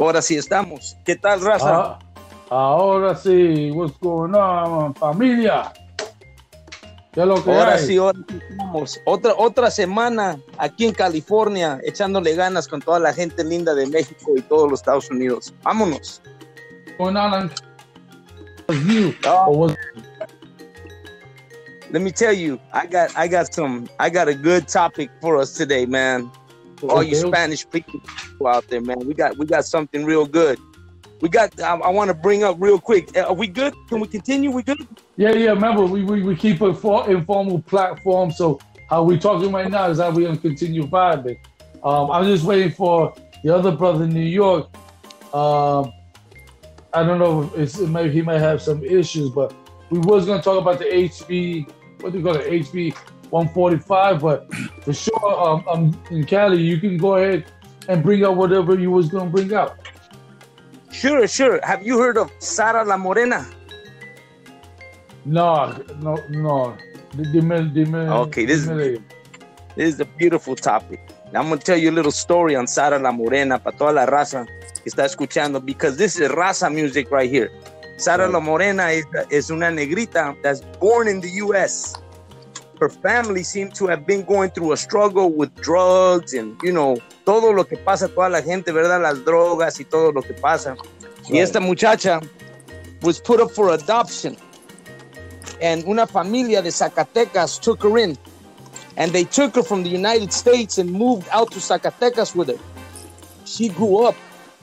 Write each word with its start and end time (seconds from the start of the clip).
Ahora 0.00 0.22
sí 0.22 0.36
estamos. 0.36 0.96
¿Qué 1.04 1.14
tal, 1.16 1.40
raza? 1.42 1.68
Ah, 1.74 1.98
ahora 2.48 3.14
sí, 3.14 3.70
what's 3.72 3.96
going 4.00 4.32
on, 4.34 4.94
familia? 4.94 5.72
¿Qué 7.12 7.20
es 7.20 7.26
lo 7.26 7.42
que 7.44 7.50
ahora 7.52 7.74
hay? 7.74 7.86
sí, 7.86 7.96
ahora 7.98 8.18
sí 8.28 8.38
estamos. 8.50 9.00
Otra, 9.04 9.34
otra 9.36 9.70
semana 9.70 10.38
aquí 10.58 10.86
en 10.86 10.94
California, 10.94 11.80
echándole 11.84 12.34
ganas 12.34 12.66
con 12.66 12.80
toda 12.80 12.98
la 12.98 13.12
gente 13.12 13.44
linda 13.44 13.74
de 13.74 13.86
México 13.86 14.32
y 14.36 14.42
todos 14.42 14.70
los 14.70 14.80
Estados 14.80 15.10
Unidos. 15.10 15.52
Vámonos. 15.62 16.22
Going 16.98 17.16
on? 17.16 17.50
What's- 19.48 19.76
Let 21.92 22.00
me 22.02 22.12
tell 22.12 22.32
you, 22.32 22.58
I 22.72 22.86
got 22.86 23.10
I 23.16 23.26
got 23.26 23.52
some 23.52 23.88
I 23.98 24.08
got 24.10 24.28
a 24.28 24.34
good 24.34 24.68
topic 24.68 25.10
for 25.20 25.36
us 25.40 25.52
today, 25.52 25.86
man. 25.86 26.30
All 26.88 27.02
you. 27.02 27.16
Spanish 27.16 27.68
people 27.68 28.00
out 28.46 28.66
there, 28.68 28.80
man. 28.80 29.00
We 29.00 29.14
got 29.14 29.36
we 29.36 29.46
got 29.46 29.64
something 29.64 30.04
real 30.04 30.26
good. 30.26 30.58
We 31.20 31.28
got 31.28 31.60
I, 31.60 31.74
I 31.74 31.90
want 31.90 32.08
to 32.08 32.14
bring 32.14 32.44
up 32.44 32.56
real 32.58 32.78
quick. 32.78 33.16
Uh, 33.16 33.22
Are 33.22 33.34
we 33.34 33.46
good? 33.46 33.74
Can 33.88 34.00
we 34.00 34.08
continue? 34.08 34.50
We 34.50 34.62
good? 34.62 34.78
Yeah, 35.16 35.32
yeah. 35.32 35.50
Remember, 35.50 35.84
we, 35.84 36.02
we, 36.02 36.22
we 36.22 36.34
keep 36.34 36.60
a 36.62 36.72
for, 36.72 37.10
informal 37.10 37.60
platform. 37.62 38.30
So 38.30 38.58
how 38.88 39.02
we 39.02 39.18
talking 39.18 39.52
right 39.52 39.70
now 39.70 39.88
is 39.90 39.98
how 39.98 40.10
we 40.10 40.24
gonna 40.24 40.38
continue 40.38 40.84
vibing. 40.84 41.38
Um, 41.82 42.10
I'm 42.10 42.24
just 42.24 42.44
waiting 42.44 42.72
for 42.72 43.14
the 43.44 43.54
other 43.54 43.72
brother 43.72 44.04
in 44.04 44.10
New 44.10 44.20
York. 44.20 44.68
Um, 45.34 45.92
I 46.92 47.04
don't 47.04 47.18
know 47.18 47.42
if 47.42 47.58
it's 47.58 47.78
maybe 47.78 48.10
he 48.10 48.22
might 48.22 48.40
have 48.40 48.60
some 48.60 48.82
issues, 48.84 49.30
but 49.30 49.54
we 49.90 49.98
was 49.98 50.26
gonna 50.26 50.42
talk 50.42 50.60
about 50.60 50.78
the 50.78 50.86
HB. 50.86 51.70
What 52.00 52.12
do 52.12 52.18
you 52.18 52.24
call 52.24 52.36
it? 52.36 52.46
HB 52.46 52.96
145. 53.30 54.20
But 54.20 54.52
for 54.82 54.92
sure, 54.92 55.40
um, 55.48 55.64
um, 55.68 56.02
in 56.10 56.24
Cali, 56.24 56.60
you 56.60 56.78
can 56.78 56.96
go 56.96 57.16
ahead 57.16 57.44
and 57.88 58.02
bring 58.02 58.24
out 58.24 58.36
whatever 58.36 58.78
you 58.78 58.90
was 58.90 59.08
gonna 59.08 59.30
bring 59.30 59.52
out. 59.54 59.78
Sure, 60.90 61.26
sure. 61.26 61.60
Have 61.62 61.84
you 61.86 61.98
heard 61.98 62.18
of 62.18 62.30
Sara 62.40 62.84
La 62.84 62.96
Morena? 62.96 63.46
No, 65.24 65.72
no, 66.00 66.16
no. 66.30 66.76
Dime, 67.16 67.72
dime, 67.74 67.94
Okay, 67.94 68.44
this 68.44 68.66
is- 68.68 69.00
This 69.76 69.94
is 69.94 70.00
a 70.00 70.04
beautiful 70.04 70.56
topic. 70.56 71.00
I'm 71.32 71.48
gonna 71.48 71.56
tell 71.58 71.76
you 71.78 71.90
a 71.90 71.96
little 71.96 72.10
story 72.10 72.56
on 72.56 72.66
Sara 72.66 72.98
La 72.98 73.12
Morena 73.12 73.58
para 73.58 73.76
toda 73.76 73.92
la 73.92 74.06
raza 74.06 74.44
que 74.82 74.90
está 74.90 75.04
escuchando, 75.04 75.64
because 75.64 75.96
this 75.96 76.18
is 76.18 76.28
raza 76.28 76.68
music 76.72 77.10
right 77.12 77.30
here. 77.30 77.50
Sara 77.96 78.28
La 78.28 78.40
Morena 78.40 78.88
is, 78.90 79.04
is 79.30 79.50
una 79.50 79.70
negrita 79.70 80.34
that's 80.42 80.60
born 80.80 81.06
in 81.06 81.20
the 81.20 81.30
U.S. 81.44 81.94
Her 82.80 82.88
family 82.88 83.42
seemed 83.42 83.74
to 83.74 83.86
have 83.88 84.06
been 84.06 84.22
going 84.24 84.50
through 84.50 84.72
a 84.72 84.76
struggle 84.76 85.30
with 85.30 85.54
drugs 85.56 86.32
and, 86.32 86.56
you 86.62 86.72
know, 86.72 86.96
todo 87.26 87.52
lo 87.52 87.64
que 87.64 87.76
pasa, 87.76 88.08
toda 88.08 88.30
la 88.30 88.40
gente, 88.40 88.72
¿verdad? 88.72 89.02
Las 89.02 89.22
drogas 89.22 89.78
y 89.80 89.84
todo 89.84 90.12
lo 90.12 90.22
que 90.22 90.32
pasa. 90.32 90.76
Y 91.28 91.32
Right. 91.34 91.42
esta 91.42 91.60
muchacha 91.60 92.20
was 93.02 93.20
put 93.20 93.38
up 93.38 93.50
for 93.50 93.70
adoption. 93.70 94.34
And 95.60 95.84
una 95.86 96.06
familia 96.06 96.62
de 96.62 96.70
Zacatecas 96.70 97.60
took 97.60 97.82
her 97.82 97.98
in. 97.98 98.16
And 98.96 99.12
they 99.12 99.24
took 99.24 99.54
her 99.56 99.62
from 99.62 99.82
the 99.82 99.90
United 99.90 100.32
States 100.32 100.78
and 100.78 100.90
moved 100.90 101.28
out 101.32 101.50
to 101.52 101.58
Zacatecas 101.60 102.34
with 102.34 102.48
her. 102.48 102.58
She 103.44 103.68
grew 103.68 104.06
up 104.06 104.16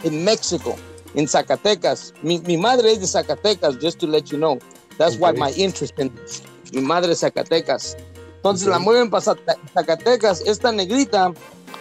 in 0.03 0.23
Mexico, 0.25 0.75
in 1.13 1.25
Zacatecas. 1.27 2.13
Mi, 2.23 2.39
mi 2.39 2.57
madre 2.57 2.89
es 2.91 2.99
de 2.99 3.05
Zacatecas, 3.05 3.79
just 3.79 3.99
to 3.99 4.07
let 4.07 4.31
you 4.31 4.39
know. 4.39 4.59
That's 4.97 5.17
why 5.17 5.33
my 5.33 5.51
interest 5.51 5.93
in 5.99 6.11
mi 6.73 6.81
madre 6.81 7.13
es 7.13 7.19
Zacatecas. 7.19 7.95
Entonces 8.37 8.67
la 8.67 8.79
mueven 8.79 9.09
para 9.09 9.23
Zaca- 9.23 9.57
Zacatecas. 9.73 10.41
Esta 10.45 10.71
negrita, 10.71 11.33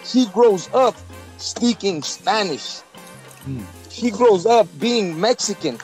she 0.04 0.26
grows 0.34 0.68
up 0.72 0.94
speaking 1.38 2.02
Spanish. 2.02 2.80
Hmm. 3.44 3.62
She 3.90 4.10
grows 4.10 4.46
up 4.46 4.66
being 4.80 5.18
Mexican. 5.18 5.78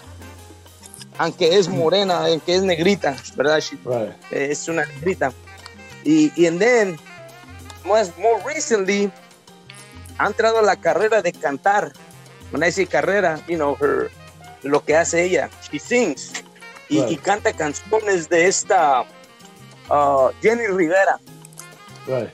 Aunque 1.18 1.58
es 1.58 1.68
morena, 1.68 2.24
aunque 2.26 2.54
es 2.56 2.62
negrita, 2.62 3.16
¿verdad? 3.36 3.60
She, 3.60 3.76
Right. 3.84 4.12
es 4.30 4.66
una 4.68 4.84
negrita. 4.86 5.32
Y, 6.04 6.32
y 6.36 6.46
and 6.46 6.58
then, 6.58 6.98
more, 7.84 8.02
more 8.18 8.42
recently, 8.44 9.10
ha 10.18 10.26
entrado 10.26 10.58
a 10.58 10.62
la 10.62 10.76
carrera 10.76 11.22
de 11.22 11.32
cantar. 11.32 11.92
When 12.50 12.62
I 12.64 12.70
say 12.72 12.86
carrera, 12.86 13.41
you 13.46 13.56
know, 13.56 13.76
her, 13.80 14.10
lo 14.62 14.80
que 14.84 14.96
hace 14.96 15.22
ella, 15.24 15.48
she 15.70 15.78
sings. 15.78 16.32
Y, 16.92 17.00
Right. 17.00 17.10
y 17.12 17.16
canta 17.16 17.53
canciones 17.54 18.28
de 18.28 18.47
esta 18.47 19.04
uh, 19.91 20.30
Jenny 20.42 20.66
Rivera. 20.66 21.19
Right. 22.06 22.30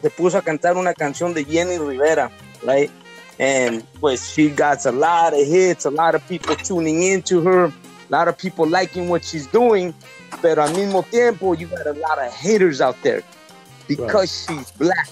Se 0.00 0.08
puso 0.10 0.38
a 0.38 0.42
cantar 0.42 0.76
una 0.78 0.94
canción 0.94 1.34
de 1.34 1.44
Jenny 1.44 1.76
Rivera, 1.76 2.30
right? 2.62 2.90
And 3.38 3.82
pues 4.00 4.22
she 4.32 4.48
got 4.48 4.86
a 4.86 4.92
lot 4.92 5.34
of 5.34 5.46
hits, 5.46 5.84
a 5.84 5.90
lot 5.90 6.14
of 6.14 6.22
people 6.28 6.56
tuning 6.56 7.02
into 7.02 7.42
her, 7.42 7.64
a 7.66 7.72
lot 8.08 8.28
of 8.28 8.38
people 8.38 8.66
liking 8.66 9.08
what 9.10 9.22
she's 9.22 9.46
doing. 9.48 9.92
Pero 10.40 10.62
al 10.62 10.70
mismo 10.72 11.04
tiempo, 11.10 11.52
you 11.54 11.66
got 11.66 11.86
a 11.86 11.92
lot 11.92 12.18
of 12.18 12.32
haters 12.32 12.80
out 12.80 12.96
there 13.02 13.22
because 13.86 14.46
she's 14.46 14.70
black. 14.78 15.08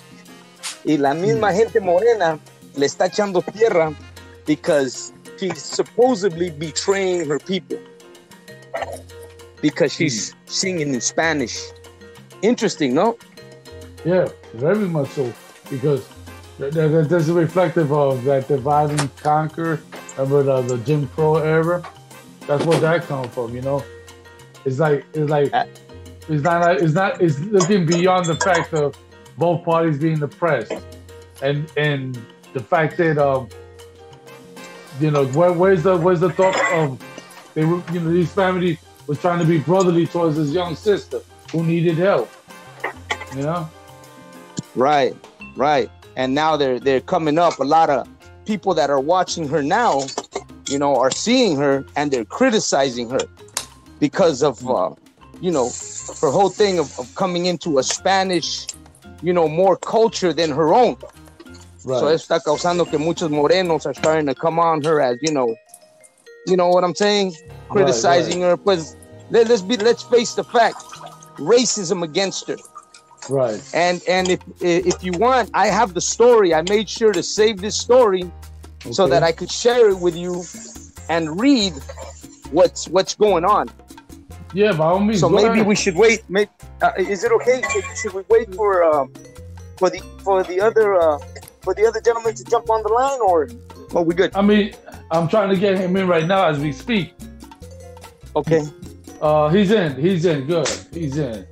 Y 0.84 0.96
la 0.96 1.12
misma 1.12 1.52
gente 1.52 1.78
morena 1.80 2.38
le 2.74 2.86
está 2.86 3.06
echando 3.06 3.42
tierra 3.42 3.92
because 4.46 5.12
she's 5.38 5.62
supposedly 5.62 6.48
betraying 6.50 7.26
her 7.28 7.38
people 7.38 7.76
because 9.60 9.92
she's 9.92 10.34
singing 10.46 10.94
in 10.94 11.00
Spanish. 11.00 11.58
Interesting, 12.42 12.94
no? 12.94 13.18
Yeah, 14.04 14.28
very 14.54 14.88
much 14.88 15.10
so. 15.10 15.32
Because 15.68 16.08
that, 16.58 16.72
that, 16.72 17.08
that's 17.08 17.28
reflective 17.28 17.92
of 17.92 18.24
that 18.24 18.48
divide 18.48 18.90
and 18.90 19.16
conquer. 19.16 19.80
Remember 20.16 20.42
the, 20.42 20.76
the 20.76 20.82
Jim 20.84 21.08
Crow 21.08 21.36
era? 21.36 21.82
That's 22.46 22.64
where 22.64 22.80
that 22.80 23.02
come 23.04 23.28
from, 23.28 23.54
you 23.54 23.62
know? 23.62 23.84
It's 24.64 24.78
like 24.78 25.06
it's 25.14 25.30
like 25.30 25.52
Uh, 25.54 25.64
it's 26.28 26.42
not 26.42 26.82
it's 26.82 26.92
not 26.92 27.20
it's 27.20 27.38
looking 27.40 27.86
beyond 27.86 28.26
the 28.26 28.36
fact 28.36 28.74
of 28.74 28.96
both 29.38 29.64
parties 29.64 29.98
being 29.98 30.22
oppressed. 30.22 30.72
And 31.42 31.70
and 31.76 32.18
the 32.52 32.60
fact 32.60 32.96
that 32.98 33.16
um 33.18 33.48
you 35.00 35.10
know 35.10 35.26
where, 35.28 35.52
where's 35.52 35.82
the 35.82 35.96
where's 35.96 36.20
the 36.20 36.30
thought 36.30 36.56
of 36.72 37.00
they 37.54 37.64
were 37.64 37.82
you 37.92 38.00
know 38.00 38.10
these 38.10 38.32
families 38.32 38.78
was 39.06 39.18
trying 39.20 39.40
to 39.40 39.44
be 39.44 39.58
brotherly 39.58 40.06
towards 40.06 40.36
this 40.36 40.50
young 40.50 40.76
sister 40.76 41.20
who 41.52 41.64
needed 41.64 41.96
help. 41.96 42.30
You 43.34 43.42
know? 43.42 43.68
Right, 44.74 45.14
right. 45.56 45.90
And 46.16 46.34
now 46.34 46.56
they're 46.56 46.78
they're 46.78 47.00
coming 47.00 47.38
up. 47.38 47.58
A 47.60 47.64
lot 47.64 47.90
of 47.90 48.08
people 48.46 48.74
that 48.74 48.90
are 48.90 49.00
watching 49.00 49.48
her 49.48 49.62
now, 49.62 50.06
you 50.68 50.78
know, 50.78 50.96
are 50.96 51.10
seeing 51.10 51.56
her 51.56 51.84
and 51.96 52.10
they're 52.10 52.24
criticizing 52.24 53.08
her 53.10 53.26
because 53.98 54.42
of 54.42 54.64
uh, 54.68 54.90
you 55.40 55.50
know 55.50 55.70
her 56.20 56.30
whole 56.30 56.50
thing 56.50 56.78
of, 56.78 56.92
of 56.98 57.12
coming 57.14 57.46
into 57.46 57.78
a 57.78 57.82
Spanish, 57.82 58.66
you 59.22 59.32
know, 59.32 59.48
more 59.48 59.76
culture 59.76 60.32
than 60.32 60.50
her 60.50 60.72
own. 60.74 60.96
So 61.82 62.06
Right. 62.06 62.14
eso 62.14 62.34
está 62.34 62.40
causando 62.40 62.84
que 62.88 62.98
muchos 62.98 63.30
morenos 63.30 63.86
are 63.86 63.94
starting 63.94 64.26
to 64.26 64.34
come 64.34 64.58
on 64.58 64.82
her 64.82 65.00
as 65.00 65.16
you 65.22 65.32
know, 65.32 65.54
you 66.50 66.56
know 66.56 66.68
what 66.68 66.84
I'm 66.84 66.94
saying, 66.94 67.34
criticizing 67.68 68.42
her. 68.42 68.56
but 68.56 68.78
let, 69.30 69.48
let's 69.48 69.62
be 69.62 69.76
let's 69.76 70.02
face 70.02 70.34
the 70.34 70.44
fact, 70.44 70.76
racism 71.38 72.02
against 72.02 72.48
her. 72.48 72.56
Right. 73.28 73.62
And 73.74 74.02
and 74.08 74.28
if 74.28 74.40
if 74.60 75.04
you 75.04 75.12
want, 75.12 75.50
I 75.54 75.68
have 75.68 75.94
the 75.94 76.00
story. 76.00 76.54
I 76.54 76.62
made 76.62 76.88
sure 76.88 77.12
to 77.12 77.22
save 77.22 77.60
this 77.60 77.78
story 77.78 78.30
so 78.90 79.06
that 79.06 79.22
I 79.22 79.32
could 79.32 79.50
share 79.50 79.90
it 79.90 79.98
with 79.98 80.16
you 80.16 80.42
and 81.08 81.40
read 81.40 81.74
what's 82.50 82.88
what's 82.88 83.14
going 83.14 83.44
on. 83.44 83.70
Yeah, 84.52 84.72
by 84.72 84.86
all 84.86 85.00
means. 85.00 85.20
So 85.20 85.28
maybe 85.28 85.62
we 85.62 85.76
should 85.76 85.94
wait. 85.94 86.28
May, 86.28 86.48
uh, 86.82 86.92
is 86.98 87.22
it 87.22 87.30
okay? 87.32 87.62
Should, 87.72 87.84
should 87.96 88.14
we 88.14 88.22
wait 88.28 88.52
for 88.54 88.82
um, 88.82 89.12
for 89.76 89.90
the 89.90 90.00
for 90.24 90.42
the 90.42 90.60
other 90.60 90.94
uh, 90.94 91.18
for 91.62 91.74
the 91.74 91.86
other 91.86 92.00
gentleman 92.00 92.34
to 92.34 92.44
jump 92.44 92.68
on 92.68 92.82
the 92.82 92.88
line, 92.88 93.20
or 93.20 93.48
oh, 93.94 94.02
we 94.02 94.14
good? 94.14 94.34
I 94.34 94.42
mean, 94.42 94.72
I'm 95.10 95.28
trying 95.28 95.50
to 95.50 95.56
get 95.56 95.78
him 95.78 95.96
in 95.96 96.06
right 96.08 96.26
now 96.26 96.46
as 96.48 96.58
we 96.58 96.72
speak. 96.72 97.14
Okay. 98.36 98.62
Uh, 99.20 99.48
he's 99.48 99.70
in. 99.70 99.96
He's 100.00 100.24
in. 100.24 100.46
Good. 100.46 100.68
He's 100.92 101.18
in. 101.18 101.46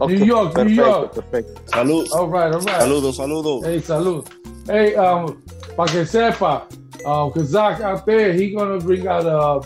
okay. 0.00 0.16
New 0.16 0.24
York, 0.24 0.56
New 0.56 0.68
York. 0.72 1.14
Perfecto. 1.14 1.54
Salud. 1.66 2.10
All 2.12 2.28
right. 2.28 2.52
All 2.52 2.60
right. 2.60 2.80
Saludos, 2.80 3.16
saludos. 3.18 3.64
Hey, 3.64 3.78
salud. 3.80 4.26
Hey, 4.66 4.94
um, 4.96 5.42
para 5.76 5.88
que 5.90 6.04
sepa, 6.06 6.62
uh, 7.04 7.28
Kazak 7.30 7.80
out 7.80 8.06
there, 8.06 8.32
he 8.32 8.50
gonna 8.54 8.78
bring 8.78 9.06
out 9.06 9.26
uh, 9.26 9.60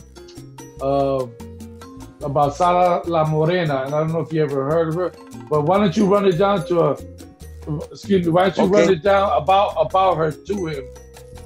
uh, 0.84 1.26
about 2.22 2.56
Sara 2.56 3.00
La 3.06 3.24
Morena, 3.24 3.84
and 3.84 3.94
I 3.94 4.00
don't 4.00 4.12
know 4.12 4.20
if 4.20 4.32
you 4.32 4.42
ever 4.42 4.64
heard 4.68 4.88
of 4.88 4.94
her, 4.96 5.12
but 5.48 5.62
why 5.62 5.78
don't 5.78 5.96
you 5.96 6.06
run 6.06 6.26
it 6.26 6.36
down 6.36 6.66
to 6.66 6.80
a, 6.80 6.96
excuse 7.92 8.26
me, 8.26 8.32
why 8.32 8.50
don't 8.50 8.56
you 8.58 8.64
Okay. 8.64 8.80
run 8.86 8.92
it 8.92 9.02
down 9.04 9.40
about 9.40 9.74
about 9.78 10.16
her 10.16 10.32
to 10.32 10.66
him, 10.66 10.84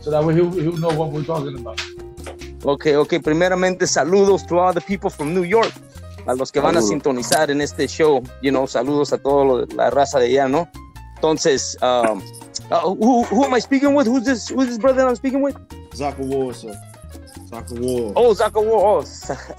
so 0.03 0.11
that 0.11 0.23
way 0.25 0.35
he'll, 0.35 0.51
he'll 0.51 0.77
know 0.77 0.91
what 0.91 1.11
we're 1.11 1.25
talking 1.25 1.57
about. 1.59 1.81
Ok, 2.65 2.97
ok. 2.97 3.21
Primeramente, 3.21 3.87
saludos 3.87 4.47
to 4.47 4.59
all 4.59 4.73
the 4.73 4.81
people 4.81 5.11
from 5.11 5.35
New 5.35 5.45
York. 5.45 5.73
A 6.27 6.35
los 6.35 6.53
que 6.53 6.61
van 6.61 6.77
a 6.77 6.83
sintonizar 6.83 7.51
en 7.51 7.61
este 7.61 7.89
show. 7.89 8.23
You 8.43 8.53
know, 8.53 8.67
saludos 8.67 9.13
a 9.13 9.19
toda 9.19 9.67
la 9.75 9.91
raza 9.91 10.21
de 10.21 10.27
allá, 10.27 10.49
¿no? 10.49 10.69
Entonces, 11.17 11.77
um, 11.83 12.23
uh, 12.71 12.95
who, 12.95 13.25
who 13.25 13.45
am 13.45 13.55
I 13.55 13.61
speaking 13.61 13.95
with? 13.95 14.07
Who's 14.07 14.25
this, 14.25 14.49
who's 14.49 14.69
this 14.69 14.79
brother 14.79 15.07
I'm 15.07 15.17
speaking 15.17 15.43
with? 15.43 15.57
Zaka 15.91 16.19
War, 16.19 16.55
sir. 16.55 16.75
Zaka 17.51 17.79
War. 17.79 18.13
Oh, 18.15 18.35
Zaka 18.35 18.65
War. 18.65 19.05
Oh, 19.05 19.05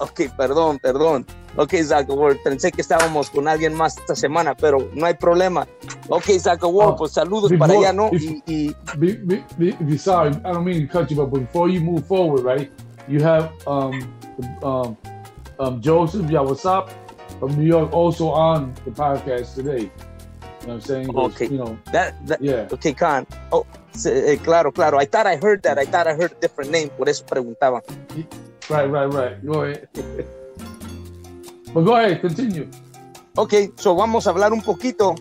ok, 0.04 0.30
perdón, 0.36 0.78
perdón. 0.78 1.26
Ok, 1.56 1.74
Zaka 1.84 2.12
War. 2.12 2.36
Pensé 2.42 2.72
que 2.72 2.80
estábamos 2.80 3.30
con 3.30 3.46
alguien 3.46 3.74
más 3.74 3.96
esta 3.96 4.14
semana, 4.16 4.54
pero 4.56 4.88
no 4.94 5.06
hay 5.06 5.14
problema. 5.14 5.66
Ok, 6.08 6.24
War, 6.62 6.88
Oh, 6.88 6.96
pues 6.96 7.12
saludos 7.12 7.50
before- 7.50 7.58
para 7.58 7.72
allá, 7.74 7.92
¿no? 7.92 8.10
Y, 8.12 8.42
y 8.46 8.76
Be, 8.98 9.14
be, 9.14 9.44
be, 9.56 9.76
be 9.80 9.98
sorry, 9.98 10.30
I 10.44 10.52
don't 10.52 10.64
mean 10.64 10.86
to 10.86 10.92
cut 10.92 11.10
you, 11.10 11.16
but 11.16 11.30
before 11.30 11.68
you 11.68 11.80
move 11.80 12.04
forward, 12.06 12.44
right? 12.44 12.70
You 13.06 13.22
have 13.22 13.50
um, 13.66 14.02
um, 14.62 14.96
um, 15.58 15.80
Joseph 15.80 16.26
Yawasap 16.26 16.88
from 17.38 17.56
New 17.56 17.66
York 17.66 17.92
also 17.92 18.28
on 18.30 18.74
the 18.84 18.90
podcast 18.90 19.54
today. 19.54 19.90
You 20.62 20.68
know 20.68 20.74
what 20.74 20.74
I'm 20.74 20.80
saying? 20.80 21.16
Okay. 21.16 21.46
You 21.48 21.58
know, 21.58 21.78
that, 21.92 22.14
that, 22.26 22.40
yeah. 22.42 22.66
ok, 22.72 22.94
Khan. 22.94 23.26
Oh, 23.52 23.66
eh, 24.06 24.36
claro, 24.42 24.72
claro. 24.72 24.98
I 24.98 25.04
thought 25.04 25.26
I 25.26 25.36
heard 25.36 25.62
that. 25.64 25.78
I 25.78 25.84
thought 25.84 26.06
I 26.06 26.14
heard 26.14 26.32
a 26.32 26.40
different 26.40 26.70
name. 26.70 26.88
Por 26.96 27.08
eso 27.08 27.24
preguntaba. 27.26 27.82
Right, 28.70 28.90
right, 28.90 29.12
right. 29.12 29.44
Go 29.44 29.64
ahead. 29.64 29.88
but 31.74 31.84
go 31.84 31.96
ahead, 31.96 32.20
continue. 32.20 32.68
Ok, 33.36 33.54
so 33.76 33.94
vamos 33.96 34.26
a 34.26 34.30
hablar 34.30 34.52
un 34.52 34.62
poquito 34.62 35.16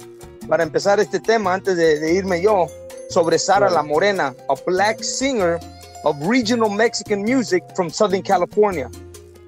para 0.48 0.64
empezar 0.64 1.00
este 1.00 1.20
tema 1.20 1.54
antes 1.54 1.76
de, 1.76 2.00
de 2.00 2.14
irme 2.14 2.42
yo 2.42 2.68
sobre 3.10 3.40
Sara 3.40 3.68
Right. 3.68 3.76
La 3.76 3.84
Morena, 3.84 4.36
a 4.50 4.56
black 4.66 5.04
singer 5.04 5.60
of 6.04 6.16
regional 6.28 6.70
Mexican 6.70 7.24
music 7.24 7.64
from 7.76 7.90
Southern 7.90 8.22
California. 8.22 8.90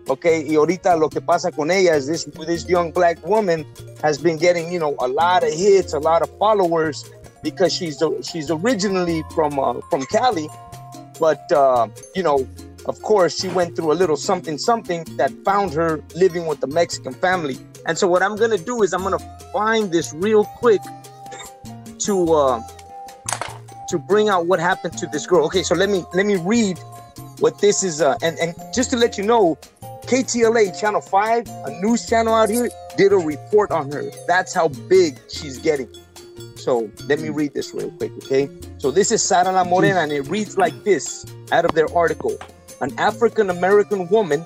Ok, 0.07 0.25
y 0.48 0.56
ahorita 0.56 0.96
lo 0.96 1.10
que 1.10 1.19
pasa 1.19 1.52
con 1.52 1.72
ella 1.72 1.96
is 1.96 2.06
this, 2.07 2.25
this 2.46 2.68
young 2.68 2.92
black 2.92 3.18
woman 3.25 3.66
has 4.04 4.19
been 4.19 4.38
getting, 4.38 4.72
you 4.72 4.80
know, 4.80 4.96
a 5.00 5.07
lot 5.07 5.44
of 5.44 5.52
hits, 5.52 5.94
a 5.94 6.00
lot 6.00 6.22
of 6.22 6.30
followers 6.38 7.06
because 7.46 7.72
she's 7.74 8.02
she's 8.22 8.50
originally 8.52 9.24
from 9.34 9.57
uh, 9.60 9.80
from 9.90 10.06
Cali, 10.07 10.48
but 11.19 11.52
uh, 11.52 11.88
you 12.16 12.24
know, 12.24 12.48
of 12.87 13.01
course, 13.01 13.39
she 13.39 13.47
went 13.49 13.75
through 13.75 13.91
a 13.91 13.97
little 13.97 14.17
something 14.17 14.57
something 14.57 15.03
that 15.17 15.31
found 15.43 15.73
her 15.73 16.03
living 16.15 16.45
with 16.45 16.59
the 16.59 16.67
Mexican 16.67 17.13
family. 17.13 17.57
And 17.85 17.97
so 17.97 18.07
what 18.07 18.21
I'm 18.21 18.35
gonna 18.35 18.57
do 18.57 18.83
is 18.83 18.93
I'm 18.93 19.03
gonna 19.03 19.19
find 19.51 19.91
this 19.91 20.13
real 20.13 20.45
quick 20.45 20.81
to 21.99 22.33
uh, 22.33 22.61
to 23.89 23.97
bring 23.97 24.29
out 24.29 24.47
what 24.47 24.59
happened 24.59 24.97
to 24.97 25.07
this 25.07 25.25
girl. 25.25 25.45
Okay, 25.45 25.63
so 25.63 25.75
let 25.75 25.89
me 25.89 26.03
let 26.13 26.25
me 26.25 26.35
read 26.37 26.77
what 27.39 27.59
this 27.59 27.83
is. 27.83 28.01
Uh, 28.01 28.17
and 28.21 28.37
and 28.39 28.55
just 28.73 28.91
to 28.91 28.97
let 28.97 29.17
you 29.17 29.23
know, 29.23 29.57
KTLA 30.03 30.79
Channel 30.79 31.01
Five, 31.01 31.47
a 31.47 31.71
news 31.81 32.07
channel 32.07 32.33
out 32.33 32.49
here, 32.49 32.69
did 32.97 33.13
a 33.13 33.17
report 33.17 33.71
on 33.71 33.91
her. 33.91 34.03
That's 34.27 34.53
how 34.53 34.67
big 34.67 35.19
she's 35.29 35.57
getting. 35.57 35.89
So 36.55 36.89
let 37.07 37.19
me 37.19 37.29
read 37.29 37.53
this 37.53 37.73
real 37.73 37.91
quick, 37.91 38.11
okay? 38.23 38.49
So 38.79 38.89
this 38.89 39.11
is 39.11 39.21
Sara 39.21 39.51
La 39.51 39.63
Morena, 39.63 39.99
and 39.99 40.11
it 40.11 40.21
reads 40.21 40.57
like 40.57 40.83
this 40.83 41.25
out 41.51 41.65
of 41.65 41.73
their 41.73 41.91
article: 41.95 42.37
An 42.81 42.94
African 42.98 43.50
American 43.50 44.07
woman 44.10 44.45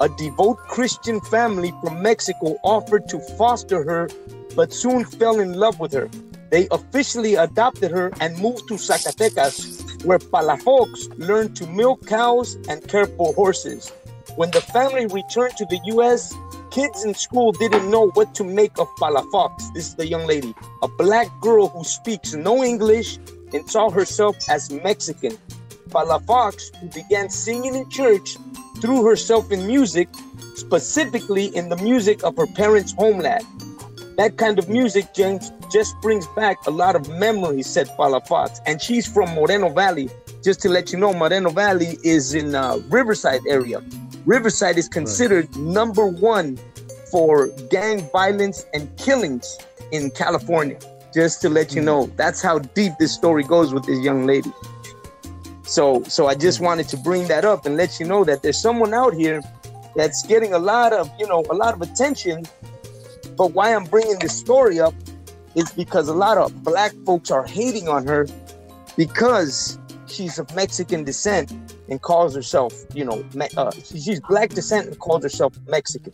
a 0.00 0.08
devout 0.08 0.58
Christian 0.68 1.20
family 1.20 1.72
from 1.80 2.02
Mexico 2.02 2.58
offered 2.62 3.08
to 3.08 3.20
foster 3.38 3.84
her, 3.84 4.08
but 4.56 4.72
soon 4.72 5.04
fell 5.04 5.38
in 5.40 5.54
love 5.54 5.78
with 5.78 5.92
her. 5.92 6.10
They 6.50 6.68
officially 6.70 7.36
adopted 7.36 7.90
her 7.90 8.12
and 8.20 8.38
moved 8.38 8.68
to 8.68 8.74
Zacatecas, 8.74 10.04
where 10.04 10.18
Palafox 10.18 11.16
learned 11.18 11.56
to 11.56 11.66
milk 11.66 12.06
cows 12.06 12.56
and 12.68 12.86
care 12.86 13.06
for 13.06 13.32
horses. 13.34 13.90
When 14.36 14.50
the 14.50 14.60
family 14.60 15.06
returned 15.06 15.56
to 15.58 15.66
the 15.66 15.80
U.S., 15.86 16.34
kids 16.70 17.04
in 17.04 17.14
school 17.14 17.52
didn't 17.52 17.88
know 17.90 18.10
what 18.10 18.34
to 18.34 18.44
make 18.44 18.78
of 18.78 18.88
Palafox. 19.00 19.72
This 19.74 19.88
is 19.88 19.94
the 19.94 20.06
young 20.06 20.26
lady, 20.26 20.54
a 20.82 20.88
black 20.88 21.28
girl 21.40 21.68
who 21.68 21.84
speaks 21.84 22.34
no 22.34 22.64
English 22.64 23.18
and 23.52 23.68
saw 23.70 23.90
herself 23.90 24.36
as 24.50 24.70
Mexican. 24.70 25.38
Palafox, 25.94 26.74
who 26.76 26.88
began 26.88 27.30
singing 27.30 27.74
in 27.76 27.88
church, 27.88 28.36
threw 28.80 29.04
herself 29.04 29.52
in 29.52 29.66
music, 29.66 30.08
specifically 30.56 31.46
in 31.56 31.68
the 31.68 31.76
music 31.76 32.24
of 32.24 32.36
her 32.36 32.48
parents' 32.48 32.92
homeland. 32.92 33.44
That 34.16 34.36
kind 34.36 34.58
of 34.58 34.68
music 34.68 35.14
James, 35.14 35.52
just 35.70 36.00
brings 36.02 36.26
back 36.28 36.56
a 36.66 36.70
lot 36.70 36.94
of 36.94 37.08
memories, 37.08 37.66
said 37.66 37.88
Palafox. 37.98 38.60
And 38.66 38.80
she's 38.82 39.06
from 39.06 39.34
Moreno 39.34 39.70
Valley. 39.70 40.08
Just 40.42 40.60
to 40.62 40.68
let 40.68 40.92
you 40.92 40.98
know, 40.98 41.12
Moreno 41.12 41.50
Valley 41.50 41.96
is 42.04 42.34
in 42.34 42.54
uh, 42.54 42.78
Riverside 42.88 43.40
area. 43.48 43.82
Riverside 44.26 44.78
is 44.78 44.88
considered 44.88 45.54
number 45.56 46.06
one 46.06 46.58
for 47.10 47.48
gang 47.70 48.08
violence 48.10 48.66
and 48.74 48.94
killings 48.98 49.58
in 49.90 50.10
California. 50.10 50.78
Just 51.12 51.40
to 51.42 51.48
let 51.48 51.74
you 51.74 51.82
know, 51.82 52.06
that's 52.16 52.42
how 52.42 52.58
deep 52.58 52.92
this 52.98 53.12
story 53.12 53.44
goes 53.44 53.72
with 53.72 53.84
this 53.84 53.98
young 54.04 54.26
lady. 54.26 54.52
So, 55.64 56.02
so 56.04 56.26
I 56.26 56.34
just 56.34 56.60
wanted 56.60 56.88
to 56.88 56.96
bring 56.98 57.26
that 57.28 57.44
up 57.44 57.66
and 57.66 57.76
let 57.76 57.98
you 57.98 58.06
know 58.06 58.24
that 58.24 58.42
there's 58.42 58.60
someone 58.60 58.92
out 58.92 59.14
here 59.14 59.40
that's 59.96 60.24
getting 60.26 60.52
a 60.52 60.58
lot 60.58 60.92
of, 60.92 61.10
you 61.18 61.26
know, 61.26 61.44
a 61.50 61.54
lot 61.54 61.74
of 61.74 61.80
attention. 61.80 62.44
But 63.36 63.52
why 63.52 63.74
I'm 63.74 63.84
bringing 63.84 64.18
this 64.18 64.36
story 64.38 64.78
up 64.78 64.94
is 65.54 65.70
because 65.72 66.08
a 66.08 66.14
lot 66.14 66.36
of 66.36 66.62
black 66.62 66.92
folks 67.06 67.30
are 67.30 67.46
hating 67.46 67.88
on 67.88 68.06
her 68.06 68.26
because 68.96 69.78
she's 70.06 70.38
of 70.38 70.54
Mexican 70.54 71.04
descent 71.04 71.52
and 71.88 72.00
calls 72.00 72.34
herself, 72.34 72.74
you 72.94 73.04
know, 73.04 73.24
uh, 73.56 73.70
she's 73.72 74.20
black 74.20 74.50
descent 74.50 74.86
and 74.86 74.98
calls 74.98 75.22
herself 75.22 75.54
Mexican. 75.66 76.12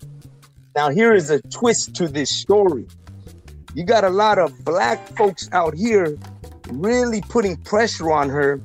Now, 0.76 0.90
here 0.90 1.12
is 1.12 1.30
a 1.30 1.40
twist 1.42 1.94
to 1.96 2.06
this 2.06 2.30
story. 2.30 2.86
You 3.74 3.84
got 3.84 4.04
a 4.04 4.10
lot 4.10 4.38
of 4.38 4.64
black 4.64 5.06
folks 5.16 5.48
out 5.52 5.74
here 5.74 6.16
really 6.70 7.20
putting 7.22 7.56
pressure 7.56 8.10
on 8.12 8.28
her 8.28 8.60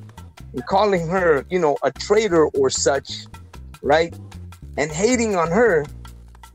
calling 0.66 1.08
her, 1.08 1.44
you 1.50 1.58
know, 1.58 1.76
a 1.82 1.90
traitor 1.90 2.46
or 2.46 2.70
such, 2.70 3.26
right? 3.82 4.14
And 4.76 4.90
hating 4.90 5.36
on 5.36 5.50
her. 5.50 5.84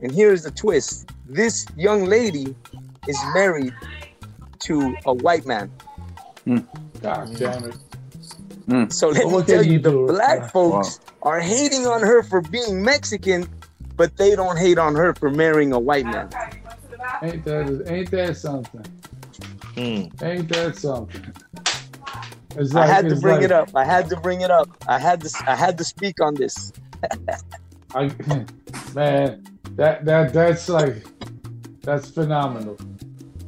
And 0.00 0.12
here's 0.12 0.42
the 0.42 0.50
twist 0.50 1.08
this 1.26 1.66
young 1.76 2.04
lady 2.04 2.54
is 3.06 3.24
married 3.34 3.74
to 4.60 4.96
a 5.06 5.14
white 5.14 5.46
man. 5.46 5.70
God 7.00 7.36
damn 7.36 7.64
it. 7.64 8.92
So 8.92 9.08
let 9.08 9.26
Well, 9.26 9.40
me 9.40 9.46
tell 9.46 9.64
you, 9.64 9.74
you 9.74 9.78
the 9.78 9.92
black 9.92 10.40
Yeah. 10.40 10.46
folks 10.48 11.00
are 11.22 11.40
hating 11.40 11.86
on 11.86 12.00
her 12.00 12.22
for 12.22 12.40
being 12.40 12.82
Mexican, 12.82 13.48
but 13.96 14.16
they 14.16 14.34
don't 14.36 14.58
hate 14.58 14.78
on 14.78 14.94
her 14.94 15.14
for 15.14 15.30
marrying 15.30 15.72
a 15.72 15.78
white 15.78 16.06
man. 16.06 16.28
Ain't 17.22 17.44
that 17.44 17.84
ain't 17.86 18.10
that 18.10 18.36
something? 18.36 18.84
Mm. 19.76 20.22
Ain't 20.22 20.48
that 20.48 20.76
something? 20.76 21.32
It's 22.56 22.74
I 22.74 22.86
had 22.86 23.08
to 23.08 23.16
bring 23.16 23.36
like- 23.36 23.44
it 23.44 23.52
up. 23.52 23.70
I 23.74 23.84
had 23.84 24.08
to 24.10 24.16
bring 24.16 24.40
it 24.40 24.50
up. 24.50 24.68
I 24.88 24.98
had 24.98 25.20
to. 25.22 25.44
I 25.46 25.54
had 25.54 25.78
to 25.78 25.84
speak 25.84 26.20
on 26.20 26.34
this. 26.34 26.72
I, 27.94 28.04
man, 28.94 29.44
that 29.76 30.04
that 30.04 30.32
that's 30.32 30.68
like 30.68 31.04
that's 31.82 32.10
phenomenal. 32.10 32.78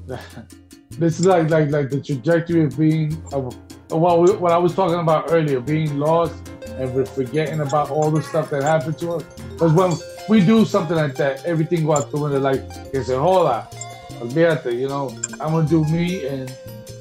this 0.90 1.20
is 1.20 1.26
like 1.26 1.50
like 1.50 1.70
like 1.70 1.90
the 1.90 2.00
trajectory 2.00 2.64
of 2.64 2.76
being 2.78 3.20
of, 3.32 3.56
of 3.90 4.00
what 4.00 4.20
we, 4.20 4.32
what 4.36 4.52
I 4.52 4.58
was 4.58 4.74
talking 4.74 4.98
about 4.98 5.30
earlier, 5.30 5.60
being 5.60 5.98
lost 5.98 6.34
and 6.78 6.92
we're 6.94 7.06
forgetting 7.06 7.60
about 7.60 7.90
all 7.90 8.10
the 8.10 8.22
stuff 8.22 8.50
that 8.50 8.62
happened 8.62 8.98
to 8.98 9.12
us. 9.12 9.22
Because 9.52 9.72
when 9.72 9.92
we 10.28 10.44
do 10.44 10.64
something 10.64 10.96
like 10.96 11.14
that, 11.16 11.44
everything 11.44 11.86
goes 11.86 12.00
out 12.00 12.10
the 12.10 12.18
window. 12.18 12.40
Like 12.40 12.62
it's 12.92 13.08
a 13.08 13.18
hola, 13.18 13.68
olvídate, 14.18 14.78
you 14.78 14.88
know, 14.88 15.10
I'm 15.40 15.52
gonna 15.52 15.68
do 15.68 15.84
me 15.84 16.26
and 16.26 16.52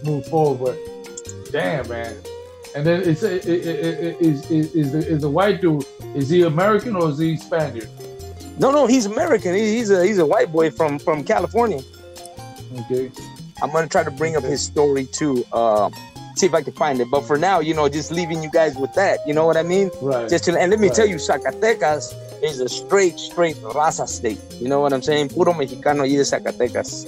move 0.04 0.26
forward. 0.28 0.60
But 0.60 0.93
damn, 1.54 1.88
man. 1.88 2.14
And 2.76 2.86
then 2.86 3.04
it's 3.08 3.22
it, 3.24 3.46
it, 3.46 3.66
it, 3.68 4.00
it, 4.04 4.22
is 4.22 4.50
is 4.50 4.76
is 4.76 4.92
the, 4.92 4.98
is 5.08 5.22
the 5.22 5.30
white 5.30 5.62
dude? 5.62 5.86
Is 6.16 6.28
he 6.28 6.42
American 6.42 6.96
or 6.96 7.10
is 7.10 7.20
he 7.20 7.38
Spaniard? 7.38 7.88
No, 8.58 8.72
no, 8.72 8.88
he's 8.88 9.06
American. 9.06 9.54
He's 9.56 9.92
a 9.92 10.04
he's 10.04 10.18
a 10.18 10.26
white 10.26 10.52
boy 10.52 10.72
from 10.72 10.98
from 11.00 11.24
California. 11.24 11.82
Okay. 12.82 13.12
I'm 13.62 13.72
gonna 13.72 13.88
try 13.88 14.04
to 14.04 14.12
bring 14.12 14.36
up 14.36 14.44
his 14.44 14.62
story 14.62 15.06
too. 15.06 15.46
Uh, 15.54 15.92
see 16.36 16.48
if 16.48 16.54
I 16.56 16.64
can 16.64 16.74
find 16.74 17.00
it. 17.00 17.10
But 17.12 17.22
for 17.22 17.38
now, 17.38 17.60
you 17.60 17.76
know, 17.76 17.88
just 17.88 18.12
leaving 18.12 18.42
you 18.42 18.50
guys 18.50 18.76
with 18.76 18.94
that. 18.96 19.20
You 19.28 19.34
know 19.36 19.46
what 19.46 19.56
I 19.56 19.64
mean? 19.64 19.92
Right. 20.02 20.28
Just 20.28 20.46
to, 20.46 20.60
and 20.60 20.72
let 20.72 20.80
me 20.80 20.88
Right. 20.88 20.96
tell 20.96 21.06
you, 21.06 21.18
Zacatecas 21.18 22.14
is 22.44 22.60
a 22.60 22.68
straight, 22.68 23.20
straight 23.20 23.56
raza 23.58 24.08
state. 24.08 24.40
You 24.60 24.68
know 24.68 24.82
what 24.82 24.92
I'm 24.94 25.04
saying? 25.04 25.30
Puro 25.30 25.54
mexicano 25.54 26.02
y 26.02 26.18
de 26.18 26.26
Zacatecas. 26.26 27.06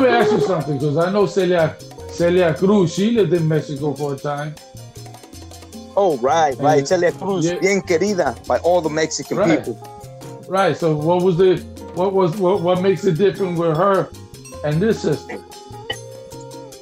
Me 0.00 0.08
ask 0.08 0.32
you 0.32 0.40
something, 0.40 0.74
because 0.78 0.96
I 0.96 1.10
know 1.10 1.26
Celia 1.26 1.76
Celia 2.10 2.54
Cruz, 2.54 2.94
she 2.94 3.12
lived 3.12 3.32
in 3.32 3.46
Mexico 3.46 3.94
for 3.94 4.14
a 4.14 4.16
time. 4.16 4.54
Oh, 5.96 6.16
right, 6.18 6.56
right. 6.58 6.86
Celia 6.86 7.12
Cruz, 7.12 7.46
yeah. 7.46 7.58
bien 7.58 7.82
querida 7.82 8.34
by 8.46 8.58
all 8.58 8.80
the 8.80 8.90
Mexican 8.90 9.36
Right. 9.38 9.58
people. 9.58 9.76
Right. 10.48 10.76
So 10.76 10.96
what 10.96 11.22
was 11.22 11.36
the 11.36 11.58
what 11.94 12.12
was 12.12 12.36
what, 12.36 12.60
what 12.62 12.80
makes 12.82 13.04
it 13.04 13.16
different 13.18 13.58
with 13.58 13.76
her 13.76 14.08
and 14.64 14.80
this 14.80 15.02
sister? 15.02 15.38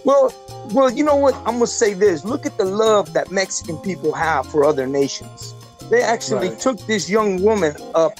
Well, 0.04 0.32
well, 0.72 0.90
you 0.90 1.04
know 1.04 1.16
what? 1.16 1.34
I'm 1.46 1.54
gonna 1.54 1.66
say 1.66 1.94
this. 1.94 2.24
Look 2.24 2.46
at 2.46 2.56
the 2.58 2.64
love 2.64 3.12
that 3.14 3.30
Mexican 3.30 3.76
people 3.78 4.12
have 4.12 4.46
for 4.46 4.64
other 4.64 4.86
nations. 4.86 5.54
They 5.90 6.02
actually 6.02 6.50
Right. 6.50 6.60
took 6.60 6.78
this 6.86 7.08
young 7.08 7.42
woman 7.42 7.74
up, 7.94 8.12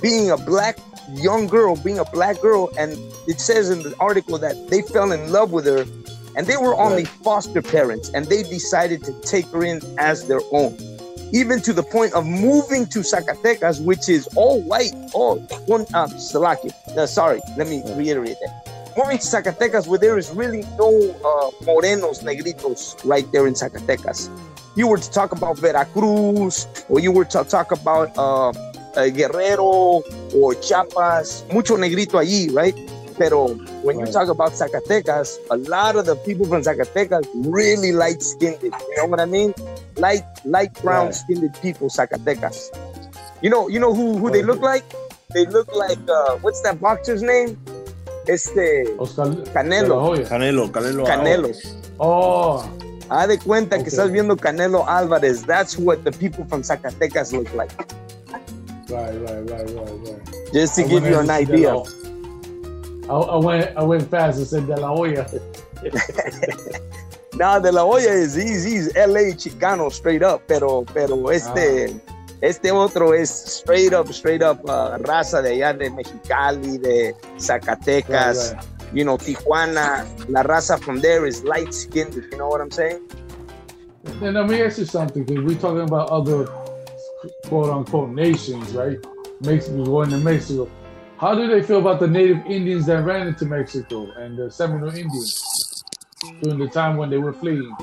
being 0.00 0.30
a 0.30 0.36
black 0.36 0.78
young 1.14 1.46
girl, 1.46 1.76
being 1.76 1.98
a 1.98 2.04
black 2.06 2.40
girl, 2.40 2.70
and 2.78 2.92
it 3.26 3.40
says 3.40 3.70
in 3.70 3.82
the 3.82 3.94
article 3.98 4.38
that 4.38 4.68
they 4.68 4.82
fell 4.82 5.12
in 5.12 5.30
love 5.32 5.52
with 5.52 5.66
her, 5.66 5.84
and 6.36 6.46
they 6.46 6.56
were 6.56 6.74
only 6.74 7.04
foster 7.04 7.62
parents, 7.62 8.10
and 8.14 8.26
they 8.26 8.42
decided 8.42 9.02
to 9.04 9.12
take 9.22 9.46
her 9.46 9.64
in 9.64 9.80
as 9.98 10.26
their 10.28 10.40
own. 10.52 10.76
Even 11.32 11.60
to 11.62 11.72
the 11.72 11.82
point 11.82 12.12
of 12.14 12.26
moving 12.26 12.86
to 12.86 13.00
Zacatecas, 13.00 13.82
which 13.84 14.08
is 14.08 14.28
all 14.34 14.60
white, 14.62 14.92
all 15.12 15.38
one 15.66 15.82
um, 15.94 16.10
Salaki. 16.10 16.72
Uh, 16.96 17.06
sorry, 17.06 17.40
let 17.56 17.68
me 17.68 17.82
reiterate 17.94 18.36
that. 18.40 18.94
Moving 18.96 19.18
to 19.18 19.24
Zacatecas, 19.24 19.86
where 19.86 19.98
there 19.98 20.18
is 20.18 20.30
really 20.30 20.62
no 20.76 20.90
uh, 21.24 21.50
morenos, 21.64 22.24
negritos, 22.24 22.98
right 23.04 23.30
there 23.30 23.46
in 23.46 23.54
Zacatecas. 23.54 24.28
You 24.76 24.88
were 24.88 24.98
to 24.98 25.10
talk 25.10 25.32
about 25.32 25.58
Veracruz, 25.58 26.66
or 26.88 26.98
you 27.00 27.12
were 27.12 27.24
to 27.26 27.44
talk 27.44 27.70
about 27.70 28.16
uh, 28.18 28.52
uh, 28.96 29.08
Guerrero 29.08 30.02
or 30.34 30.54
Chiapas, 30.60 31.44
mucho 31.52 31.76
negrito 31.76 32.18
allí, 32.18 32.50
right? 32.54 32.74
Pero 33.18 33.48
when 33.82 33.98
right. 33.98 34.06
you 34.06 34.12
talk 34.12 34.28
about 34.28 34.52
Zacatecas, 34.52 35.36
a 35.50 35.56
lot 35.68 35.96
of 35.96 36.06
the 36.06 36.16
people 36.24 36.46
from 36.46 36.62
Zacatecas 36.62 37.28
really 37.34 37.92
light 37.92 38.22
skinned. 38.22 38.62
You 38.62 38.96
know 38.96 39.06
what 39.06 39.20
I 39.20 39.26
mean? 39.26 39.52
Light, 39.96 40.24
light 40.44 40.72
brown 40.80 41.06
right. 41.06 41.14
skinned 41.14 41.54
people, 41.60 41.88
Zacatecas. 41.88 42.72
You 43.42 43.50
know, 43.50 43.68
you 43.68 43.78
know 43.78 43.92
who 43.92 44.16
who 44.16 44.30
they 44.30 44.42
look 44.42 44.60
like? 44.60 44.84
They 45.34 45.46
look 45.46 45.68
like 45.74 45.98
uh, 46.08 46.36
what's 46.40 46.62
that 46.62 46.80
boxer's 46.80 47.22
name? 47.22 47.58
Este 48.26 48.88
Oscar 48.98 49.36
Canelo. 49.52 50.16
Canelo, 50.24 50.70
Canelo. 50.70 51.04
Canelo. 51.06 51.52
Oh. 51.98 52.64
Haz 53.10 53.28
de 53.28 53.38
cuenta 53.38 53.76
okay. 53.76 53.84
que 53.84 53.90
estás 53.90 54.10
viendo 54.10 54.36
Canelo 54.36 54.86
Álvarez. 54.86 55.44
That's 55.44 55.76
what 55.76 56.04
the 56.04 56.12
people 56.12 56.44
from 56.46 56.62
Zacatecas 56.62 57.32
look 57.32 57.52
like. 57.54 57.72
Right, 58.90 59.14
right, 59.20 59.50
right, 59.50 59.70
right, 59.70 59.90
right. 60.08 60.52
Just 60.52 60.74
to 60.74 60.84
I 60.84 60.88
give 60.88 61.04
you 61.04 61.18
an 61.20 61.30
idea. 61.30 61.72
I, 63.08 63.14
I, 63.14 63.36
went 63.36 63.76
I 63.76 63.82
went 63.84 64.10
fast 64.10 64.38
and 64.38 64.46
said 64.46 64.66
De 64.66 64.76
La 64.80 64.88
Hoya. 64.88 65.30
nah, 67.34 67.60
De 67.60 67.70
La 67.70 67.84
Hoya 67.84 68.10
is 68.10 68.34
he's, 68.34 68.64
he's 68.64 68.86
LA 68.96 69.30
Chicano 69.38 69.92
straight 69.92 70.24
up, 70.24 70.42
pero 70.48 70.82
pero 70.92 71.30
este 71.30 71.86
ah. 71.88 72.38
este 72.42 72.72
otro 72.72 73.12
es 73.12 73.30
straight 73.30 73.92
up 73.92 74.12
straight 74.12 74.42
up 74.42 74.58
uh, 74.64 74.98
raza 74.98 75.40
de 75.40 75.50
allá 75.50 75.72
de 75.72 75.90
Mexicali, 75.90 76.78
de 76.78 77.14
Zacatecas. 77.38 78.54
Right, 78.54 78.56
right. 78.56 78.66
You 78.92 79.04
know, 79.04 79.16
Tijuana, 79.18 80.04
la 80.28 80.42
raza 80.42 80.82
from 80.82 81.00
there 81.00 81.24
is 81.26 81.44
light 81.44 81.72
skinned, 81.72 82.12
you 82.14 82.36
know 82.36 82.48
what 82.48 82.60
I'm 82.60 82.72
saying? 82.72 83.00
And 84.20 84.34
let 84.34 84.48
me 84.48 84.60
ask 84.62 84.78
you 84.78 84.84
something, 84.84 85.22
because 85.22 85.44
we're 85.44 85.60
talking 85.60 85.82
about 85.82 86.10
other 86.10 86.48
quote 87.50 87.68
unquote 87.68 88.10
nations, 88.10 88.72
right? 88.72 89.04
Mexico 89.40 89.84
going 89.84 90.10
to 90.10 90.18
Mexico. 90.18 90.70
How 91.18 91.34
do 91.34 91.48
they 91.48 91.62
feel 91.62 91.80
about 91.80 91.98
the 91.98 92.06
native 92.06 92.38
Indians 92.46 92.86
that 92.86 93.04
ran 93.04 93.26
into 93.26 93.44
Mexico 93.44 94.10
and 94.12 94.38
the 94.38 94.50
Seminole 94.50 94.90
Indians 94.90 95.84
during 96.40 96.60
the 96.60 96.68
time 96.68 96.96
when 96.96 97.10
they 97.10 97.18
were 97.18 97.32
fleeing? 97.32 97.74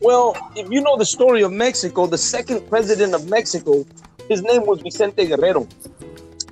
Well, 0.00 0.36
if 0.54 0.70
you 0.70 0.80
know 0.80 0.96
the 0.96 1.04
story 1.04 1.42
of 1.42 1.52
Mexico, 1.52 2.06
the 2.06 2.16
second 2.16 2.68
president 2.70 3.14
of 3.14 3.28
Mexico, 3.28 3.84
his 4.28 4.42
name 4.42 4.64
was 4.64 4.80
Vicente 4.80 5.26
Guerrero. 5.26 5.66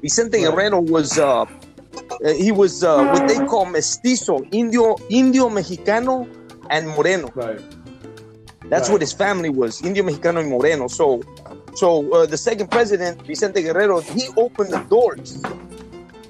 Vicente 0.02 0.44
right. 0.44 0.50
Guerrero 0.50 0.80
was 0.80 1.16
uh, 1.16 1.46
he 2.36 2.50
was 2.50 2.82
uh, 2.82 3.06
what 3.06 3.28
they 3.28 3.38
call 3.46 3.66
mestizo, 3.66 4.42
Indio, 4.50 4.96
Indio 5.10 5.48
Mexicano, 5.48 6.28
and 6.70 6.88
Moreno. 6.88 7.30
Right. 7.36 7.60
That's 8.64 8.88
right. 8.88 8.94
what 8.94 9.00
his 9.00 9.12
family 9.12 9.48
was, 9.48 9.80
Indio 9.82 10.02
Mexicano 10.02 10.40
and 10.40 10.50
Moreno. 10.50 10.88
So 10.88 11.22
so 11.78 12.12
uh, 12.12 12.26
the 12.26 12.36
second 12.36 12.72
president, 12.72 13.22
Vicente 13.22 13.62
Guerrero, 13.62 14.00
he 14.00 14.26
opened 14.36 14.72
the 14.72 14.80
doors 14.90 15.40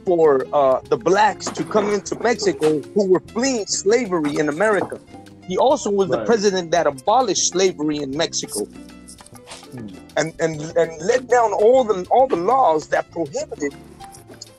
for 0.04 0.46
uh, 0.52 0.82
the 0.90 0.98
blacks 0.98 1.46
to 1.46 1.64
come 1.64 1.88
into 1.90 2.20
Mexico 2.20 2.80
who 2.80 3.06
were 3.06 3.20
fleeing 3.20 3.64
slavery 3.64 4.36
in 4.36 4.50
America. 4.50 5.00
He 5.46 5.56
also 5.56 5.90
was 5.90 6.10
right. 6.10 6.18
the 6.18 6.26
president 6.26 6.70
that 6.72 6.86
abolished 6.86 7.50
slavery 7.50 7.96
in 7.96 8.14
Mexico. 8.14 8.66
Hmm. 8.66 9.88
And, 10.18 10.34
and 10.38 10.60
and 10.76 10.90
let 11.00 11.28
down 11.28 11.54
all 11.54 11.82
the 11.82 12.06
all 12.10 12.26
the 12.26 12.36
laws 12.36 12.88
that 12.88 13.10
prohibited 13.10 13.74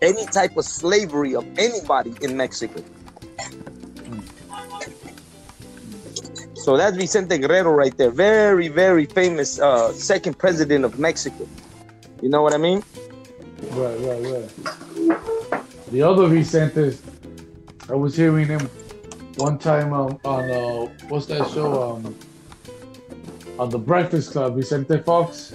any 0.01 0.25
type 0.25 0.57
of 0.57 0.65
slavery 0.65 1.35
of 1.35 1.45
anybody 1.59 2.15
in 2.21 2.35
Mexico. 2.35 2.83
So 6.59 6.75
that's 6.75 6.97
Vicente 6.97 7.37
Guerrero 7.37 7.71
right 7.71 7.95
there. 7.95 8.11
Very, 8.11 8.67
very 8.67 9.05
famous 9.05 9.59
uh, 9.59 9.93
second 9.93 10.37
president 10.37 10.83
of 10.83 10.99
Mexico. 10.99 11.47
You 12.21 12.27
know 12.27 12.41
what 12.41 12.53
I 12.53 12.57
mean? 12.57 12.83
Right, 13.71 13.97
right, 13.99 14.21
right. 14.21 15.61
The 15.91 16.01
other 16.01 16.27
Vicente, 16.27 16.97
I 17.89 17.95
was 17.95 18.15
hearing 18.15 18.47
him 18.47 18.69
one 19.37 19.57
time 19.57 19.93
um, 19.93 20.19
on 20.25 20.51
uh, 20.51 20.93
what's 21.07 21.27
that 21.27 21.49
show? 21.51 21.93
Um, 21.93 22.15
on 23.57 23.69
the 23.69 23.79
Breakfast 23.79 24.33
Club, 24.33 24.55
Vicente 24.55 24.97
Fox. 24.99 25.53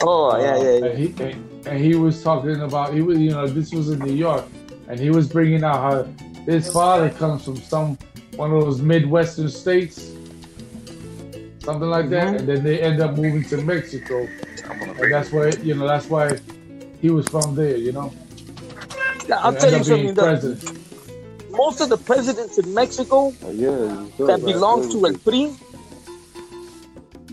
Oh 0.00 0.38
yeah, 0.40 0.56
yeah. 0.56 0.62
yeah. 0.62 0.84
And, 0.86 0.98
he, 0.98 1.22
and, 1.22 1.66
and 1.66 1.78
he 1.78 1.94
was 1.94 2.22
talking 2.22 2.62
about 2.62 2.94
he 2.94 3.02
was 3.02 3.18
you 3.18 3.32
know 3.32 3.46
this 3.46 3.70
was 3.72 3.90
in 3.90 3.98
New 3.98 4.14
York, 4.14 4.46
and 4.88 4.98
he 4.98 5.10
was 5.10 5.28
bringing 5.28 5.62
out 5.62 5.76
how 5.76 6.08
his 6.46 6.72
father 6.72 7.10
comes 7.10 7.44
from 7.44 7.56
some 7.56 7.98
one 8.40 8.52
of 8.52 8.64
those 8.64 8.80
Midwestern 8.80 9.50
states, 9.50 10.12
something 11.58 11.90
like 11.96 12.08
that, 12.08 12.28
mm-hmm. 12.28 12.36
and 12.36 12.48
then 12.48 12.64
they 12.64 12.80
end 12.80 12.98
up 13.02 13.12
moving 13.16 13.44
to 13.52 13.58
Mexico, 13.58 14.26
and 14.98 15.12
that's 15.12 15.30
why 15.30 15.50
you 15.62 15.74
know 15.74 15.86
that's 15.86 16.08
why 16.08 16.40
he 17.02 17.10
was 17.10 17.28
from 17.28 17.54
there, 17.54 17.76
you 17.76 17.92
know. 17.92 18.10
Yeah, 19.28 19.44
I'll 19.44 19.54
tell 19.54 19.70
you 19.76 19.84
something. 19.84 20.14
The, 20.14 20.80
most 21.50 21.82
of 21.82 21.90
the 21.90 21.98
presidents 21.98 22.56
in 22.56 22.72
Mexico 22.72 23.34
oh, 23.44 23.50
yeah, 23.52 24.26
that 24.26 24.40
belong 24.42 24.90
to 24.92 25.06
El 25.06 25.18
PRI, 25.18 25.52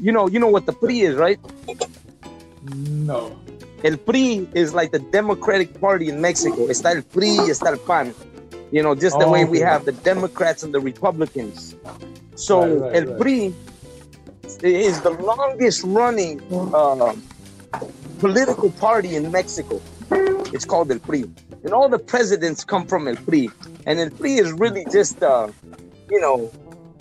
you 0.01 0.11
know, 0.11 0.27
you 0.27 0.39
know 0.39 0.51
what 0.55 0.65
the 0.65 0.73
PRI 0.73 0.99
is, 1.09 1.15
right? 1.15 1.39
No. 2.75 3.39
El 3.85 3.95
PRI 3.95 4.45
is 4.53 4.73
like 4.73 4.91
the 4.91 4.99
Democratic 4.99 5.79
Party 5.79 6.09
in 6.09 6.19
Mexico. 6.19 6.67
Está 6.67 6.91
el 6.97 7.03
PRI, 7.03 7.37
está 7.47 7.67
el 7.67 7.77
PAN. 7.77 8.13
You 8.71 8.83
know, 8.83 8.95
just 8.95 9.17
the 9.17 9.25
oh, 9.25 9.31
way 9.31 9.45
we 9.45 9.59
have 9.59 9.85
the 9.85 9.93
Democrats 9.93 10.63
and 10.63 10.73
the 10.73 10.79
Republicans. 10.79 11.75
So 12.35 12.79
right, 12.79 12.91
right, 12.91 13.07
El 13.07 13.17
PRI 13.17 13.53
is 14.61 15.01
the 15.01 15.11
longest 15.11 15.83
running 15.83 16.41
uh, 16.51 17.15
political 18.19 18.71
party 18.71 19.15
in 19.15 19.31
Mexico. 19.31 19.81
It's 20.53 20.65
called 20.65 20.91
El 20.91 20.99
PRI. 20.99 21.25
And 21.63 21.73
all 21.73 21.89
the 21.89 21.99
presidents 21.99 22.63
come 22.63 22.85
from 22.85 23.07
El 23.07 23.15
PRI. 23.15 23.49
And 23.85 23.99
El 23.99 24.09
PRI 24.11 24.31
is 24.31 24.51
really 24.53 24.85
just, 24.91 25.23
uh, 25.23 25.47
you 26.09 26.19
know, 26.19 26.51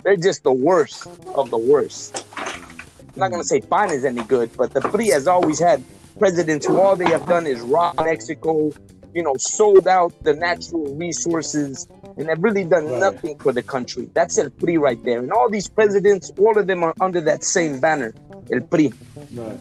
they're 0.03 0.15
just 0.15 0.43
the 0.43 0.53
worst 0.53 1.07
of 1.35 1.49
the 1.49 1.57
worst. 1.57 2.25
I'm 2.37 3.21
not 3.21 3.29
going 3.29 3.41
to 3.41 3.47
say 3.47 3.61
PAN 3.61 3.91
is 3.91 4.05
any 4.05 4.23
good, 4.23 4.55
but 4.55 4.73
the 4.73 4.81
PRI 4.81 5.05
has 5.13 5.27
always 5.27 5.59
had 5.59 5.83
presidents 6.17 6.65
who 6.65 6.79
all 6.79 6.95
they 6.95 7.09
have 7.09 7.25
done 7.27 7.45
is 7.45 7.59
rob 7.61 7.95
Mexico, 7.97 8.71
you 9.17 9.23
know, 9.23 9.33
sold 9.39 9.87
out 9.87 10.13
the 10.23 10.33
natural 10.35 10.93
resources 10.93 11.87
and 12.17 12.29
have 12.29 12.41
really 12.43 12.63
done 12.63 12.85
right. 12.85 12.99
nothing 12.99 13.35
for 13.39 13.51
the 13.51 13.63
country. 13.63 14.07
That's 14.13 14.37
El 14.37 14.51
PRI 14.51 14.75
right 14.75 15.03
there. 15.03 15.17
And 15.17 15.31
all 15.31 15.49
these 15.49 15.67
presidents, 15.67 16.31
all 16.37 16.55
of 16.55 16.67
them 16.67 16.83
are 16.83 16.93
under 17.01 17.19
that 17.21 17.43
same 17.43 17.79
banner, 17.79 18.13
El 18.53 18.61
PRI. 18.61 18.91
Right. 19.33 19.59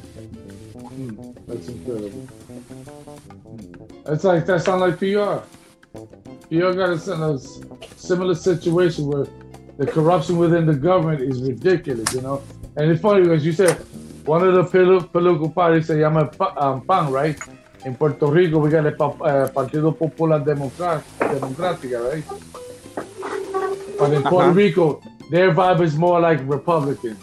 Mm, 0.96 1.34
that's 1.46 1.68
incredible. 1.68 2.28
It's 4.08 4.24
like 4.24 4.44
that 4.44 4.62
sounds 4.62 4.82
like 4.82 4.98
PR. 4.98 5.40
PR 6.50 6.72
got 6.80 6.90
us 6.90 7.08
in 7.08 7.22
a 7.22 7.38
similar 7.96 8.34
situation 8.34 9.06
where 9.06 9.26
the 9.78 9.86
corruption 9.86 10.36
within 10.36 10.66
the 10.66 10.74
government 10.74 11.22
is 11.22 11.40
ridiculous, 11.40 12.12
you 12.12 12.20
know. 12.20 12.42
And 12.76 12.90
it's 12.90 13.00
funny 13.00 13.22
because 13.22 13.44
you 13.44 13.52
said 13.52 13.72
one 14.26 14.46
of 14.46 14.54
the 14.54 14.64
political 14.64 15.48
parties 15.48 15.86
se 15.86 15.94
llama 15.94 16.30
um, 16.58 16.82
PAN, 16.82 17.10
right? 17.10 17.38
In 17.86 17.94
Puerto 17.94 18.26
Rico, 18.26 18.58
we 18.58 18.68
got 18.68 18.82
the 18.82 18.92
uh, 19.04 19.48
Partido 19.50 19.96
Popular 19.96 20.40
Democrática, 20.40 22.00
right? 22.10 22.24
But 23.96 24.12
in 24.12 24.22
Puerto. 24.24 24.50
Rico, 24.50 25.00
their 25.30 25.54
vibe 25.54 25.82
is 25.82 25.96
more 25.96 26.20
like 26.20 26.40
Republican. 26.48 27.16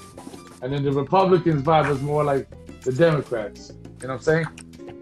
And 0.62 0.72
then 0.72 0.84
the 0.84 0.93
Republicans' 0.93 1.63
vibe 1.63 1.91
is 1.91 2.01
more 2.01 2.24
like 2.24 2.48
the 2.82 2.93
Democrats. 2.93 3.74
You 4.01 4.08
know 4.08 4.13
what 4.13 4.15
I'm 4.15 4.22
saying? 4.22 4.46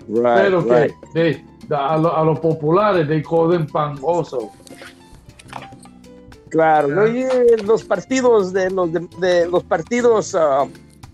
Right. 0.08 0.51
Okay, 0.51 0.70
right. 0.70 0.91
They, 1.13 1.44
the, 1.68 1.77
a, 1.77 1.96
lo, 1.96 2.12
a 2.15 2.22
los 2.25 2.39
populares, 2.39 3.08
they 3.08 3.22
call 3.22 3.48
them 3.48 3.68
PAN 3.68 4.00
also. 4.00 4.51
Claro, 6.50 7.06
yeah. 7.06 7.63
los 7.63 7.84
partidos 7.84 8.51
de 8.51 8.72
los, 8.72 8.91
de, 8.91 9.08
de 9.22 9.48
los 9.48 9.63
partidos, 9.63 10.34
uh, 10.34 10.68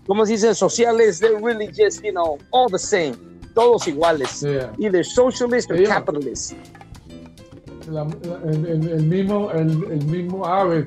¿cómo 0.06 0.26
se 0.26 0.32
dice? 0.32 0.54
Sociales, 0.54 1.20
they're 1.20 1.38
really 1.38 1.68
just, 1.68 2.02
you 2.02 2.12
know, 2.12 2.38
all 2.50 2.68
the 2.68 2.78
same 2.78 3.37
todos 3.54 3.86
iguales, 3.86 4.42
yeah. 4.42 4.72
either 4.78 5.02
socialist 5.04 5.70
or 5.70 5.82
capitalist. 5.84 6.54
La, 7.88 8.02
el, 8.02 8.66
el, 8.66 8.88
el, 8.88 9.02
mismo, 9.02 9.50
el, 9.50 9.70
el, 9.90 10.04
mismo 10.04 10.44
ave, 10.44 10.86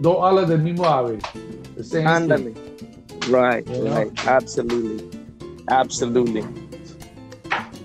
dos 0.00 0.18
alas 0.22 0.48
del 0.48 0.60
mismo 0.60 0.84
ave. 0.84 1.18
Ándale. 2.04 2.54
Right, 3.28 3.66
yeah. 3.66 3.94
right, 3.94 4.26
absolutely, 4.26 5.10
absolutely. 5.68 6.44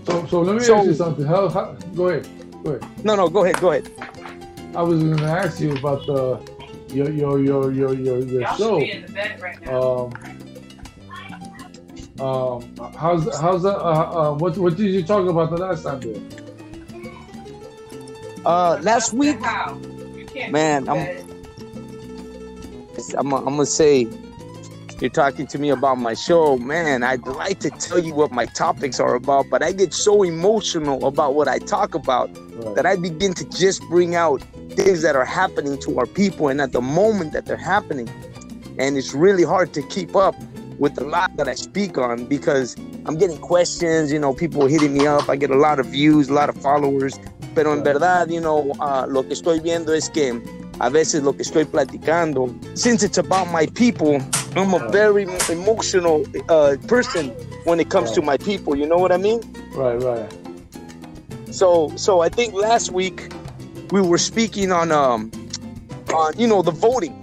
So, 0.05 0.25
so 0.27 0.41
let 0.41 0.55
me 0.55 0.63
so, 0.63 0.75
ask 0.77 0.85
you 0.85 0.93
something. 0.93 1.25
How, 1.25 1.50
how, 1.50 1.75
go 1.95 2.09
ahead, 2.09 2.27
go 2.63 2.71
ahead. 2.71 3.05
No, 3.05 3.15
no, 3.15 3.27
go 3.29 3.43
ahead, 3.43 3.59
go 3.59 3.71
ahead. 3.71 3.89
I 4.75 4.81
was 4.81 5.01
going 5.01 5.17
to 5.17 5.24
ask 5.24 5.59
you 5.59 5.75
about 5.75 6.05
the 6.05 6.39
your 6.93 7.09
your 7.09 7.39
your 7.39 7.71
your 7.71 7.93
your, 7.93 8.19
your 8.19 8.47
show. 8.55 8.79
be 8.79 8.91
in 8.91 9.01
the 9.05 9.12
bed 9.12 9.41
right 9.41 9.62
now. 9.62 9.81
Um, 9.81 10.34
um, 12.19 12.63
how's 12.98 13.24
how's 13.39 13.63
that? 13.63 13.77
Uh, 13.77 14.31
uh, 14.31 14.34
what 14.36 14.57
what 14.57 14.75
did 14.77 14.91
you 14.93 15.03
talk 15.03 15.27
about 15.27 15.50
the 15.51 15.57
last 15.57 15.84
time? 15.84 16.00
There? 16.00 16.15
Uh, 18.45 18.79
last 18.81 19.13
week, 19.13 19.39
How? 19.41 19.77
You 20.15 20.25
can't 20.25 20.51
Man, 20.51 20.88
I'm- 20.88 21.22
I'm, 23.17 23.34
I'm 23.34 23.43
gonna 23.43 23.65
say 23.65 24.07
you're 25.01 25.10
talking 25.10 25.45
to 25.48 25.60
me 25.60 25.69
about 25.69 25.95
my 25.98 26.13
show, 26.13 26.57
man. 26.57 27.03
I'd 27.03 27.25
like 27.27 27.60
to 27.60 27.69
tell 27.69 28.00
you 28.00 28.13
what 28.13 28.31
my 28.31 28.45
topics 28.45 29.00
are 29.00 29.15
about, 29.15 29.48
but 29.50 29.62
I 29.62 29.74
get 29.74 29.93
so 29.93 30.24
emotional 30.24 31.05
about 31.05 31.36
what 31.36 31.48
I 31.50 31.60
talk 31.60 31.93
about 31.95 32.29
Right. 32.55 32.75
that 32.75 32.86
I 32.86 32.95
begin 32.95 33.34
to 33.34 33.43
just 33.50 33.81
bring 33.89 34.15
out 34.15 34.41
things 34.69 35.01
that 35.01 35.15
are 35.17 35.25
happening 35.25 35.77
to 35.79 36.00
our 36.00 36.05
people 36.05 36.48
and 36.48 36.62
at 36.62 36.72
the 36.72 36.81
moment 36.81 37.34
that 37.34 37.45
they're 37.45 37.57
happening. 37.57 38.10
And 38.79 38.95
it's 38.98 39.13
really 39.13 39.43
hard 39.43 39.74
to 39.74 39.81
keep 39.84 40.15
up 40.15 40.36
with 40.79 40.96
the 40.96 41.03
lot 41.03 41.36
that 41.38 41.48
I 41.48 41.55
speak 41.55 41.98
on 41.98 42.25
because 42.25 42.75
I'm 43.05 43.17
getting 43.17 43.38
questions, 43.38 44.12
you 44.12 44.20
know, 44.20 44.34
people 44.34 44.65
hitting 44.67 44.94
me 44.94 45.08
up. 45.08 45.29
I 45.29 45.36
get 45.36 45.51
a 45.51 45.58
lot 45.58 45.79
of 45.79 45.88
views, 45.88 46.29
a 46.29 46.34
lot 46.34 46.50
of 46.50 46.58
followers. 46.58 47.20
Pero 47.53 47.72
en 47.72 47.84
verdad, 47.84 48.29
you 48.29 48.41
know, 48.41 48.72
uh, 48.79 49.05
lo 49.08 49.24
que 49.24 49.34
estoy 49.34 49.60
viendo 49.62 49.94
es 49.94 50.10
que 50.10 50.41
a 50.79 50.89
veces 50.89 51.24
lo 51.24 51.34
que 51.34 51.44
estoy 51.44 51.65
platicando, 51.65 52.53
since 52.77 53.01
it's 53.01 53.17
about 53.17 53.50
my 53.51 53.65
people, 53.67 54.22
I'm 54.55 54.74
a 54.74 54.89
very 54.89 55.24
emotional 55.50 56.25
uh, 56.50 56.75
person 56.88 57.29
when 57.63 57.79
it 57.79 57.89
comes 57.89 58.12
to 58.12 58.22
my 58.22 58.38
people. 58.38 58.75
You 58.75 58.86
know 58.86 58.98
what 58.98 59.12
I 59.12 59.17
mean? 59.17 59.41
Right, 59.74 60.01
right. 60.01 60.32
So 61.51 61.91
so 61.96 62.20
I 62.20 62.27
think 62.27 62.53
last 62.53 62.91
week 62.91 63.32
we 63.91 64.01
were 64.01 64.17
speaking 64.17 64.74
on 64.74 64.91
um 64.91 65.32
on 66.13 66.34
you 66.38 66.48
know 66.48 66.62
the 66.62 66.72
voting. 66.72 67.22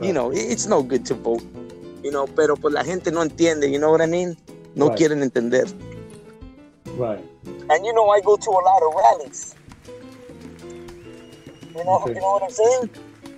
You 0.00 0.12
know, 0.12 0.30
it's 0.32 0.66
no 0.66 0.82
good 0.82 1.04
to 1.06 1.14
vote. 1.14 1.42
You 2.02 2.10
know, 2.12 2.26
pero 2.26 2.56
pues 2.56 2.72
la 2.74 2.84
gente 2.84 3.10
no 3.10 3.22
entiende, 3.22 3.70
you 3.70 3.78
know 3.78 3.90
what 3.90 4.00
I 4.00 4.06
mean? 4.06 4.36
No 4.74 4.88
Right. 4.88 4.98
quieren 4.98 5.22
entender. 5.22 5.66
Right. 6.96 7.24
And 7.70 7.84
you 7.84 7.92
know 7.92 8.08
I 8.10 8.20
go 8.20 8.36
to 8.36 8.50
a 8.50 8.62
lot 8.62 8.82
of 8.82 8.94
rallies. 8.94 9.54
You 11.76 11.84
know, 11.84 12.00
Okay. 12.02 12.14
you 12.14 12.20
know 12.20 12.32
what 12.32 12.42
I'm 12.44 12.50
saying? 12.50 12.90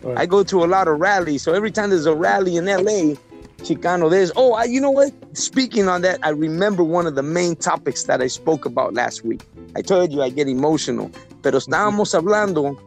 Right. 0.02 0.18
I 0.18 0.26
go 0.26 0.42
to 0.42 0.64
a 0.64 0.66
lot 0.66 0.88
of 0.88 0.98
rallies. 0.98 1.42
So 1.42 1.52
every 1.52 1.70
time 1.70 1.90
there's 1.90 2.06
a 2.06 2.14
rally 2.14 2.56
in 2.56 2.66
LA, 2.66 3.16
Chicano, 3.62 4.08
there's 4.08 4.32
oh, 4.36 4.54
I, 4.54 4.64
you 4.64 4.80
know 4.80 4.90
what? 4.90 5.12
Speaking 5.36 5.88
on 5.88 6.02
that, 6.02 6.18
I 6.22 6.30
remember 6.30 6.82
one 6.82 7.06
of 7.06 7.14
the 7.14 7.22
main 7.22 7.54
topics 7.56 8.04
that 8.04 8.22
I 8.22 8.26
spoke 8.28 8.64
about 8.64 8.94
last 8.94 9.24
week. 9.24 9.42
I 9.76 9.82
told 9.82 10.12
you 10.12 10.22
I 10.22 10.30
get 10.30 10.48
emotional, 10.48 11.10
pero 11.42 11.58
estábamos 11.58 12.14
hablando 12.14 12.78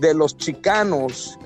de 0.00 0.14
los 0.14 0.32
Chicanos 0.34 1.36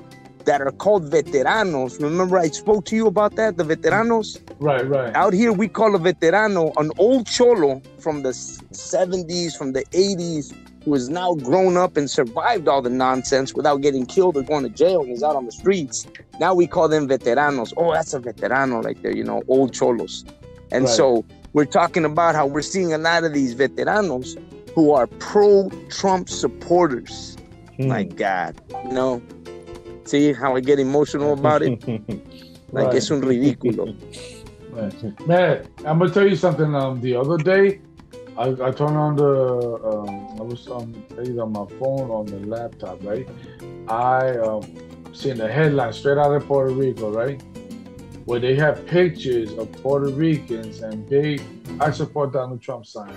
that 0.45 0.61
are 0.61 0.71
called 0.71 1.09
veteranos. 1.09 2.01
Remember 2.01 2.37
I 2.37 2.47
spoke 2.49 2.85
to 2.85 2.95
you 2.95 3.07
about 3.07 3.35
that, 3.35 3.57
the 3.57 3.63
veteranos? 3.63 4.39
Right, 4.59 4.87
right. 4.87 5.15
Out 5.15 5.33
here 5.33 5.51
we 5.53 5.67
call 5.67 5.95
a 5.95 5.99
veterano 5.99 6.73
an 6.77 6.91
old 6.97 7.27
cholo 7.27 7.81
from 7.99 8.23
the 8.23 8.29
70s, 8.29 9.57
from 9.57 9.73
the 9.73 9.83
80s, 9.91 10.53
who 10.83 10.93
is 10.95 11.09
now 11.09 11.33
grown 11.35 11.77
up 11.77 11.95
and 11.95 12.09
survived 12.09 12.67
all 12.67 12.81
the 12.81 12.89
nonsense 12.89 13.53
without 13.53 13.77
getting 13.81 14.05
killed 14.05 14.35
or 14.35 14.43
going 14.43 14.63
to 14.63 14.69
jail 14.69 15.01
and 15.01 15.11
is 15.11 15.23
out 15.23 15.35
on 15.35 15.45
the 15.45 15.51
streets. 15.51 16.05
Now 16.39 16.53
we 16.53 16.67
call 16.67 16.89
them 16.89 17.07
veteranos. 17.07 17.73
Oh, 17.77 17.93
that's 17.93 18.13
a 18.13 18.19
veterano 18.19 18.83
right 18.83 19.01
there, 19.01 19.15
you 19.15 19.23
know, 19.23 19.43
old 19.47 19.73
cholos. 19.73 20.25
And 20.71 20.85
Right. 20.85 20.93
so 20.93 21.23
we're 21.53 21.65
talking 21.65 22.03
about 22.03 22.35
how 22.35 22.47
we're 22.47 22.61
seeing 22.63 22.93
a 22.93 22.97
lot 22.97 23.23
of 23.23 23.33
these 23.33 23.55
veteranos 23.55 24.37
who 24.73 24.91
are 24.91 25.07
pro 25.07 25.69
Trump 25.89 26.27
supporters. 26.27 27.37
Hmm. 27.77 27.87
My 27.87 28.03
God, 28.03 28.59
you 28.85 28.91
know, 28.91 29.21
see 30.05 30.33
how 30.33 30.55
I 30.55 30.59
get 30.59 30.79
emotional 30.79 31.33
about 31.33 31.61
it? 31.61 31.83
Like 32.73 32.87
Right. 32.87 32.95
it's 32.95 33.11
un 33.11 33.21
ridículo. 33.21 33.93
Right. 34.73 35.27
Man, 35.27 35.67
I'm 35.85 35.99
gonna 35.99 36.09
tell 36.09 36.27
you 36.27 36.35
something. 36.35 36.73
Um, 36.73 36.99
the 36.99 37.15
other 37.15 37.37
day, 37.37 37.79
I, 38.35 38.47
I 38.49 38.71
turned 38.71 38.97
on 38.97 39.15
the 39.15 39.79
um, 39.85 40.39
I 40.39 40.41
was 40.41 40.67
um, 40.67 40.95
either 41.21 41.43
on 41.43 41.51
my 41.51 41.67
phone 41.77 42.09
or 42.09 42.21
on 42.21 42.25
the 42.25 42.39
laptop, 42.39 42.97
right? 43.03 43.29
I 43.87 44.35
um, 44.37 44.63
seen 45.13 45.37
the 45.37 45.47
headline 45.47 45.93
straight 45.93 46.17
out 46.17 46.33
of 46.33 46.47
Puerto 46.47 46.73
Rico, 46.73 47.11
right? 47.11 47.39
Where 48.25 48.39
they 48.39 48.55
have 48.55 48.83
pictures 48.87 49.53
of 49.53 49.71
Puerto 49.83 50.09
Ricans 50.09 50.81
and 50.81 51.07
big 51.07 51.43
I 51.79 51.91
support 51.91 52.33
Donald 52.33 52.59
Trump 52.59 52.87
sign. 52.87 53.13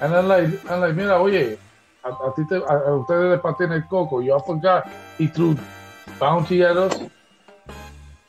And 0.00 0.12
I'm 0.12 0.26
like, 0.26 0.68
I'm 0.68 0.80
like, 0.80 0.96
mira, 0.96 1.22
oye, 1.22 1.56
a, 2.02 2.08
a, 2.10 2.32
ti 2.34 2.42
te, 2.48 2.56
a, 2.56 2.58
a 2.58 2.98
ustedes 2.98 3.30
le 3.30 3.38
pateen 3.38 3.70
el 3.72 3.82
coco. 3.82 4.18
Y'all 4.18 4.40
forgot 4.40 4.90
he 5.16 5.28
threw 5.28 5.56
bounty 6.18 6.62
at 6.62 6.76
us 6.76 7.00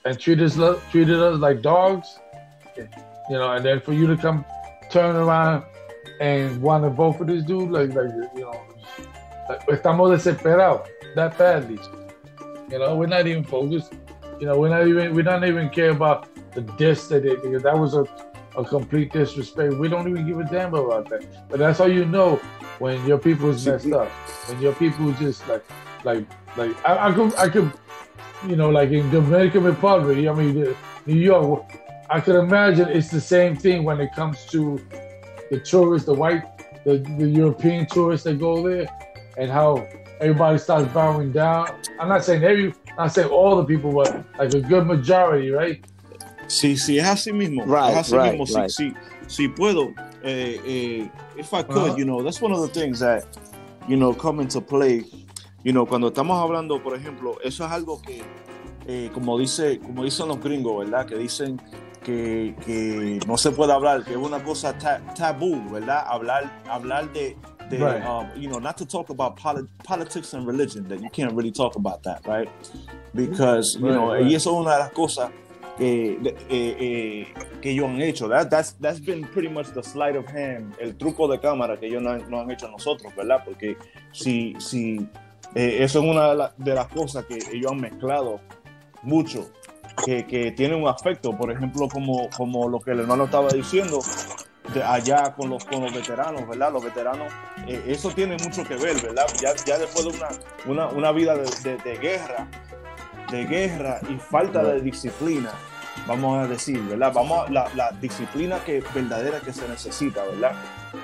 and 0.06 0.20
treated 0.20 0.60
us, 0.60 0.82
treated 0.92 1.20
us 1.20 1.40
like 1.40 1.62
dogs 1.62 2.20
you 3.30 3.38
know, 3.38 3.52
and 3.54 3.64
then 3.64 3.80
for 3.80 3.94
you 3.94 4.08
to 4.08 4.18
come 4.18 4.44
turn 4.90 5.16
around 5.16 5.64
and 6.20 6.62
want 6.62 6.84
to 6.84 6.90
vote 6.90 7.14
for 7.14 7.26
this 7.26 7.44
dude, 7.44 7.70
like, 7.70 7.94
like 7.94 8.10
you 8.36 8.42
know, 8.42 8.62
like, 9.48 9.66
estamos 9.68 10.12
desesperados 10.12 10.88
that 11.16 11.38
badly. 11.38 11.80
You 12.72 12.80
know, 12.80 12.96
we're 12.96 13.08
not 13.08 13.28
even 13.28 13.44
focused. 13.44 13.94
You 14.40 14.48
know, 14.48 14.60
we're 14.60 14.70
not 14.70 14.88
even 14.88 15.14
we 15.14 15.22
don't 15.22 15.46
even 15.46 15.70
care 15.70 15.92
about 15.92 16.28
the 16.54 16.62
diss 16.62 17.08
that 17.08 17.24
they 17.24 17.36
because 17.36 17.64
that 17.64 17.78
was 17.78 17.94
a, 17.94 18.06
a 18.58 18.66
complete 18.66 19.14
disrespect. 19.14 19.76
We 19.76 19.88
don't 19.88 20.08
even 20.08 20.28
give 20.28 20.40
a 20.40 20.46
damn 20.46 20.74
about 20.74 21.10
that. 21.10 21.50
But 21.50 21.60
that's 21.60 21.78
how 21.78 21.86
you 21.86 22.06
know 22.06 22.38
when 22.80 23.06
your 23.06 23.20
people's 23.20 23.66
messed 23.66 23.92
up. 23.92 24.10
When 24.48 24.60
your 24.60 24.74
people 24.74 25.12
just 25.14 25.48
like 25.48 25.64
like 26.04 26.26
like 26.60 26.86
I, 26.86 27.08
I 27.08 27.12
could 27.14 27.36
I 27.36 27.50
could 27.50 27.72
you 28.48 28.56
know 28.56 28.70
like 28.70 28.92
in 28.92 29.10
Dominican 29.10 29.64
Republic, 29.64 30.28
I 30.28 30.34
mean 30.34 30.76
New 31.06 31.16
York. 31.16 31.64
I 32.12 32.20
could 32.20 32.36
imagine 32.36 32.90
it's 32.90 33.10
the 33.10 33.22
same 33.22 33.56
thing 33.56 33.84
when 33.84 34.00
it 34.02 34.14
comes 34.16 34.46
to 34.48 34.82
the 35.52 35.60
tourists, 35.60 36.08
the 36.08 36.14
white, 36.14 36.44
the, 36.84 36.98
the 37.18 37.30
European 37.30 37.86
tourists 37.86 38.24
that 38.26 38.40
go 38.40 38.68
there, 38.68 38.88
and 39.38 39.50
how 39.52 39.88
everybody 40.20 40.58
starts 40.58 40.92
bowing 40.92 41.32
down. 41.32 41.68
I'm 42.00 42.10
not 42.10 42.24
saying 42.24 42.44
every, 42.44 42.74
I'm 42.90 42.96
not 42.98 43.14
saying 43.14 43.30
all 43.30 43.56
the 43.58 43.64
people, 43.64 43.92
but 43.94 44.26
like 44.40 44.54
a 44.54 44.62
good 44.62 44.88
majority, 44.88 45.52
right? 45.52 45.86
Sí, 46.48 46.78
sí, 46.78 46.98
es 46.98 47.06
así 47.06 47.32
mismo. 47.32 47.64
Right, 47.68 47.92
es 47.92 48.12
así 48.12 48.18
right, 48.18 48.34
mismo. 48.34 48.56
Right. 48.56 48.72
sí, 48.72 48.94
sí 49.28 49.48
puedo. 49.48 49.94
Eh, 50.24 50.60
eh, 50.66 51.10
if 51.38 51.54
I 51.54 51.62
could, 51.62 51.92
Ajá. 51.92 51.98
you 51.98 52.06
know, 52.06 52.24
that's 52.24 52.42
one 52.42 52.52
of 52.52 52.62
the 52.62 52.68
things 52.68 53.00
that, 53.00 53.26
you 53.88 53.98
know, 53.98 54.14
come 54.14 54.40
into 54.40 54.60
play. 54.60 55.06
You 55.64 55.74
know, 55.74 55.86
cuando 55.86 56.08
estamos 56.08 56.38
hablando, 56.42 56.82
por 56.82 56.96
ejemplo, 56.96 57.38
eso 57.44 57.66
es 57.66 57.72
algo 57.72 58.02
que, 58.02 58.22
eh, 58.88 59.10
como 59.14 59.38
dice, 59.38 59.80
como 59.80 60.04
dicen 60.04 60.28
los 60.30 60.40
gringos, 60.42 60.86
¿verdad? 60.86 61.06
Que 61.06 61.18
dicen 61.18 61.60
que, 62.04 62.56
que 62.66 63.20
no 63.28 63.38
se 63.38 63.52
puede 63.52 63.74
hablar, 63.74 64.06
que 64.06 64.12
es 64.12 64.18
una 64.18 64.42
cosa 64.44 64.78
ta- 64.78 65.02
tabú, 65.16 65.62
¿verdad? 65.70 66.06
Hablar, 66.08 66.62
hablar 66.70 67.12
de, 67.12 67.36
de 67.70 67.78
Right. 67.78 68.04
um, 68.08 68.26
you 68.42 68.48
know, 68.50 68.60
not 68.60 68.78
to 68.78 68.86
talk 68.86 69.10
about 69.10 69.36
poli- 69.36 69.68
politics 69.84 70.34
and 70.34 70.48
religion, 70.48 70.88
that 70.88 71.00
you 71.02 71.10
can't 71.12 71.34
really 71.34 71.52
talk 71.52 71.76
about 71.76 72.02
that, 72.04 72.26
right? 72.26 72.50
Because, 73.14 73.78
you 73.78 73.86
Right, 73.88 73.96
know, 73.96 74.14
right. 74.14 74.26
y 74.26 74.36
eso 74.36 74.52
es 74.52 74.62
una 74.66 74.74
de 74.76 74.80
las 74.80 74.92
cosas 74.94 75.30
que, 75.78 76.18
de- 76.22 76.30
eh, 76.50 76.78
eh, 76.80 77.34
que 77.62 77.72
ellos 77.72 77.90
han 77.90 78.02
hecho. 78.02 78.30
That, 78.30 78.50
that's, 78.50 78.78
that's 78.80 79.00
been 79.02 79.24
pretty 79.34 79.50
much 79.50 79.68
the 79.74 79.84
sleight 79.84 80.16
of 80.16 80.26
hand, 80.28 80.74
el 80.80 80.96
truco 80.96 81.28
de 81.28 81.38
cámara 81.40 81.78
que 81.78 81.88
ellos 81.88 82.02
no 82.02 82.12
han, 82.12 82.30
no 82.30 82.40
han 82.40 82.50
hecho 82.50 82.70
nosotros, 82.70 83.14
¿verdad? 83.16 83.44
Porque 83.46 83.78
si, 84.14 84.56
si 84.60 85.06
eh, 85.56 85.78
eso 85.82 86.00
es 86.00 86.06
una 86.06 86.30
de, 86.30 86.36
la- 86.36 86.54
de 86.58 86.76
las 86.76 86.88
cosas 86.88 87.26
que 87.26 87.38
ellos 87.52 87.72
han 87.72 87.80
mezclado 87.82 88.40
mucho, 89.04 89.50
que, 90.06 90.26
que 90.28 90.52
tiene 90.52 90.76
un 90.76 90.88
afecto, 90.88 91.36
por 91.38 91.52
ejemplo, 91.52 91.88
como, 91.90 92.30
como 92.36 92.68
lo 92.70 92.80
que 92.80 92.92
el 92.92 93.00
hermano 93.02 93.26
estaba 93.26 93.50
diciendo, 93.50 94.00
de 94.74 94.84
allá 94.84 95.34
con 95.36 95.50
los, 95.50 95.66
con 95.66 95.82
los 95.82 95.94
veteranos, 95.94 96.48
¿verdad? 96.48 96.72
Los 96.72 96.84
veteranos, 96.84 97.32
eh, 97.68 97.84
eso 97.88 98.12
tiene 98.12 98.38
mucho 98.44 98.64
que 98.64 98.76
ver, 98.76 99.02
¿verdad? 99.02 99.26
Ya, 99.42 99.50
ya 99.66 99.78
después 99.80 100.06
de 100.06 100.12
una, 100.12 100.28
una, 100.68 100.88
una 100.90 101.12
vida 101.12 101.36
de, 101.36 101.44
de- 101.64 101.78
de 101.78 101.98
guerra, 101.98 102.48
de 103.32 103.46
guerra 103.46 104.00
y 104.10 104.16
falta 104.18 104.64
de 104.64 104.82
disciplina, 104.82 105.52
vamos 106.08 106.38
a 106.44 106.48
decir, 106.48 106.82
¿verdad? 106.84 107.12
Vamos 107.14 107.48
a, 107.48 107.52
la, 107.52 107.68
la 107.76 107.92
disciplina 108.00 108.60
que 108.66 108.84
verdadera 108.94 109.40
que 109.40 109.54
se 109.54 109.68
necesita, 109.68 110.24
¿verdad? 110.26 110.52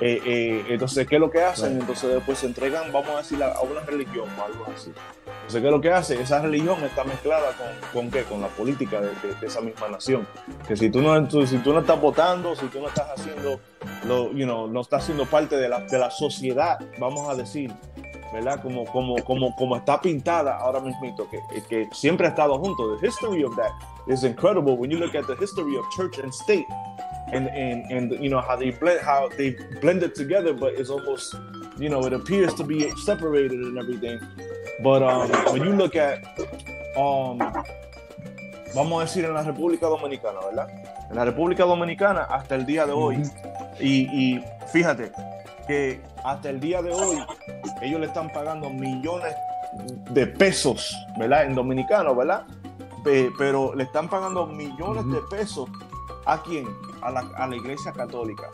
Eh, 0.02 0.20
eh, 0.26 0.66
entonces, 0.70 1.08
¿qué 1.08 1.16
es 1.16 1.22
lo 1.22 1.30
que 1.30 1.44
hacen? 1.44 1.72
Right. 1.74 1.82
Entonces 1.82 2.14
después 2.16 2.40
se 2.40 2.48
entregan, 2.48 2.92
vamos 2.92 3.12
a 3.12 3.18
decir, 3.18 3.42
a, 3.44 3.60
una 3.62 3.82
religión 3.82 4.28
o 4.40 4.44
algo 4.46 4.66
así. 4.76 4.92
Entonces, 5.28 5.62
¿qué 5.62 5.68
es 5.68 5.72
lo 5.72 5.82
que 5.82 5.92
hace? 5.92 6.20
Esa 6.22 6.42
religión 6.42 6.84
está 6.84 7.04
mezclada 7.04 7.48
con, 7.52 8.02
¿con 8.02 8.12
qué? 8.12 8.24
Con 8.24 8.42
la 8.42 8.48
política 8.48 9.00
de, 9.00 9.10
de- 9.10 9.36
de 9.40 9.46
esa 9.48 9.62
misma 9.62 9.88
nación. 9.90 10.28
Que 10.68 10.76
si 10.76 10.90
tú 10.90 11.02
no, 11.02 11.28
tú- 11.28 11.46
si 11.46 11.58
tú 11.60 11.72
no 11.72 11.82
estás 11.82 12.02
votando, 12.02 12.56
si 12.56 12.66
tú 12.66 12.80
no 12.82 12.88
estás 12.88 13.10
haciendo, 13.16 13.60
lo, 14.06 14.32
you 14.32 14.46
know, 14.46 14.68
no 14.68 14.82
estás 14.82 15.04
siendo 15.04 15.26
parte 15.28 15.56
de 15.56 15.70
la, 15.70 15.82
de 15.82 16.00
la 16.00 16.10
sociedad, 16.10 16.80
vamos 16.98 17.30
a 17.30 17.36
decir, 17.36 17.72
¿verdad? 18.36 18.62
Como, 18.62 18.86
como, 18.86 19.16
como, 19.24 19.56
como 19.56 19.76
está 19.78 20.02
pintada 20.02 20.58
ahora 20.58 20.82
mismo, 20.82 21.16
que, 21.30 21.62
que 21.70 21.90
siempre 21.94 22.28
ha 22.28 22.30
estado 22.30 22.58
junto. 22.60 22.98
The 22.98 23.08
history 23.08 23.44
of 23.44 23.56
that 23.56 23.72
is 24.08 24.24
incredible 24.24 24.76
when 24.78 24.92
you 24.92 24.98
look 24.98 25.16
at 25.16 25.26
the 25.26 25.36
history 25.38 25.78
of 25.78 25.86
church 25.96 26.20
and 26.20 26.34
state. 26.34 26.68
And, 27.32 27.48
and, 27.48 27.92
and 27.92 28.12
you 28.24 28.30
know 28.30 28.40
how 28.40 28.56
they 28.56 28.70
blend 28.70 29.02
how 29.02 29.30
they 29.36 29.56
blended 29.82 30.14
together, 30.14 30.54
but 30.54 30.74
it's 30.76 30.92
almost 30.92 31.34
you 31.80 31.90
know 31.90 32.06
it 32.06 32.14
appears 32.14 32.54
to 32.54 32.64
be 32.64 32.92
separated 33.04 33.60
and 33.60 33.80
everything. 33.80 34.20
But 34.84 35.02
um, 35.02 35.32
when 35.52 35.64
you 35.64 35.74
look 35.74 35.96
at, 35.96 36.24
um, 36.96 37.40
vamos 38.76 39.02
a 39.02 39.06
decir 39.06 39.26
en 39.26 39.34
la 39.34 39.42
República 39.42 39.88
Dominicana, 39.88 40.40
¿verdad? 40.46 40.68
En 41.10 41.16
la 41.16 41.26
República 41.26 41.64
Dominicana 41.64 42.26
hasta 42.30 42.56
el 42.56 42.66
día 42.66 42.86
de 42.86 42.94
hoy, 42.94 43.24
y, 43.80 44.08
y 44.12 44.44
fíjate 44.72 45.12
que 45.68 46.02
hasta 46.24 46.50
el 46.50 46.60
día 46.60 46.82
de 46.82 46.92
hoy 46.94 47.18
ellos 47.82 48.00
le 48.00 48.08
están 48.08 48.32
pagando 48.32 48.70
millones 48.70 49.36
de 50.12 50.28
pesos, 50.28 50.96
¿verdad? 51.18 51.46
En 51.46 51.56
dominicano, 51.56 52.16
¿verdad? 52.16 52.46
Pe- 53.04 53.32
pero 53.38 53.74
le 53.76 53.84
están 53.84 54.10
pagando 54.10 54.46
millones 54.48 55.06
de 55.12 55.20
pesos 55.30 55.70
a 56.26 56.42
quién? 56.42 56.68
A 57.02 57.12
la, 57.12 57.20
a 57.38 57.48
la 57.48 57.56
iglesia 57.56 57.92
católica. 57.92 58.50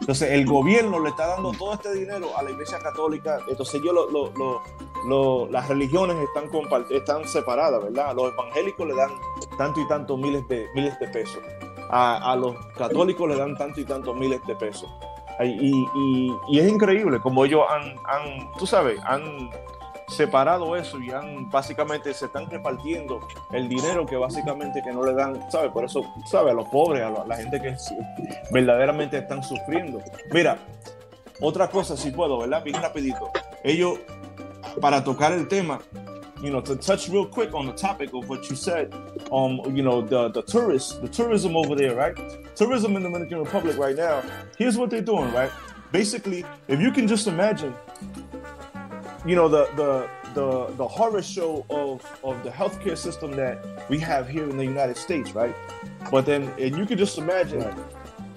Entonces 0.00 0.30
el 0.30 0.46
gobierno 0.46 1.00
le 1.00 1.08
está 1.10 1.26
dando 1.26 1.52
todo 1.52 1.72
este 1.74 1.92
dinero 1.94 2.28
a 2.36 2.42
la 2.42 2.50
iglesia 2.50 2.78
católica. 2.78 3.38
Entonces 3.48 3.76
ellos, 3.80 3.94
lo- 3.94 4.10
lo- 4.10 4.32
lo- 4.36 4.62
lo- 5.06 5.48
las 5.50 5.68
religiones 5.68 6.16
están, 6.18 6.50
están 6.90 7.26
separadas, 7.28 7.82
¿verdad? 7.82 8.14
Los 8.14 8.32
evangélicos 8.32 8.86
le 8.86 8.94
dan 8.94 9.10
tanto 9.58 9.80
y 9.80 9.88
tanto 9.88 10.16
miles 10.16 10.46
de, 10.48 10.66
miles 10.74 10.98
de 11.00 11.08
pesos. 11.08 11.38
A, 11.90 12.32
a 12.32 12.36
los 12.36 12.54
católicos 12.76 13.28
le 13.28 13.36
dan 13.36 13.56
tanto 13.56 13.80
y 13.80 13.84
tanto 13.84 14.12
miles 14.14 14.40
de 14.46 14.54
pesos. 14.56 14.88
Y, 15.44 16.58
es 16.58 16.68
increíble 16.68 17.20
como 17.20 17.44
ellos 17.44 17.62
han, 17.68 18.52
tú 18.58 18.66
sabes, 18.66 18.98
han 19.04 19.50
separado 20.08 20.76
eso 20.76 21.00
y 21.00 21.10
han 21.10 21.50
básicamente 21.50 22.14
se 22.14 22.26
están 22.26 22.48
repartiendo 22.48 23.20
el 23.52 23.68
dinero 23.68 24.06
que 24.06 24.16
básicamente 24.16 24.80
que 24.82 24.92
no 24.92 25.04
le 25.04 25.12
dan, 25.12 25.50
¿sabes? 25.50 25.72
Por 25.72 25.84
eso, 25.84 26.02
¿sabes? 26.26 26.52
A 26.52 26.56
los 26.56 26.68
pobres, 26.68 27.02
a 27.02 27.24
la, 27.26 27.36
gente 27.36 27.60
que 27.60 27.74
verdaderamente 28.50 29.18
están 29.18 29.42
sufriendo. 29.42 30.00
Mira, 30.32 30.58
otra 31.40 31.68
cosa 31.68 31.96
si 31.96 32.10
puedo, 32.10 32.38
¿verdad? 32.38 32.62
Bien 32.62 32.80
rapidito. 32.80 33.30
Ellos, 33.64 33.98
para 34.80 35.02
tocar 35.02 35.32
el 35.32 35.48
tema, 35.48 35.80
you 36.42 36.50
know, 36.50 36.60
to 36.60 36.76
touch 36.76 37.08
real 37.08 37.26
quick 37.26 37.54
on 37.54 37.66
the 37.66 37.72
topic 37.72 38.12
of 38.12 38.28
what 38.28 38.48
you 38.50 38.56
said, 38.56 38.94
um, 39.32 39.60
you 39.74 39.82
know, 39.82 40.02
the, 40.02 40.28
the 40.28 40.42
tourists, 40.42 40.94
the 40.98 41.08
tourism 41.08 41.56
over 41.56 41.74
there, 41.74 41.94
right? 41.94 42.16
Tourism 42.54 42.96
in 42.96 43.02
the 43.02 43.08
Dominican 43.08 43.38
Republic 43.38 43.76
right 43.78 43.96
now, 43.96 44.22
here's 44.58 44.76
what 44.76 44.90
they're 44.90 45.00
doing, 45.00 45.32
right? 45.32 45.50
Basically, 45.92 46.44
if 46.68 46.80
you 46.80 46.90
can 46.90 47.06
just 47.06 47.26
imagine, 47.26 47.74
you 49.24 49.34
know, 49.34 49.48
the 49.48 49.66
the 49.76 50.08
the 50.34 50.66
the 50.76 50.86
horror 50.86 51.22
show 51.22 51.64
of 51.70 52.04
of 52.22 52.42
the 52.42 52.50
healthcare 52.50 52.98
system 52.98 53.30
that 53.32 53.88
we 53.88 53.98
have 53.98 54.28
here 54.28 54.48
in 54.48 54.56
the 54.56 54.64
United 54.64 54.96
States, 54.96 55.32
right? 55.32 55.54
But 56.10 56.26
then, 56.26 56.52
and 56.58 56.76
you 56.76 56.86
can 56.86 56.98
just 56.98 57.18
imagine 57.18 57.62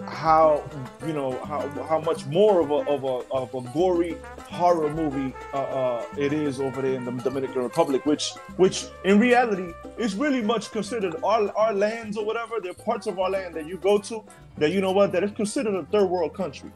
how 0.09 0.63
you 1.05 1.13
know 1.13 1.31
how 1.45 1.67
how 1.83 1.99
much 1.99 2.25
more 2.25 2.59
of 2.61 2.71
a 2.71 2.79
of 2.89 3.03
a 3.03 3.15
of 3.31 3.53
a 3.53 3.61
gory 3.73 4.17
horror 4.37 4.93
movie 4.93 5.33
uh, 5.53 5.57
uh, 5.57 6.05
it 6.17 6.33
is 6.33 6.59
over 6.59 6.81
there 6.81 6.95
in 6.95 7.05
the 7.05 7.11
Dominican 7.11 7.61
Republic, 7.63 8.05
which 8.05 8.31
which 8.57 8.87
in 9.05 9.19
reality 9.19 9.71
is 9.97 10.15
really 10.15 10.41
much 10.41 10.71
considered 10.71 11.15
our 11.23 11.49
our 11.55 11.73
lands 11.73 12.17
or 12.17 12.25
whatever. 12.25 12.55
There 12.61 12.71
are 12.71 12.83
parts 12.85 13.07
of 13.07 13.19
our 13.19 13.29
land 13.29 13.55
that 13.55 13.65
you 13.67 13.77
go 13.77 13.97
to 13.99 14.23
that 14.57 14.71
you 14.71 14.81
know 14.81 14.91
what 14.91 15.11
that 15.11 15.23
is 15.23 15.31
considered 15.31 15.75
a 15.75 15.85
third 15.85 16.09
world 16.09 16.33
country, 16.33 16.71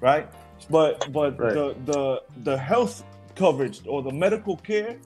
right? 0.00 0.28
But 0.70 1.10
but 1.12 1.38
Right. 1.38 1.54
the 1.54 1.74
the 1.86 2.22
the 2.44 2.56
health 2.58 3.04
coverage 3.34 3.80
or 3.86 4.02
the 4.02 4.12
medical 4.12 4.56
care 4.56 4.96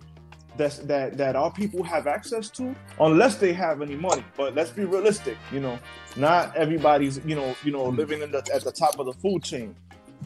that's 0.57 0.79
that 0.79 1.17
that 1.17 1.37
our 1.37 1.51
people 1.51 1.83
have 1.83 2.07
access 2.07 2.51
to 2.51 2.75
unless 3.01 3.37
they 3.37 3.53
have 3.53 3.83
any 3.83 3.97
money. 3.97 4.25
But 4.37 4.55
let's 4.55 4.71
be 4.71 4.85
realistic 4.85 5.37
you 5.53 5.61
know. 5.61 5.79
Not 6.17 6.55
everybody's 6.57 7.25
you 7.25 7.35
know 7.35 7.55
you 7.65 7.73
know 7.73 7.85
living 7.85 8.23
in 8.23 8.31
the, 8.31 8.39
at 8.55 8.65
the 8.65 8.73
top 8.73 8.99
of 8.99 9.07
the 9.07 9.15
food 9.15 9.43
chain. 9.43 9.75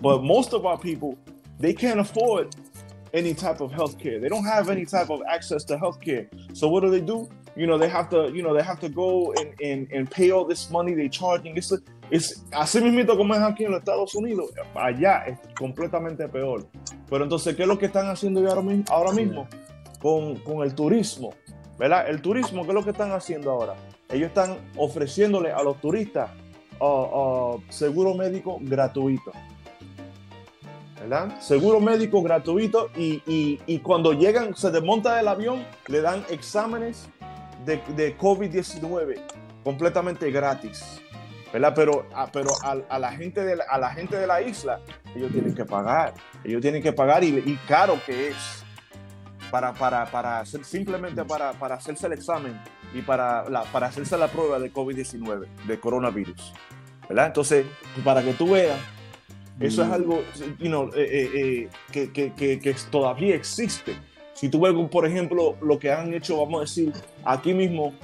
But 0.01 0.23
most 0.23 0.53
of 0.53 0.67
our 0.67 0.79
people 0.79 1.19
they 1.59 1.73
can't 1.73 2.01
afford 2.01 2.55
any 3.15 3.35
type 3.35 3.61
of 3.61 3.73
health 3.73 3.99
care 3.99 4.19
they 4.19 4.29
don't 4.29 4.45
have 4.45 4.69
any 4.69 4.85
type 4.85 5.11
of 5.11 5.23
access 5.31 5.65
to 5.65 5.79
health 5.79 6.01
care 6.01 6.29
so 6.53 6.69
what 6.69 6.81
do 6.81 6.91
they 6.91 7.01
do? 7.01 7.29
You 7.55 7.67
know 7.67 7.79
they 7.79 7.89
have 7.89 8.11
to 8.11 8.31
you 8.35 8.43
know 8.43 8.53
they 8.53 8.63
have 8.63 8.81
to 8.81 8.89
go 8.89 9.33
and 9.35 9.55
and, 9.61 9.91
and 9.93 10.11
pay 10.11 10.31
all 10.31 10.45
this 10.45 10.71
money 10.71 10.95
they 10.95 11.09
charging. 11.09 11.57
It's 11.57 11.73
es 12.11 12.45
así 12.53 12.81
mismito 12.81 13.17
como 13.17 13.35
es 13.35 13.43
aquí 13.43 13.65
en 13.65 13.73
los 13.73 13.81
Estados 13.81 14.15
Unidos 14.15 14.51
allá 14.75 15.25
es 15.27 15.39
completamente 15.59 16.29
peor. 16.29 16.67
Pero 17.09 17.25
entonces 17.25 17.57
qué 17.57 17.63
es 17.63 17.69
lo 17.69 17.79
que 17.79 17.87
están 17.87 18.09
haciendo 18.09 18.47
ahora 18.49 18.63
mismo, 18.63 18.85
ahora 18.89 19.13
mismo? 19.13 19.49
Con, 20.01 20.37
con 20.37 20.63
el 20.63 20.75
turismo 20.75 21.33
¿verdad? 21.79 22.09
el 22.09 22.21
turismo 22.23 22.63
qué 22.63 22.69
es 22.69 22.75
lo 22.75 22.85
que 22.85 22.91
están 22.91 23.13
haciendo 23.13 23.51
ahora 23.51 23.75
ellos 24.11 24.29
están 24.29 24.57
ofreciéndole 24.77 25.51
a 25.53 25.63
los 25.63 25.81
turistas 25.81 26.31
uh, 26.81 26.85
uh, 26.85 27.63
seguro 27.71 28.15
médico 28.15 28.59
gratuito 28.61 29.33
¿verdad? 31.01 31.39
Seguro 31.41 31.79
médico 31.81 32.23
gratuito 32.23 32.91
y, 32.97 33.23
y- 33.67 33.79
cuando 33.81 34.13
llegan, 34.13 34.57
se 34.57 34.71
desmonta 34.71 35.17
del 35.17 35.29
avión, 35.29 35.65
le 35.89 36.01
dan 36.01 36.25
exámenes 36.31 37.09
de, 37.65 37.81
de 37.95 38.17
COVID-19 38.17 39.21
completamente 39.63 40.31
gratis, 40.31 41.01
¿verdad? 41.53 41.75
Pero, 41.77 42.07
a, 42.15 42.27
pero 42.33 42.51
a, 42.65 42.77
a 42.89 42.99
la 42.99 43.13
gente 43.13 43.45
de 43.45 43.57
la, 43.57 43.65
a 43.69 43.79
la 43.79 43.91
gente 43.91 44.17
de 44.17 44.27
la 44.27 44.41
isla, 44.41 44.81
ellos 45.15 45.31
tienen 45.33 45.55
que 45.55 45.65
pagar, 45.65 46.15
ellos 46.43 46.63
tienen 46.63 46.83
que 46.83 46.93
pagar 46.93 47.23
y, 47.23 47.29
y 47.45 47.59
caro 47.69 47.99
que 48.07 48.29
es 48.29 48.65
para, 49.51 49.73
para, 49.75 50.07
para 50.07 50.41
hacer, 50.41 50.65
simplemente 50.65 51.25
para, 51.25 51.53
para 51.53 51.77
hacerse 51.77 52.07
el 52.07 52.13
examen 52.15 52.59
y 52.95 53.03
para, 53.03 53.49
la, 53.49 53.63
para 53.65 53.87
hacerse 53.89 54.17
la 54.19 54.29
prueba 54.29 54.59
de 54.59 54.73
COVID-19, 54.73 55.47
de 55.67 55.81
coronavirus, 55.81 56.53
¿verdad? 57.09 57.27
Entonces, 57.27 57.67
para 58.05 58.23
que 58.23 58.33
tú 58.33 58.51
veas 58.51 58.79
eso 59.59 59.83
es 59.83 59.91
algo 59.91 60.23
you 60.59 60.67
know, 60.69 60.91
eh, 60.95 61.07
eh, 61.11 61.31
eh, 61.35 61.69
que, 61.91 62.13
que- 62.13 62.35
que- 62.35 62.61
que 62.61 62.75
todavía 62.91 63.35
existe. 63.35 63.97
Si 64.35 64.51
tú 64.51 64.61
ves, 64.61 64.75
por 64.91 65.07
ejemplo, 65.07 65.57
lo 65.63 65.79
que 65.79 65.91
han 65.91 66.13
hecho, 66.13 66.37
vamos 66.39 66.59
a 66.59 66.61
decir, 66.63 66.93
aquí 67.25 67.55
mismo, 67.55 67.95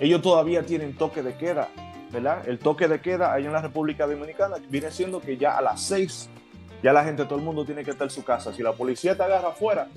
ellos 0.00 0.22
todavía 0.22 0.62
tienen 0.64 0.96
toque 0.96 1.22
de 1.22 1.34
queda, 1.36 1.68
¿verdad? 2.10 2.48
El 2.48 2.58
toque 2.58 2.88
de 2.88 3.02
queda 3.02 3.34
allá 3.34 3.46
en 3.48 3.52
la 3.52 3.60
República 3.60 4.06
Dominicana 4.06 4.56
viene 4.70 4.90
siendo 4.90 5.20
que 5.20 5.36
ya 5.36 5.58
a 5.58 5.60
las 5.60 5.82
seis, 5.82 6.30
ya 6.82 6.90
la 6.94 7.04
gente, 7.04 7.24
todo 7.26 7.38
el 7.38 7.44
mundo 7.44 7.66
tiene 7.66 7.84
que 7.84 7.90
estar 7.90 8.06
en 8.06 8.10
su 8.10 8.24
casa. 8.24 8.54
Si 8.54 8.62
la 8.62 8.72
policía 8.72 9.14
te 9.14 9.22
agarra 9.24 9.48
afuera, 9.48 9.88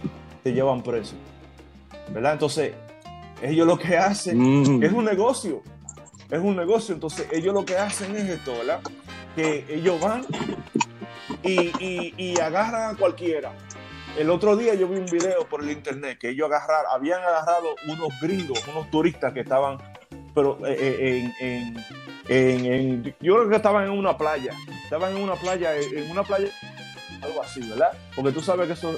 te 0.44 0.54
llevan 0.54 0.82
preso, 0.84 1.16
¿verdad? 2.10 2.34
Entonces, 2.34 2.74
ellos 3.42 3.68
lo 3.68 3.78
que 3.78 3.98
hacen 3.98 4.38
Mm. 4.40 4.84
es 4.84 4.92
un 4.92 5.06
negocio. 5.06 5.62
Es 6.30 6.40
un 6.40 6.56
negocio. 6.56 6.94
Entonces, 6.96 7.28
ellos 7.32 7.54
lo 7.54 7.64
que 7.66 7.78
hacen 7.78 8.16
es 8.16 8.24
esto, 8.30 8.54
¿verdad? 8.58 8.82
Que 9.36 9.66
ellos 9.70 10.00
van 10.02 10.26
y, 11.44 11.72
y- 11.80 12.14
y 12.18 12.40
agarran 12.40 12.96
a 12.96 12.98
cualquiera. 12.98 13.54
El 14.18 14.30
otro 14.32 14.56
día 14.58 14.74
yo 14.74 14.88
vi 14.88 14.98
un 14.98 15.06
video 15.06 15.48
por 15.48 15.64
el 15.64 15.70
internet 15.72 16.18
que 16.20 16.30
ellos 16.30 16.48
agarraron, 16.48 16.92
habían 16.92 17.22
agarrado 17.22 17.76
unos 17.88 18.10
gringos, 18.20 18.60
unos 18.68 18.90
turistas 18.90 19.32
que 19.32 19.42
estaban, 19.42 19.78
pero 20.34 20.58
eh, 20.66 20.76
eh, 20.80 21.34
en, 21.40 21.48
en- 21.48 21.86
en- 22.28 22.66
en- 22.74 23.04
yo 23.22 23.36
creo 23.36 23.50
que 23.50 23.56
estaban 23.58 23.86
en 23.86 23.92
una 23.92 24.18
playa, 24.18 24.52
estaban 24.84 25.16
en 25.16 25.22
una 25.22 25.36
playa, 25.36 25.76
en 25.78 26.10
una 26.10 26.24
playa, 26.24 26.50
algo 27.22 27.44
así, 27.44 27.62
¿verdad? 27.70 27.92
Porque 28.16 28.32
tú 28.32 28.42
sabes 28.42 28.66
que 28.68 28.74
eso, 28.74 28.92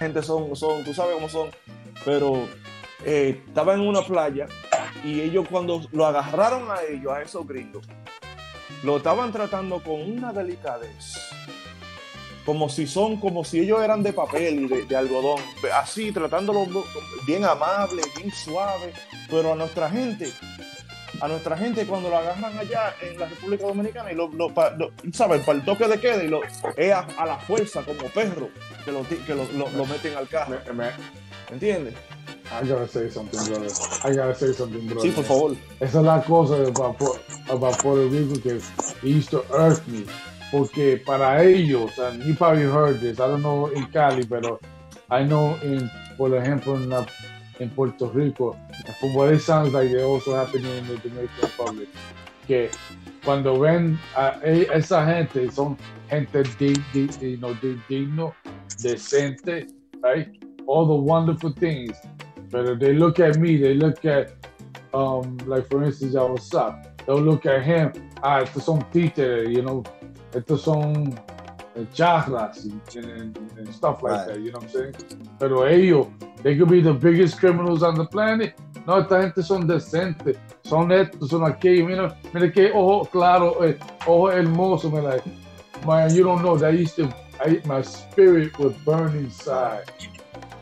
gente 0.00 0.22
son, 0.22 0.56
son, 0.56 0.82
tú 0.82 0.94
sabes 0.94 1.14
cómo 1.14 1.28
son, 1.28 1.50
pero 2.04 2.48
eh, 3.04 3.42
estaban 3.46 3.80
en 3.80 3.88
una 3.88 4.00
playa 4.00 4.46
y 5.04 5.20
ellos 5.20 5.46
cuando 5.48 5.82
lo 5.92 6.06
agarraron 6.06 6.70
a 6.70 6.82
ellos, 6.88 7.12
a 7.12 7.22
esos 7.22 7.46
gringos, 7.46 7.86
lo 8.82 8.96
estaban 8.96 9.30
tratando 9.30 9.82
con 9.82 10.00
una 10.00 10.32
delicadez. 10.32 11.14
Como 12.46 12.70
si 12.70 12.86
son, 12.86 13.18
como 13.20 13.44
si 13.44 13.60
ellos 13.60 13.82
eran 13.82 14.02
de 14.02 14.14
papel 14.14 14.60
y 14.60 14.66
de, 14.66 14.86
de 14.86 14.96
algodón. 14.96 15.38
Así, 15.74 16.10
tratándolo 16.10 16.66
bien 17.26 17.44
amable, 17.44 18.02
bien 18.16 18.32
suave. 18.32 18.94
Pero 19.28 19.52
a 19.52 19.56
nuestra 19.56 19.90
gente, 19.90 20.32
a 21.20 21.28
nuestra 21.28 21.56
gente 21.56 21.86
cuando 21.86 22.08
lo 22.10 22.16
agarran 22.16 22.56
allá 22.58 22.94
en 23.02 23.18
la 23.18 23.26
República 23.26 23.66
Dominicana 23.66 24.12
y 24.12 24.14
lo, 24.14 24.28
lo, 24.28 24.52
pa- 24.54 24.70
lo- 24.70 24.92
¿sabes? 25.12 25.42
Para 25.44 25.58
el 25.58 25.64
toque 25.64 25.86
de 25.86 26.00
queda 26.00 26.22
y 26.24 26.28
lo, 26.28 26.40
es 26.76 26.92
a, 26.92 27.00
a 27.18 27.26
la 27.26 27.36
fuerza 27.38 27.82
como 27.82 28.08
perro 28.08 28.48
que 28.84 28.92
lo, 28.92 29.02
que 29.08 29.34
lo, 29.34 29.44
lo- 29.52 29.70
lo 29.70 29.86
meten 29.86 30.16
al 30.16 30.28
carro. 30.28 30.56
¿Entiendes? 31.50 31.94
I 32.52 32.66
gotta 32.66 32.88
say 32.88 33.08
something, 33.10 33.38
brother. 33.48 33.70
I 34.04 34.14
gotta 34.16 34.34
say 34.34 34.52
something, 34.52 34.86
brother. 34.86 35.02
Sí, 35.02 35.10
por 35.14 35.24
favor. 35.24 35.56
Esa 35.80 35.98
es 36.00 36.04
la 36.04 36.20
cosa 36.22 36.54
about, 36.56 36.96
about 37.48 37.76
Puerto 37.82 38.08
Rico 38.08 38.40
que 38.42 38.60
used 39.02 39.30
to 39.30 39.44
irk 39.56 39.80
me. 39.88 40.04
Porque 40.50 40.96
para 41.04 41.44
ellos, 41.44 41.96
and 41.98 42.22
you 42.24 42.34
probably 42.34 42.64
heard 42.64 42.98
this, 43.00 43.18
I 43.20 43.28
don't 43.28 43.42
know 43.42 43.68
in 43.72 43.86
Cali, 43.92 44.24
pero 44.26 44.58
I 45.08 45.22
know 45.24 45.56
in, 45.62 45.88
por 46.16 46.30
ejemplo, 46.34 46.74
in, 46.74 46.88
la, 46.90 47.06
in 47.60 47.70
Puerto 47.70 48.06
Rico, 48.06 48.56
and 48.86 48.96
from 48.96 49.14
what 49.14 49.32
it 49.32 49.40
sounds 49.40 49.72
like, 49.72 49.90
it 49.90 50.02
also 50.02 50.34
happening 50.34 50.76
in 50.78 50.86
the 50.86 50.96
Dominican 50.96 51.42
Republic, 51.42 51.88
que 52.46 52.70
cuando 53.24 53.58
ven 53.60 53.98
a 54.16 54.40
esa 54.44 55.04
gente, 55.04 55.50
son 55.50 55.76
gente 56.10 56.42
di, 56.58 56.74
di, 56.92 57.06
di- 57.08 57.30
you 57.30 57.36
know, 57.36 57.54
di- 57.54 57.80
digno, 57.88 58.34
decente, 58.82 59.68
right? 60.02 60.28
All 60.66 60.86
the 60.86 60.94
wonderful 60.94 61.52
things. 61.52 61.96
But 62.50 62.80
they 62.80 62.94
look 62.94 63.20
at 63.20 63.38
me, 63.38 63.56
they 63.58 63.74
look 63.74 64.04
at 64.04 64.32
um, 64.92 65.36
like 65.46 65.68
for 65.68 65.84
instance, 65.84 66.14
ya 66.14 66.26
what's 66.26 66.52
up? 66.54 66.74
They'll 67.06 67.20
look 67.22 67.46
at 67.46 67.62
him. 67.62 67.92
Ah, 68.22 68.40
estos 68.42 68.64
son 68.64 68.84
títeres, 68.92 69.52
you 69.54 69.62
know. 69.62 69.82
Estos 70.32 70.64
son, 70.64 71.18
chakras 71.86 72.64
and, 72.64 73.04
and, 73.06 73.38
and 73.58 73.74
stuff 73.74 74.02
like 74.02 74.12
Right. 74.12 74.28
that. 74.28 74.40
You 74.40 74.52
know 74.52 74.58
what 74.58 74.64
I'm 74.64 74.68
saying? 74.70 74.94
Pero 75.38 75.62
ellos, 75.62 76.08
they 76.42 76.56
could 76.56 76.68
be 76.68 76.80
the 76.80 76.94
biggest 76.94 77.38
criminals 77.38 77.82
on 77.82 77.94
the 77.94 78.04
planet. 78.04 78.54
No, 78.86 78.98
esta 78.98 79.20
gente 79.20 79.42
son 79.42 79.66
decentes, 79.66 80.36
son 80.64 80.88
estos, 80.90 81.30
son 81.30 81.42
aquellos. 81.42 81.86
Mira, 81.86 82.16
mira 82.32 82.50
que 82.50 82.70
ojo 82.72 83.04
claro, 83.10 83.62
eh, 83.62 83.76
ojo 84.06 84.30
hermoso. 84.30 84.90
Man, 84.90 85.04
like, 85.04 85.24
man, 85.86 86.14
you 86.14 86.22
don't 86.24 86.42
know 86.42 86.56
that 86.56 86.74
used 86.74 86.96
to, 86.96 87.14
I, 87.40 87.60
my 87.66 87.82
spirit 87.82 88.58
would 88.58 88.82
burn 88.84 89.14
inside 89.16 89.84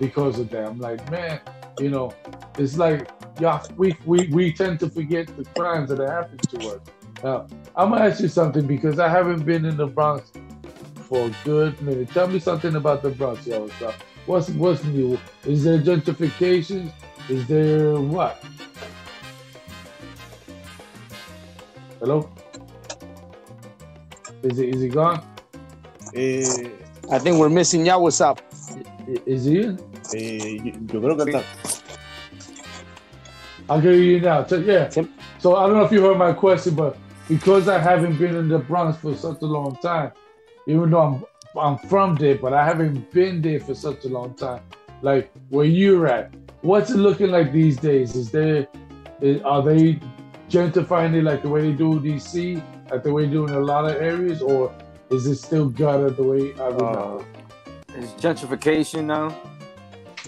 because 0.01 0.39
of 0.39 0.51
that. 0.51 0.67
I'm 0.67 0.79
like, 0.81 1.09
man, 1.11 1.41
you 1.79 1.91
know, 1.91 2.13
it's 2.57 2.77
like, 2.77 3.09
yeah, 3.39 3.63
we, 3.77 3.97
we, 4.05 4.27
we 4.29 4.53
tend 4.53 4.81
to 4.81 4.91
forget 4.91 5.29
the 5.37 5.45
crimes 5.45 5.91
that 5.91 6.01
happened 6.01 6.43
to 6.51 6.69
us. 6.71 6.81
Now, 7.23 7.47
I'm 7.77 7.91
gonna 7.91 8.05
ask 8.05 8.21
you 8.21 8.29
something 8.29 8.67
because 8.67 8.99
I 8.99 9.09
haven't 9.09 9.45
been 9.45 9.65
in 9.65 9.77
the 9.77 9.87
Bronx 9.87 10.33
for 11.09 11.27
a 11.27 11.33
good 11.45 11.81
minute. 11.83 12.11
Tell 12.11 12.29
me 12.29 12.39
something 12.39 12.75
about 12.77 13.03
the 13.03 13.11
Bronx. 13.11 13.45
So 13.45 13.69
what's 14.27 14.51
what's 14.51 14.85
new? 14.85 15.19
Is 15.45 15.65
there 15.65 15.79
gentrification? 15.79 16.93
Is 17.29 17.47
there 17.47 17.95
what? 17.99 18.43
Hello? 22.01 22.31
Is 24.43 24.59
it 24.59 24.69
is 24.75 24.83
he 24.83 24.89
gone? 24.89 25.23
Eh, 26.15 26.69
I 27.11 27.19
think 27.19 27.39
we're 27.39 27.49
missing 27.49 27.85
y'all. 27.87 28.03
What's 28.03 28.21
up? 28.21 28.41
I- 29.09 29.23
Is 29.27 29.45
he 29.47 29.63
in? 29.63 29.79
eh, 30.15 30.73
yo 30.93 31.01
creo 31.01 31.17
que 31.17 31.25
está. 31.33 31.43
I'll 33.71 33.81
give 33.81 33.97
you 33.97 34.21
now. 34.21 34.45
So, 34.47 34.57
yeah. 34.59 34.89
Tim- 34.89 35.13
So 35.41 35.57
I 35.57 35.67
don't 35.67 35.77
know 35.77 35.85
if 35.85 35.93
you 35.93 36.03
heard 36.03 36.19
my 36.19 36.33
question, 36.33 36.75
but 36.75 36.97
because 37.29 37.69
I 37.69 37.79
haven't 37.79 38.19
been 38.19 38.35
in 38.35 38.49
the 38.49 38.59
Bronx 38.59 38.99
for 38.99 39.15
such 39.15 39.41
a 39.43 39.47
long 39.47 39.77
time, 39.83 40.11
even 40.69 40.91
though 40.91 41.01
I'm 41.01 41.25
I'm 41.59 41.79
from 41.89 42.15
there, 42.15 42.37
but 42.37 42.53
I 42.53 42.65
haven't 42.65 43.11
been 43.11 43.43
there 43.43 43.59
for 43.59 43.75
such 43.75 44.05
a 44.05 44.09
long 44.09 44.35
time. 44.35 44.63
Like 45.03 45.33
where 45.49 45.65
you're 45.65 46.07
at, 46.07 46.33
what's 46.63 46.91
it 46.91 46.99
looking 46.99 47.31
like 47.31 47.53
these 47.53 47.77
days? 47.79 48.15
Is 48.15 48.31
there 48.31 48.69
is, 49.21 49.43
are 49.43 49.63
they 49.63 49.99
gentrifying 50.49 51.15
it 51.15 51.25
like 51.25 51.43
the 51.43 51.49
way 51.49 51.63
they 51.63 51.73
do 51.73 51.99
DC, 51.99 52.63
like 52.91 53.03
the 53.03 53.13
way 53.13 53.25
they 53.25 53.33
do 53.33 53.45
in 53.47 53.55
a 53.55 53.61
lot 53.61 53.87
of 53.91 53.97
areas, 54.01 54.43
or 54.43 54.73
is 55.11 55.27
it 55.27 55.37
still 55.37 55.69
gutted 55.69 56.17
the 56.17 56.23
way 56.23 56.53
I 56.61 56.67
remember? 56.69 57.25
It's 57.97 58.13
gentrification 58.23 59.05
now. 59.07 59.37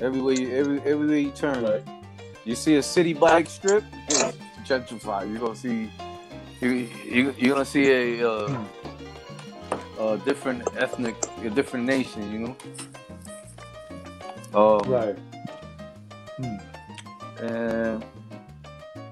Everywhere 0.01 0.35
you 0.35 0.57
every 0.57 0.79
everywhere 0.81 1.19
you 1.19 1.31
turn, 1.31 1.63
Right. 1.63 1.83
you 2.45 2.55
see 2.55 2.77
a 2.77 2.81
Citi 2.81 3.19
Bike 3.19 3.49
strip, 3.49 3.85
it's 4.09 4.37
gentrified. 4.69 5.31
You're 5.31 5.41
gonna 5.41 5.55
see 5.55 5.91
you 6.63 6.71
you 7.05 7.35
you're 7.37 7.53
gonna 7.53 7.65
see 7.67 7.91
a 8.21 8.29
uh, 8.31 8.65
a 10.01 10.19
different 10.19 10.69
ethnic, 10.77 11.17
a 11.45 11.51
different 11.51 11.87
nation. 11.87 12.33
You 12.33 12.39
know. 12.41 12.57
Um, 14.55 14.91
right. 14.91 15.17
And 17.41 18.05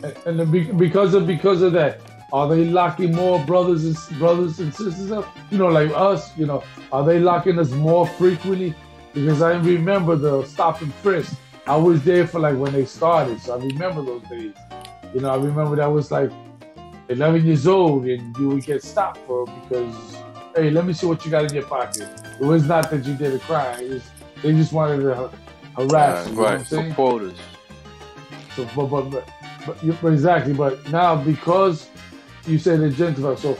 And, 0.02 0.16
and 0.26 0.40
then 0.40 0.78
because 0.78 1.14
of 1.14 1.26
because 1.26 1.62
of 1.62 1.72
that, 1.72 2.00
are 2.32 2.48
they 2.48 2.64
locking 2.66 3.14
more 3.14 3.44
brothers 3.46 3.84
and 3.84 4.18
brothers 4.18 4.60
and 4.60 4.74
sisters 4.74 5.10
up? 5.12 5.26
You 5.50 5.58
know, 5.58 5.68
like 5.68 5.90
us. 5.94 6.36
You 6.36 6.46
know, 6.46 6.64
are 6.92 7.04
they 7.04 7.18
locking 7.18 7.58
us 7.58 7.70
more 7.72 8.06
frequently? 8.06 8.74
Because 9.14 9.42
I 9.42 9.52
remember 9.58 10.16
the 10.16 10.44
stop 10.44 10.80
and 10.82 10.94
frisk. 10.94 11.34
I 11.66 11.76
was 11.76 12.02
there 12.04 12.26
for 12.26 12.40
like 12.40 12.56
when 12.56 12.72
they 12.72 12.84
started, 12.84 13.40
so 13.40 13.58
I 13.58 13.64
remember 13.64 14.02
those 14.02 14.22
days. 14.24 14.54
You 15.14 15.20
know, 15.20 15.30
I 15.30 15.36
remember 15.36 15.76
that 15.76 15.86
was 15.90 16.10
like 16.10 16.30
11 17.08 17.44
years 17.44 17.66
old, 17.66 18.06
and 18.06 18.36
you 18.38 18.48
would 18.50 18.64
get 18.64 18.82
stopped 18.82 19.18
for 19.26 19.46
because, 19.46 20.16
hey, 20.62 20.70
let 20.70 20.84
me 20.86 20.92
see 20.92 21.06
what 21.06 21.24
you 21.24 21.30
got 21.30 21.44
in 21.44 21.54
your 21.54 21.64
pocket. 21.64 22.08
It 22.40 22.44
was 22.44 22.64
not 22.64 22.90
that 22.90 23.04
you 23.04 23.14
did 23.14 23.34
a 23.34 23.38
crime. 23.40 23.80
It 23.80 23.90
was, 23.90 24.10
they 24.42 24.52
just 24.52 24.72
wanted 24.72 25.02
to 25.02 25.14
ha- 25.14 25.30
harass 25.76 26.26
you. 26.26 26.32
you 26.32 26.38
know 26.38 26.44
right, 26.44 26.66
for 26.66 26.94
quotas. 26.94 27.38
So, 28.56 28.68
but, 28.76 28.86
but, 28.86 29.02
but, 29.10 29.28
but, 29.66 30.00
but 30.02 30.12
exactly. 30.12 30.52
But 30.54 30.88
now 30.90 31.16
because 31.16 31.88
you 32.46 32.58
said 32.58 32.80
the 32.80 32.88
gentrified, 32.88 33.38
so 33.38 33.58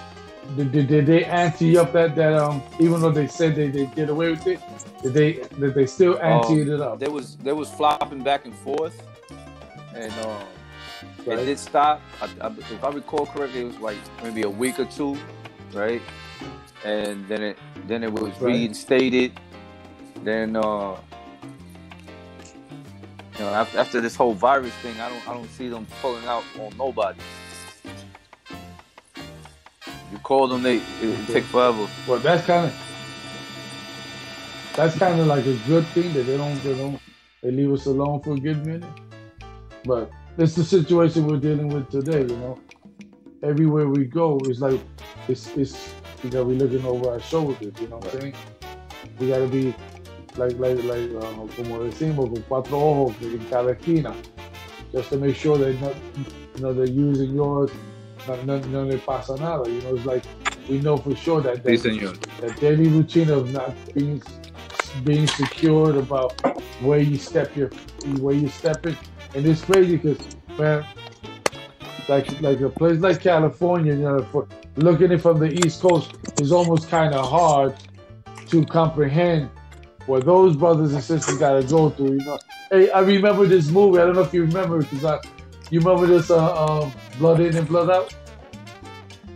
did, 0.57 0.73
did, 0.73 0.89
did 0.89 1.07
they 1.07 1.25
ante 1.25 1.77
up 1.77 1.93
that 1.93 2.17
that 2.17 2.33
um 2.33 2.63
even 2.81 3.01
though 3.01 3.11
they 3.11 3.27
said 3.27 3.55
they, 3.55 3.69
they 3.69 3.87
get 3.87 4.09
away 4.09 4.31
with 4.31 4.47
it, 4.47 4.61
did 5.03 5.13
they 5.13 5.33
did 5.61 5.75
they 5.75 5.87
still 5.87 6.19
ante 6.21 6.63
Um, 6.63 6.71
it 6.73 6.81
up? 6.81 6.99
There 6.99 7.11
was 7.11 7.37
there 7.37 7.55
was 7.55 7.71
flopping 7.71 8.23
back 8.23 8.45
and 8.45 8.55
forth, 8.55 9.01
and 9.95 10.13
um, 10.21 10.47
Right. 11.27 11.41
it 11.41 11.45
did 11.45 11.59
stop. 11.59 12.01
I, 12.23 12.29
I, 12.41 12.49
if 12.49 12.83
I 12.83 12.91
recall 12.91 13.27
correctly, 13.27 13.61
it 13.61 13.65
was 13.65 13.79
like 13.79 13.99
maybe 14.23 14.43
a 14.43 14.51
week 14.51 14.79
or 14.79 14.87
two, 14.87 15.19
right? 15.75 16.01
And 16.85 17.27
then 17.29 17.43
it 17.43 17.59
then 17.87 18.05
it 18.05 18.13
was 18.13 18.23
Right. 18.41 18.53
reinstated. 18.55 19.33
Then 20.23 20.57
uh, 20.57 20.97
you 23.35 23.41
know 23.41 23.49
after, 23.55 23.79
after 23.79 24.01
this 24.01 24.15
whole 24.17 24.35
virus 24.35 24.73
thing, 24.77 24.99
I 25.01 25.09
don't 25.09 25.29
I 25.29 25.35
don't 25.35 25.51
see 25.51 25.69
them 25.69 25.87
pulling 26.01 26.25
out 26.27 26.45
on 26.61 26.77
nobody. 26.77 27.21
You 30.11 30.19
call 30.19 30.49
them, 30.49 30.63
they 30.63 30.77
it, 30.77 30.83
it 31.03 31.27
take 31.27 31.45
forever. 31.45 31.87
Well, 32.07 32.19
that's 32.19 32.45
kind 32.47 32.67
of 32.67 32.75
that's 34.75 34.97
kind 34.99 35.21
of 35.21 35.27
like 35.27 35.45
a 35.45 35.57
good 35.67 35.85
thing 35.89 36.13
that 36.15 36.23
they 36.25 36.37
don't 36.37 36.63
they 36.63 36.75
don't 36.77 37.01
they 37.43 37.51
leave 37.51 37.73
us 37.73 37.87
alone 37.87 38.21
for 38.23 38.35
a 38.35 38.39
good 38.39 38.65
minute. 38.65 38.89
But 39.85 40.11
it's 40.39 40.55
the 40.55 40.65
situation 40.65 41.27
we're 41.27 41.39
dealing 41.39 41.69
with 41.69 41.91
today. 41.91 42.21
You 42.23 42.37
know, 42.37 42.59
everywhere 43.43 43.89
we 43.89 44.05
go, 44.05 44.39
it's 44.49 44.61
like 44.61 44.81
it's 45.29 45.49
it's 45.57 45.95
know 46.25 46.45
we're 46.45 46.57
looking 46.57 46.85
over 46.85 47.11
our 47.11 47.21
shoulders. 47.21 47.73
You 47.81 47.89
know 47.89 47.97
what 47.97 48.15
I'm 48.15 48.21
saying? 48.21 48.35
We 49.19 49.29
gotta 49.29 49.47
be 49.47 49.75
like 50.37 50.59
like 50.59 50.83
like 50.85 51.11
uh, 51.15 51.47
como 51.57 51.85
decimos 51.85 52.31
con 52.33 52.43
cuatro 52.49 52.79
ojos 52.79 53.17
en 53.23 53.45
cada 53.51 53.73
esquina, 53.73 54.15
just 54.93 55.11
to 55.11 55.17
make 55.17 55.37
sure 55.37 55.59
that 55.59 55.81
not, 55.81 55.95
you 56.57 56.63
know 56.63 56.73
they're 56.73 56.87
using 56.87 57.35
yours. 57.35 57.71
No, 58.45 58.59
no, 58.59 58.85
le 58.85 58.99
pasa 58.99 59.37
nada. 59.37 59.71
You 59.71 59.81
know, 59.83 59.95
it's 59.97 60.05
like 60.05 60.25
we 60.69 60.81
know 60.81 60.97
for 60.99 61.17
sure 61.17 61.41
that 61.41 61.63
that, 61.65 62.19
that 62.41 62.61
daily 62.61 62.89
routine 62.89 63.31
of 63.31 63.53
not 63.53 63.75
being 63.95 64.23
being 65.05 65.27
secured 65.27 65.97
about 65.97 66.39
where 66.83 67.01
you 67.01 67.17
step 67.17 67.57
your 67.57 67.69
where 68.21 68.35
you 68.35 68.49
step 68.49 68.85
it, 68.87 68.97
and 69.35 69.47
it's 69.47 69.63
crazy 69.63 69.97
because 69.97 70.19
man, 70.59 70.85
like 72.09 72.41
like 72.43 72.61
a 72.61 72.69
place 72.69 73.01
like 73.01 73.21
California, 73.21 73.95
you 73.95 74.03
know, 74.03 74.23
for 74.25 74.47
looking 74.83 75.07
at 75.07 75.13
it 75.13 75.19
from 75.21 75.39
the 75.39 75.51
East 75.51 75.81
Coast 75.81 76.15
is 76.39 76.53
almost 76.53 76.89
kind 76.89 77.15
of 77.15 77.29
hard 77.29 77.77
to 78.49 78.65
comprehend 78.67 79.51
what 80.07 80.25
those 80.25 80.57
brothers 80.57 80.95
and 80.95 81.03
sisters 81.03 81.39
got 81.39 81.61
to 81.61 81.63
go 81.67 81.91
through. 81.91 82.13
You 82.13 82.25
know, 82.25 82.39
hey, 82.71 82.91
I 82.91 83.01
remember 83.01 83.47
this 83.47 83.69
movie. 83.71 84.01
I 84.01 84.05
don't 84.05 84.15
know 84.15 84.23
if 84.23 84.33
you 84.33 84.43
remember 84.45 84.79
because 84.79 85.05
I, 85.05 85.21
you 85.71 85.81
remember 85.81 86.07
this 86.07 86.31
uh, 86.31 86.65
um, 86.83 86.93
Blood 87.19 87.41
In 87.41 87.57
and 87.57 87.69
Blood 87.69 87.91
Out. 87.91 88.15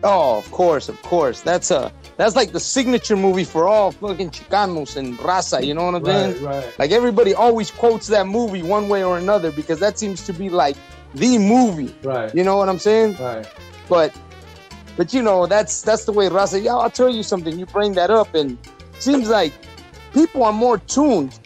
Oh, 0.05 0.39
of 0.39 0.51
course, 0.51 0.89
of 0.89 1.01
course. 1.03 1.43
That's 1.43 1.71
a 1.71 1.93
that's 2.17 2.37
like 2.37 2.53
the 2.53 2.61
signature 2.61 3.17
movie 3.17 3.45
for 3.45 3.69
all 3.69 3.93
fucking 3.93 4.31
Chicanos 4.31 4.97
and 4.97 5.17
raza. 5.19 5.65
You 5.65 5.75
know 5.75 5.85
what 5.85 5.95
I'm 5.95 6.05
saying? 6.05 6.45
Right, 6.45 6.65
right. 6.65 6.79
Like 6.79 6.91
everybody 6.91 7.35
always 7.35 7.71
quotes 7.71 8.07
that 8.09 8.27
movie 8.27 8.63
one 8.63 8.89
way 8.89 9.05
or 9.05 9.19
another 9.19 9.51
because 9.53 9.79
that 9.81 9.99
seems 9.99 10.25
to 10.27 10.33
be 10.33 10.49
like 10.49 10.77
the 11.15 11.39
movie. 11.39 11.95
Right, 12.03 12.35
You 12.35 12.43
know 12.45 12.57
what 12.57 12.69
I'm 12.69 12.79
saying? 12.79 13.17
right, 13.21 13.47
But 13.89 14.15
but 14.97 15.13
you 15.15 15.23
know 15.23 15.47
that's 15.47 15.83
that's 15.83 16.05
the 16.05 16.13
way 16.13 16.29
raza. 16.29 16.63
Yeah, 16.63 16.77
I'll 16.77 16.91
tell 16.91 17.09
you 17.09 17.23
something. 17.23 17.59
You 17.59 17.67
bring 17.67 17.93
that 17.95 18.11
up, 18.11 18.35
and 18.35 18.59
seems 18.99 19.29
like 19.29 19.53
people 20.13 20.45
are 20.45 20.53
more 20.53 20.79
tuned 20.79 21.39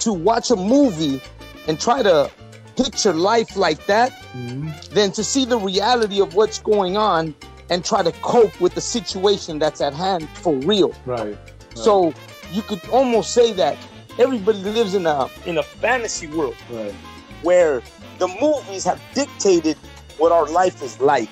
to 0.00 0.12
watch 0.12 0.50
a 0.50 0.56
movie 0.56 1.20
and 1.66 1.78
try 1.80 2.02
to 2.02 2.30
picture 2.76 3.12
life 3.12 3.56
like 3.56 3.84
that 3.86 4.12
Mhm. 4.34 4.90
than 4.90 5.10
to 5.12 5.24
see 5.24 5.44
the 5.44 5.58
reality 5.58 6.20
of 6.20 6.34
what's 6.34 6.58
going 6.58 6.96
on 6.96 7.34
and 7.70 7.84
try 7.84 8.02
to 8.02 8.12
cope 8.22 8.60
with 8.60 8.74
the 8.74 8.80
situation 8.80 9.58
that's 9.58 9.80
at 9.80 9.94
hand 9.94 10.28
for 10.42 10.54
real. 10.54 10.92
right. 11.06 11.36
So 11.74 12.12
you 12.52 12.62
could 12.62 12.80
almost 12.92 13.32
say 13.32 13.52
that 13.54 13.76
everybody 14.18 14.58
lives 14.58 14.94
in 14.94 15.06
a 15.06 15.28
in 15.46 15.58
a 15.58 15.62
fantasy 15.62 16.26
world 16.28 16.54
Right. 16.70 16.94
where 17.42 17.82
the 18.18 18.28
movies 18.40 18.84
have 18.84 19.00
dictated 19.14 19.76
what 20.18 20.30
our 20.32 20.46
life 20.46 20.82
is 20.82 21.00
like. 21.00 21.28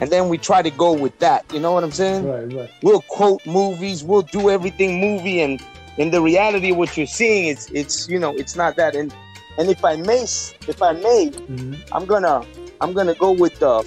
And 0.00 0.10
then 0.10 0.28
we 0.28 0.38
try 0.38 0.62
to 0.62 0.70
go 0.70 0.92
with 0.92 1.18
that. 1.18 1.44
You 1.52 1.60
know 1.60 1.72
what 1.72 1.82
I'm 1.84 1.90
saying? 1.92 2.24
Right, 2.26 2.52
right. 2.52 2.70
We'll 2.82 3.02
quote 3.02 3.44
movies, 3.46 4.04
we'll 4.04 4.22
do 4.22 4.48
everything 4.50 5.00
movie 5.00 5.40
and 5.40 5.60
in 5.96 6.10
the 6.12 6.20
reality 6.22 6.70
of 6.70 6.76
what 6.76 6.96
you're 6.96 7.06
seeing 7.08 7.48
it's 7.48 7.68
it's 7.72 8.08
you 8.08 8.18
know, 8.18 8.34
it's 8.36 8.54
not 8.56 8.76
that. 8.76 8.94
And 8.94 9.12
and 9.58 9.68
if 9.68 9.84
I 9.84 9.96
may 9.96 10.22
if 10.22 10.80
I 10.82 10.92
may, 10.92 11.30
Mhm. 11.32 11.78
I'm 11.92 12.06
gonna 12.06 12.44
I'm 12.80 12.92
gonna 12.92 13.14
go 13.14 13.32
with 13.32 13.58
the 13.58 13.82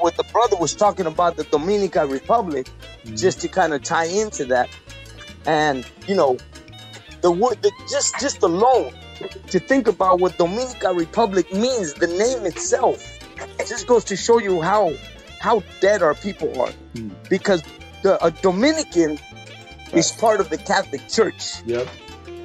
what 0.00 0.16
the 0.16 0.24
brother 0.32 0.56
was 0.56 0.74
talking 0.74 1.06
about 1.06 1.36
the 1.36 1.44
Dominican 1.44 2.08
Republic, 2.10 2.66
Mhm. 3.04 3.16
just 3.18 3.40
to 3.42 3.48
kind 3.48 3.72
of 3.72 3.82
tie 3.84 4.06
into 4.06 4.44
that. 4.46 4.68
And 5.46 5.86
you 6.08 6.16
know, 6.16 6.36
the 7.20 7.30
word 7.30 7.62
the, 7.62 7.70
just 7.88 8.18
just 8.20 8.42
alone 8.42 8.92
to 9.50 9.58
think 9.60 9.86
about 9.86 10.18
what 10.20 10.36
Dominican 10.36 10.96
Republic 10.96 11.52
means, 11.52 11.94
the 11.94 12.06
name 12.08 12.44
itself, 12.46 13.02
just 13.66 13.86
goes 13.86 14.04
to 14.04 14.16
show 14.16 14.38
you 14.38 14.60
how 14.60 14.92
how 15.40 15.62
dead 15.80 16.02
our 16.02 16.14
people 16.14 16.48
are. 16.60 16.72
Mm. 16.94 17.10
Because 17.28 17.62
the 18.02 18.22
a 18.24 18.30
Dominican 18.30 19.18
is 19.92 20.12
part 20.12 20.40
of 20.40 20.50
the 20.50 20.58
Catholic 20.58 21.06
Church. 21.08 21.62
Yep. 21.66 21.88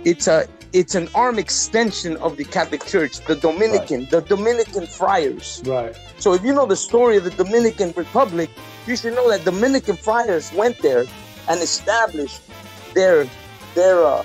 It's 0.06 0.28
a 0.28 0.48
it's 0.74 0.96
an 0.96 1.08
arm 1.14 1.38
extension 1.38 2.18
of 2.18 2.36
the 2.38 2.44
Catholic 2.46 2.84
Church, 2.86 3.20
the 3.26 3.36
Dominican, 3.36 4.08
the 4.10 4.22
Dominican 4.22 4.88
friars. 4.88 5.62
Right. 5.66 5.96
So 6.18 6.34
if 6.34 6.44
you 6.44 6.54
know 6.54 6.66
the 6.66 6.76
story 6.76 7.18
of 7.18 7.24
the 7.26 7.30
Dominican 7.32 7.94
Republic, 7.96 8.50
you 8.88 8.96
should 8.96 9.14
know 9.14 9.30
that 9.30 9.46
Dominican 9.46 9.96
friars 9.98 10.52
went 10.54 10.80
there 10.80 11.06
and 11.50 11.62
established 11.62 12.42
their 12.96 13.28
their 13.76 14.04
uh, 14.04 14.24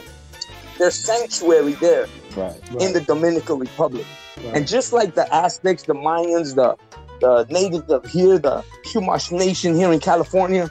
their 0.79 0.91
sanctuary 0.91 1.73
there 1.75 2.07
Right. 2.37 2.53
Right. 2.71 2.83
in 2.83 2.93
the 2.93 3.01
Dominican 3.01 3.59
Republic. 3.59 4.07
right. 4.39 4.55
And 4.55 4.67
just 4.69 4.93
like 4.93 5.15
the 5.15 5.27
Aztecs, 5.35 5.83
the 5.85 5.95
Mayans, 5.95 6.55
the 6.55 6.77
the 7.21 7.47
natives 7.51 7.91
of 7.91 8.05
here, 8.07 8.39
the 8.39 8.65
Chumash 8.85 9.33
Nation 9.33 9.75
here 9.75 9.93
in 9.93 10.01
California, 10.01 10.71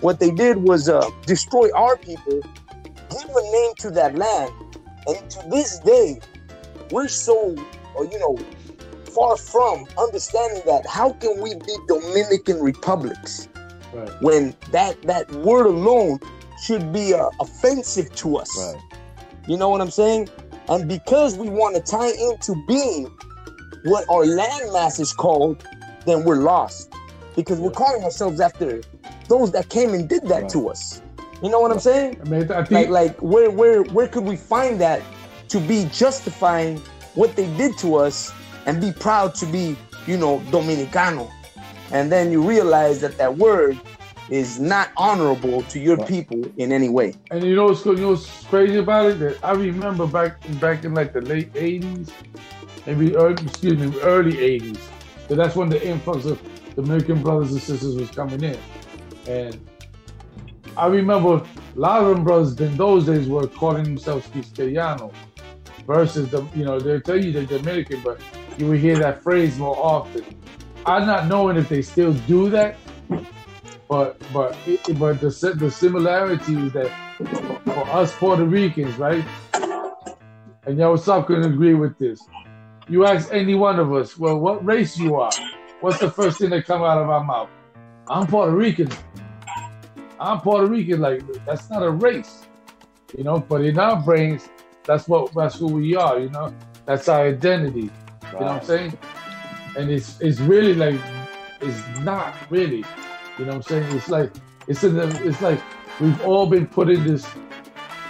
what 0.00 0.20
they 0.20 0.30
did 0.30 0.58
was 0.58 0.88
uh, 0.88 1.08
destroy 1.24 1.68
our 1.74 1.96
people, 1.96 2.40
give 2.42 3.28
a 3.28 3.52
name 3.52 3.74
to 3.78 3.90
that 3.90 4.14
land, 4.16 4.52
and 5.06 5.30
to 5.30 5.48
this 5.50 5.78
day, 5.80 6.20
we're 6.90 7.08
so, 7.08 7.54
uh, 7.98 8.02
you 8.02 8.18
know, 8.18 8.38
far 9.16 9.36
from 9.36 9.86
understanding 9.98 10.62
that. 10.66 10.86
How 10.86 11.12
can 11.12 11.40
we 11.40 11.54
be 11.54 11.76
Dominican 11.88 12.60
republics 12.60 13.48
right. 13.94 14.10
when 14.22 14.54
that 14.72 15.00
that 15.02 15.30
word 15.32 15.66
alone 15.66 16.20
should 16.62 16.92
be 16.92 17.14
uh, 17.14 17.30
offensive 17.40 18.14
to 18.16 18.36
us? 18.36 18.50
Right. 18.58 18.82
You 19.48 19.56
know 19.56 19.70
what 19.70 19.80
I'm 19.80 19.90
saying? 19.90 20.28
And 20.68 20.88
because 20.88 21.38
we 21.38 21.48
want 21.48 21.76
to 21.76 21.82
tie 21.82 22.10
into 22.10 22.54
being 22.66 23.06
what 23.84 24.08
our 24.10 24.24
landmass 24.24 24.98
is 25.00 25.12
called, 25.12 25.64
then 26.06 26.24
we're 26.24 26.36
lost. 26.42 26.92
Because 27.36 27.58
we're 27.60 27.70
calling 27.70 28.02
ourselves 28.02 28.40
after 28.40 28.82
those 29.28 29.52
that 29.52 29.68
came 29.68 29.92
and 29.92 30.08
did 30.08 30.22
that 30.28 30.42
Right. 30.44 30.50
to 30.52 30.70
us. 30.70 31.02
You 31.42 31.50
know 31.50 31.60
what 31.60 31.70
I'm 31.70 31.80
saying? 31.80 32.18
I 32.24 32.28
mean, 32.28 32.50
I 32.50 32.64
Like, 32.70 32.88
like 32.88 33.22
where, 33.22 33.50
where, 33.50 33.82
where 33.82 34.08
could 34.08 34.24
we 34.24 34.36
find 34.36 34.80
that 34.80 35.02
to 35.48 35.60
be 35.60 35.86
justifying 35.92 36.78
what 37.14 37.36
they 37.36 37.46
did 37.56 37.76
to 37.78 37.96
us 37.96 38.32
and 38.64 38.80
be 38.80 38.92
proud 38.92 39.34
to 39.36 39.46
be, 39.46 39.76
you 40.06 40.16
know, 40.16 40.40
Dominicano? 40.50 41.30
And 41.92 42.10
then 42.10 42.32
you 42.32 42.42
realize 42.42 43.00
that 43.02 43.18
that 43.18 43.36
word 43.36 43.78
is 44.30 44.58
not 44.58 44.90
honorable 44.96 45.62
to 45.64 45.78
your 45.78 45.96
Right. 45.96 46.08
people 46.08 46.42
in 46.56 46.72
any 46.72 46.88
way. 46.88 47.14
And 47.30 47.44
you 47.44 47.54
know 47.54 47.66
what's 47.66 47.84
you 47.86 47.94
know 47.96 48.10
what's 48.10 48.44
crazy 48.46 48.78
about 48.78 49.06
it? 49.10 49.18
That 49.20 49.38
I 49.44 49.52
remember 49.52 50.06
back 50.06 50.38
back 50.60 50.84
in 50.84 50.94
like 50.94 51.12
the 51.12 51.20
late 51.20 51.52
'80s, 51.54 52.10
maybe 52.86 53.14
early, 53.14 53.44
excuse 53.44 53.78
me, 53.78 54.00
early 54.00 54.32
'80s. 54.36 54.78
So 55.28 55.34
that's 55.34 55.56
when 55.56 55.68
the 55.68 55.84
influx 55.86 56.24
of 56.24 56.40
the 56.74 56.82
American 56.82 57.22
brothers 57.22 57.52
and 57.52 57.60
sisters 57.60 57.96
was 57.96 58.10
coming 58.10 58.42
in, 58.42 58.58
and 59.26 59.60
I 60.76 60.86
remember 60.86 61.36
a 61.36 61.44
lot 61.74 62.02
of 62.02 62.08
them 62.08 62.24
brothers 62.24 62.60
in 62.60 62.76
those 62.76 63.06
days 63.06 63.28
were 63.28 63.46
calling 63.46 63.84
themselves 63.84 64.28
Cristianos 64.28 65.14
versus 65.86 66.30
the 66.30 66.46
you 66.54 66.64
know 66.64 66.78
they'll 66.80 67.00
tell 67.00 67.22
you 67.22 67.32
they're 67.32 67.44
Dominican, 67.44 68.02
but 68.02 68.20
you 68.56 68.68
would 68.68 68.80
hear 68.80 68.98
that 68.98 69.22
phrase 69.22 69.58
more 69.58 69.76
often. 69.78 70.24
I'm 70.84 71.06
not 71.06 71.26
knowing 71.26 71.56
if 71.56 71.68
they 71.68 71.82
still 71.82 72.12
do 72.12 72.50
that, 72.50 72.76
but 73.88 74.20
but 74.32 74.56
but 74.98 75.20
the 75.20 75.54
the 75.58 75.70
similarity 75.70 76.54
is 76.56 76.72
that 76.72 76.92
for 77.64 77.88
us 77.90 78.14
Puerto 78.16 78.44
Ricans, 78.44 78.96
right? 78.96 79.24
And 80.66 80.78
y'all 80.78 80.92
what's 80.92 81.08
up 81.08 81.26
can 81.28 81.44
agree 81.44 81.74
with 81.74 81.98
this. 81.98 82.20
You 82.88 83.04
ask 83.04 83.32
any 83.32 83.56
one 83.56 83.80
of 83.80 83.92
us, 83.92 84.16
well, 84.16 84.38
what 84.38 84.64
race 84.64 84.96
you 84.96 85.16
are? 85.16 85.32
What's 85.80 85.98
the 85.98 86.08
first 86.08 86.38
thing 86.38 86.50
that 86.50 86.66
come 86.66 86.82
out 86.84 86.98
of 87.02 87.10
our 87.10 87.24
mouth? 87.24 87.48
I'm 88.08 88.28
Puerto 88.28 88.52
Rican. 88.52 88.88
I'm 90.20 90.40
Puerto 90.40 90.68
Rican. 90.68 91.00
Like 91.00 91.22
that's 91.44 91.68
not 91.68 91.82
a 91.82 91.90
race, 91.90 92.46
you 93.18 93.24
know. 93.24 93.40
But 93.40 93.62
in 93.62 93.76
our 93.78 94.00
brains, 94.00 94.48
that's 94.84 95.08
what 95.08 95.34
that's 95.34 95.56
who 95.56 95.66
we 95.66 95.96
are. 95.96 96.20
You 96.20 96.30
know, 96.30 96.54
that's 96.84 97.08
our 97.08 97.26
identity. 97.26 97.80
You 97.80 98.32
know 98.32 98.38
what 98.38 98.48
I'm 98.48 98.64
saying? 98.64 98.98
And 99.76 99.90
it's 99.90 100.20
it's 100.20 100.38
really 100.38 100.74
like 100.74 101.00
it's 101.60 101.82
not 102.00 102.34
really. 102.50 102.84
You 103.36 103.46
know 103.46 103.46
what 103.46 103.54
I'm 103.56 103.62
saying? 103.62 103.96
It's 103.96 104.08
like 104.08 104.30
it's 104.68 104.84
in 104.84 104.94
the, 104.94 105.08
it's 105.26 105.42
like 105.42 105.60
we've 106.00 106.20
all 106.24 106.46
been 106.46 106.68
put 106.68 106.88
in 106.88 107.04
this 107.04 107.26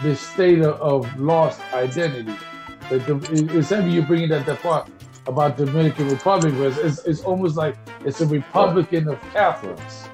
this 0.02 0.20
state 0.20 0.60
of, 0.60 0.74
of 0.82 1.18
lost 1.18 1.62
identity. 1.72 2.36
The, 2.88 3.58
it's 3.58 3.70
heavy 3.70 3.90
you 3.90 4.02
bringing 4.02 4.28
that 4.28 4.46
part 4.60 4.88
about 5.26 5.56
Dominican 5.56 6.08
Republic, 6.08 6.54
where 6.54 6.68
it's, 6.86 7.04
it's, 7.04 7.22
almost 7.22 7.56
like 7.56 7.76
it's 8.04 8.20
a 8.20 8.26
republican 8.26 9.08
of 9.08 9.20
Catholics. 9.32 10.08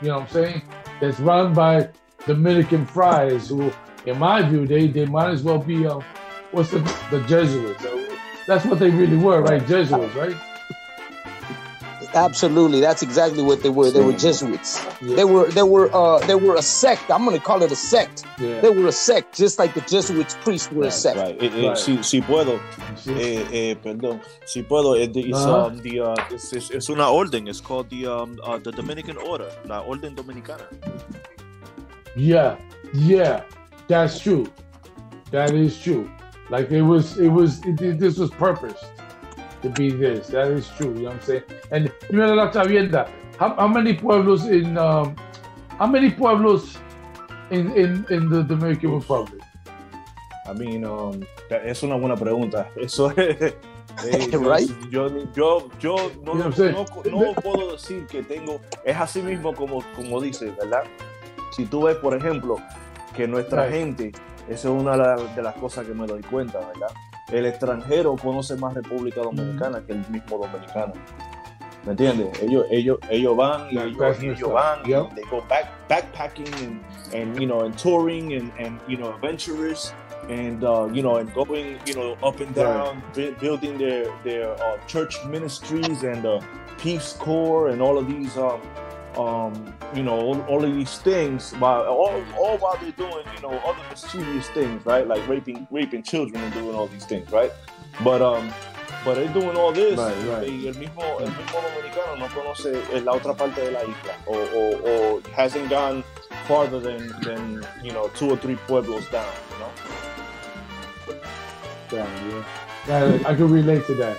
You 0.00 0.08
know 0.08 0.18
what 0.20 0.28
I'm 0.28 0.32
saying? 0.32 0.62
That's 1.00 1.20
run 1.20 1.52
by 1.52 1.90
Dominican 2.26 2.86
friars 2.86 3.48
who, 3.48 3.70
in 4.06 4.18
my 4.18 4.42
view, 4.42 4.66
they, 4.66 4.86
they 4.86 5.06
might 5.06 5.30
as 5.30 5.42
well 5.42 5.58
be 5.58 5.86
um, 5.86 6.02
what's 6.50 6.70
the 6.70 6.78
the 7.10 7.22
Jesuits. 7.28 7.84
That's 8.46 8.64
what 8.64 8.78
they 8.78 8.90
really 8.90 9.16
were, 9.16 9.42
right? 9.42 9.66
Jesuits, 9.66 10.14
right? 10.14 10.36
Absolutely, 12.16 12.80
that's 12.80 13.02
exactly 13.02 13.42
what 13.42 13.62
they 13.62 13.68
were. 13.68 13.90
They 13.90 14.00
were 14.02 14.12
Jesuits. 14.14 14.82
Yeah. 15.02 15.16
They 15.16 15.24
were 15.24 15.46
they 15.52 15.62
were 15.62 15.90
uh 15.94 16.18
they 16.26 16.34
were 16.34 16.56
a 16.56 16.62
sect. 16.62 17.10
I'm 17.10 17.24
gonna 17.26 17.38
call 17.38 17.62
it 17.62 17.70
a 17.70 17.76
sect. 17.76 18.24
Yeah. 18.38 18.60
They 18.62 18.70
were 18.70 18.86
a 18.88 18.92
sect, 18.92 19.36
just 19.36 19.58
like 19.58 19.74
the 19.74 19.82
Jesuits 19.82 20.34
priests 20.42 20.72
were 20.72 20.86
a 20.86 20.90
sect. 20.90 21.18
right. 21.18 21.36
Eh, 21.42 21.50
eh, 21.52 21.68
Right. 21.68 21.76
Si, 21.78 22.02
si 22.02 22.20
puedo, 22.22 22.58
Sí. 22.96 23.12
eh, 23.20 23.46
eh, 23.52 23.76
perdón, 23.84 24.20
si 24.46 24.62
puedo, 24.62 24.96
it, 24.96 25.14
it's, 25.14 25.36
Ajá. 25.38 25.66
um, 25.66 25.78
the, 25.82 26.00
uh, 26.00 26.14
it's, 26.30 26.52
it's, 26.54 26.70
es 26.70 26.88
una 26.88 27.10
orden, 27.10 27.46
it's 27.48 27.60
called 27.60 27.88
the, 27.90 28.06
um, 28.06 28.38
uh, 28.42 28.56
the 28.58 28.72
Dominican 28.72 29.18
Order, 29.18 29.50
la 29.66 29.80
Orden 29.82 30.14
Dominicana. 30.14 30.64
Yeah, 32.16 32.56
yeah, 32.94 33.42
that's 33.88 34.18
true. 34.18 34.46
That 35.32 35.52
is 35.52 35.78
true. 35.78 36.10
Like 36.48 36.70
it 36.70 36.82
was, 36.82 37.18
it 37.18 37.28
was, 37.28 37.60
it, 37.66 37.80
it- 37.82 37.98
this 37.98 38.16
was 38.18 38.30
purposed 38.30 38.84
to 39.68 39.74
be 39.74 39.90
this. 39.90 40.28
That 40.28 40.48
is 40.48 40.68
true. 40.76 40.88
You 40.94 40.94
know 40.94 41.04
what 41.10 41.14
I'm 41.14 41.22
saying? 41.22 41.42
And 41.70 41.92
you 42.10 42.18
know, 42.18 42.34
la 42.34 42.50
chavienda. 42.52 43.08
How, 43.38 43.54
how 43.54 43.68
many 43.68 43.94
pueblos 43.94 44.46
in, 44.46 44.78
um, 44.78 45.14
how 45.78 45.86
many 45.86 46.10
pueblos 46.10 46.78
in, 47.50 47.70
in, 47.72 48.06
in 48.10 48.28
the 48.30 48.42
Dominican 48.42 48.94
Republic? 48.94 49.42
I 50.48 50.52
mean, 50.54 50.84
um, 50.84 51.20
that- 51.50 51.66
es 51.66 51.82
una 51.82 51.96
buena 51.96 52.16
pregunta. 52.16 52.68
Eso 52.76 53.10
es. 53.16 53.54
eh, 54.04 54.28
yo, 54.30 54.38
Right. 54.40 54.70
yo, 54.90 55.08
yo, 55.34 55.70
yo 55.80 55.96
no, 56.22 56.34
You 56.34 56.50
know 56.50 56.86
no, 57.10 57.20
no 57.24 57.34
puedo 57.34 57.72
decir 57.72 58.06
que 58.06 58.22
tengo, 58.22 58.60
es 58.84 58.96
así 58.96 59.22
mismo 59.22 59.54
como, 59.54 59.82
como 59.94 60.20
dice, 60.20 60.50
¿verdad? 60.52 60.84
Si 61.52 61.64
tú 61.66 61.82
ves, 61.84 61.96
por 61.96 62.14
ejemplo, 62.14 62.56
que 63.16 63.26
nuestra 63.26 63.64
Right. 63.66 63.74
gente, 63.74 64.12
eso 64.48 64.74
es 64.76 64.82
una 64.82 64.96
de 65.16 65.42
las 65.42 65.54
cosas 65.56 65.86
que 65.86 65.94
me 65.94 66.06
doy 66.06 66.22
cuenta, 66.22 66.58
¿verdad? 66.58 66.88
El 67.32 67.46
extranjero 67.46 68.14
conoce 68.16 68.56
más 68.56 68.74
República 68.74 69.20
Dominicana 69.22 69.80
que 69.84 69.92
el 69.92 70.04
mismo 70.10 70.38
dominicano. 70.38 70.92
¿Me 71.84 71.92
entiendes? 71.92 72.42
Ellos, 72.42 72.66
ellos, 72.70 72.98
ellos 73.10 73.36
van 73.36 73.68
y 73.70 73.78
ellos, 73.78 74.18
ellos 74.20 74.52
van, 74.52 74.80
y 74.84 74.88
Yep. 74.90 75.14
they 75.14 75.24
go 75.30 75.40
back, 75.48 75.66
backpacking 75.88 76.52
and, 76.64 76.80
and, 77.14 77.38
you 77.40 77.46
know, 77.46 77.64
and 77.64 77.76
touring 77.78 78.32
and, 78.34 78.50
and 78.58 78.80
you 78.88 78.96
know, 78.96 79.14
adventurous 79.14 79.92
and, 80.28 80.64
uh, 80.64 80.88
you 80.92 81.00
know, 81.02 81.18
and 81.18 81.32
going, 81.32 81.78
you 81.86 81.94
know, 81.94 82.16
up 82.24 82.40
and 82.40 82.52
down, 82.56 83.00
bu- 83.14 83.34
building 83.40 83.78
their, 83.78 84.06
their 84.24 84.50
uh, 84.60 84.78
church 84.88 85.16
ministries 85.26 86.02
and 86.02 86.26
uh, 86.26 86.40
Peace 86.78 87.12
Corps 87.20 87.68
and 87.68 87.80
all 87.80 87.96
of 87.98 88.08
these, 88.08 88.36
um, 88.36 88.60
um, 89.16 89.74
you 89.94 90.02
know, 90.02 90.18
all, 90.20 90.40
all 90.42 90.64
of 90.64 90.74
these 90.74 90.98
things, 90.98 91.52
while 91.54 91.82
all, 91.86 92.22
all 92.38 92.58
while 92.58 92.76
they're 92.80 92.90
doing, 92.92 93.24
you 93.34 93.42
know, 93.42 93.58
other 93.64 93.82
mischievous 93.90 94.48
things, 94.50 94.84
right? 94.84 95.06
Like 95.06 95.26
raping, 95.28 95.66
raping 95.70 96.02
children 96.02 96.42
and 96.42 96.52
doing 96.52 96.74
all 96.74 96.86
these 96.88 97.04
things, 97.06 97.30
right? 97.30 97.50
But, 98.04 98.20
um, 98.22 98.52
but 99.04 99.14
they're 99.14 99.32
doing 99.32 99.56
all 99.56 99.72
this 99.72 99.98
Right, 99.98 100.14
right. 100.28 100.48
y 100.48 100.66
el 100.66 100.74
mismo, 100.74 101.20
el 101.20 101.28
mismo 101.30 101.62
dominicano 101.62 102.16
no 102.18 102.26
conoce 102.28 103.02
la 103.04 103.12
otra 103.12 103.36
parte 103.36 103.60
de 103.64 103.70
la 103.70 103.82
isla 103.82 104.16
o, 104.26 104.34
o, 104.34 105.16
o 105.16 105.22
hasn't 105.34 105.70
gone 105.70 106.02
farther 106.46 106.80
than, 106.80 107.08
than, 107.22 107.66
you 107.82 107.92
know, 107.92 108.08
two 108.16 108.30
or 108.30 108.36
three 108.36 108.56
pueblos 108.66 109.08
down, 109.10 109.32
you 109.52 109.58
know? 109.58 109.70
Damn, 111.88 112.30
yeah. 112.30 112.44
Yeah, 112.88 113.28
I 113.28 113.34
can 113.34 113.50
relate 113.50 113.86
to 113.86 113.94
that. 113.94 114.16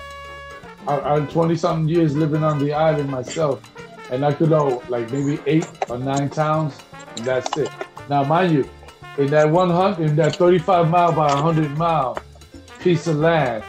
I, 0.86 0.98
I'm 1.00 1.28
20 1.28 1.54
something 1.56 1.88
years 1.88 2.16
living 2.16 2.42
on 2.42 2.58
the 2.58 2.72
island 2.72 3.10
myself, 3.10 3.60
and 4.10 4.24
I 4.24 4.32
could 4.32 4.50
know 4.50 4.82
like 4.88 5.10
maybe 5.10 5.40
eight 5.46 5.66
or 5.88 5.98
nine 5.98 6.30
towns, 6.30 6.78
and 7.16 7.24
that's 7.24 7.56
it. 7.56 7.70
Now, 8.08 8.24
mind 8.24 8.52
you, 8.52 8.68
in 9.18 9.26
that 9.28 9.50
100, 9.50 10.02
in 10.02 10.16
that 10.16 10.36
35 10.36 10.88
mile 10.88 11.12
by 11.12 11.34
100 11.34 11.76
mile 11.76 12.18
piece 12.80 13.06
of 13.06 13.16
land, 13.16 13.64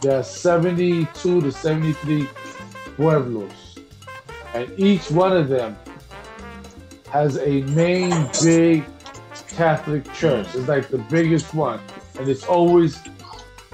there 0.00 0.18
are 0.18 0.24
72 0.24 1.40
to 1.40 1.52
73 1.52 2.28
pueblos, 2.96 3.78
and 4.54 4.70
each 4.78 5.10
one 5.10 5.36
of 5.36 5.48
them 5.48 5.76
has 7.10 7.38
a 7.38 7.62
main 7.62 8.28
big 8.42 8.84
Catholic 9.48 10.12
church. 10.14 10.46
It's 10.54 10.68
like 10.68 10.88
the 10.88 10.98
biggest 10.98 11.54
one, 11.54 11.80
and 12.18 12.28
it's 12.28 12.44
always 12.44 12.98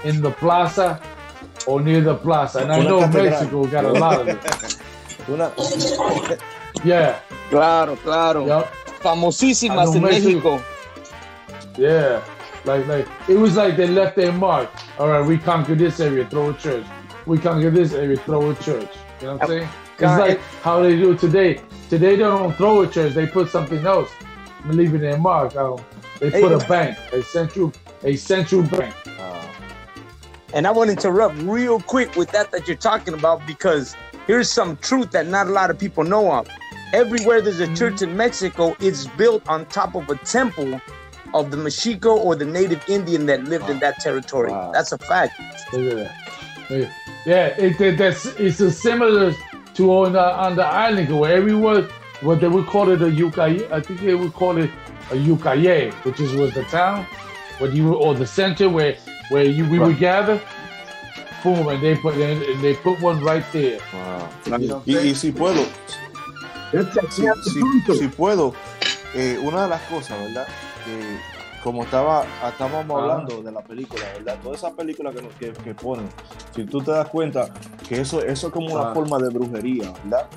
in 0.03 0.21
the 0.21 0.31
plaza 0.31 1.01
or 1.67 1.81
near 1.81 2.01
the 2.01 2.15
plaza. 2.15 2.59
And 2.59 2.71
I 2.71 2.83
know. 2.83 3.07
Mexico 3.07 3.65
got 3.65 3.85
a 3.85 3.91
lot 3.91 4.21
of 4.21 4.27
it. 4.29 4.77
Una, 5.29 5.51
Yeah, 6.83 7.19
Claro, 7.49 7.95
claro. 7.97 8.45
yep. 8.47 8.71
famosísimas 9.01 9.77
I 9.79 9.85
know 9.85 9.93
in 9.93 10.01
Mexico- 10.03 10.57
México. 10.57 10.63
Yeah, 11.77 12.21
like 12.65 12.85
like 12.87 13.07
it 13.29 13.35
was 13.37 13.55
like 13.55 13.77
they 13.77 13.87
left 13.87 14.15
their 14.15 14.31
mark. 14.31 14.69
All 14.99 15.07
right, 15.07 15.25
we 15.25 15.37
conquered 15.37 15.79
this 15.79 15.99
area, 15.99 16.25
throw 16.27 16.49
a 16.49 16.53
church. 16.53 16.85
We 17.25 17.37
conquered 17.37 17.73
this 17.75 17.93
area, 17.93 18.17
throw 18.17 18.49
a 18.51 18.55
church. 18.55 18.89
You 19.21 19.27
know 19.27 19.33
what 19.33 19.41
I'm 19.43 19.47
saying? 19.47 19.69
It's 19.93 20.19
like 20.19 20.39
how 20.63 20.81
they 20.81 20.95
do 20.97 21.15
today. 21.15 21.61
Today 21.89 22.15
they 22.15 22.23
don't 22.23 22.53
throw 22.55 22.81
a 22.81 22.87
church; 22.87 23.13
they 23.13 23.27
put 23.27 23.49
something 23.49 23.85
else, 23.85 24.09
leaving 24.65 25.01
their 25.01 25.17
mark. 25.17 25.55
Um, 25.55 25.77
they 26.19 26.29
Hey, 26.29 26.41
put 26.41 26.51
yo. 26.51 26.57
a 26.59 26.67
bank, 26.67 26.97
a 27.13 27.21
central, 27.23 27.71
a 28.03 28.15
central 28.15 28.63
bank. 28.63 28.93
And 30.53 30.67
I 30.67 30.71
want 30.71 30.89
to 30.89 30.91
interrupt 30.93 31.37
real 31.43 31.79
quick 31.79 32.15
with 32.17 32.29
that 32.31 32.51
that 32.51 32.67
you're 32.67 32.75
talking 32.75 33.13
about 33.13 33.45
because 33.47 33.95
here's 34.31 34.49
some 34.49 34.77
truth 34.77 35.11
that 35.11 35.27
not 35.27 35.45
a 35.47 35.51
lot 35.51 35.69
of 35.69 35.77
people 35.77 36.05
know 36.05 36.31
of. 36.31 36.47
Everywhere 36.93 37.41
there's 37.41 37.59
a 37.59 37.73
church 37.75 38.01
in 38.01 38.15
Mexico, 38.15 38.73
it's 38.79 39.05
built 39.21 39.43
on 39.49 39.65
top 39.65 39.93
of 39.93 40.09
a 40.09 40.15
temple 40.37 40.79
of 41.33 41.51
the 41.51 41.57
Mexico 41.57 42.15
or 42.17 42.33
the 42.33 42.45
native 42.45 42.81
Indian 42.87 43.25
that 43.25 43.43
lived 43.43 43.69
in 43.69 43.79
that 43.79 43.99
territory. 43.99 44.49
Wow. 44.51 44.71
That's 44.73 44.93
a 44.93 44.97
fact. 44.97 45.33
Look 45.73 45.91
at 45.91 45.97
that. 45.97 46.69
Look 46.69 46.83
at- 46.87 46.93
Yeah, 47.25 47.47
it, 47.65 47.79
it 47.81 47.97
that's 47.97 48.25
it's 48.45 48.61
a 48.61 48.71
similar 48.71 49.33
to 49.77 49.83
on 49.99 50.13
the 50.13 50.25
on 50.45 50.55
the 50.55 50.65
island 50.85 51.09
where 51.19 51.33
everyone 51.41 51.83
what 52.21 52.39
they 52.41 52.47
would 52.55 52.67
call 52.73 52.89
it 52.89 53.01
a 53.01 53.11
yucay. 53.19 53.69
I 53.77 53.79
think 53.81 53.99
they 53.99 54.15
would 54.21 54.33
call 54.41 54.57
it 54.63 54.71
a 55.11 55.15
yucaye, 55.27 55.91
which 56.05 56.19
is 56.25 56.31
was 56.41 56.53
the 56.59 56.63
town 56.79 57.05
where 57.59 57.69
you 57.77 57.83
were 57.89 57.99
or 58.05 58.15
the 58.15 58.25
center 58.39 58.67
where 58.77 58.93
where 59.29 59.43
you 59.57 59.63
we 59.73 59.77
would 59.77 59.99
gather. 59.99 60.37
Boom, 61.43 61.67
and 61.69 61.81
they 61.81 61.95
put 61.95 62.13
and 62.15 62.61
they 62.61 62.75
put 62.75 63.01
one 63.01 63.19
right 63.23 63.43
there. 63.51 63.79
Wow. 63.93 64.83
Y, 64.85 64.97
y 64.97 65.15
si 65.15 65.31
puedo, 65.31 65.63
si, 67.09 67.23
si- 67.51 67.97
si 67.97 68.07
puedo, 68.07 68.53
eh, 69.15 69.39
una 69.41 69.63
de 69.63 69.69
las 69.69 69.81
cosas, 69.83 70.19
¿verdad? 70.19 70.47
Que 70.85 71.17
como 71.63 71.83
estaba, 71.83 72.25
estábamos 72.47 72.97
Ah. 72.97 73.01
hablando 73.03 73.41
de 73.41 73.51
la 73.51 73.61
película, 73.61 74.03
¿verdad? 74.17 74.37
Todas 74.43 74.59
esas 74.59 74.73
películas 74.73 75.15
que, 75.15 75.21
nos- 75.21 75.33
que, 75.35 75.51
que 75.51 75.73
ponen, 75.75 76.07
si 76.55 76.63
tú 76.65 76.81
te 76.81 76.91
das 76.91 77.07
cuenta 77.09 77.49
que 77.87 78.01
eso, 78.01 78.21
eso 78.23 78.47
es 78.47 78.53
como 78.53 78.73
una 78.73 78.91
Ah. 78.91 78.93
forma 78.93 79.17
de 79.19 79.29
brujería, 79.29 79.91
¿verdad? 80.03 80.27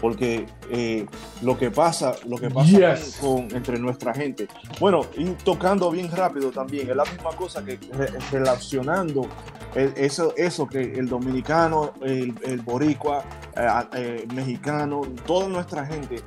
Porque 0.00 0.46
eh, 0.70 1.06
lo 1.42 1.56
que 1.56 1.70
pasa, 1.70 2.14
lo 2.26 2.36
que 2.36 2.50
pasa 2.50 2.68
Yes. 2.94 3.16
con, 3.20 3.48
con- 3.48 3.56
entre 3.56 3.78
nuestra 3.78 4.12
gente, 4.12 4.48
bueno, 4.80 5.02
y 5.16 5.24
tocando 5.30 5.90
bien 5.90 6.10
rápido 6.10 6.50
también, 6.50 6.90
es 6.90 6.96
la 6.96 7.04
misma 7.04 7.30
cosa 7.30 7.64
que 7.64 7.78
re- 7.92 8.12
relacionando 8.30 9.22
el- 9.22 9.30
eso, 9.76 10.32
eso 10.36 10.66
que 10.66 10.80
el 10.80 11.08
dominicano, 11.08 11.92
el, 12.02 12.34
el 12.42 12.60
boricua, 12.62 13.22
eh, 13.56 13.68
eh, 13.94 14.26
mexicano, 14.34 15.02
toda 15.26 15.48
nuestra 15.48 15.84
gente 15.86 16.22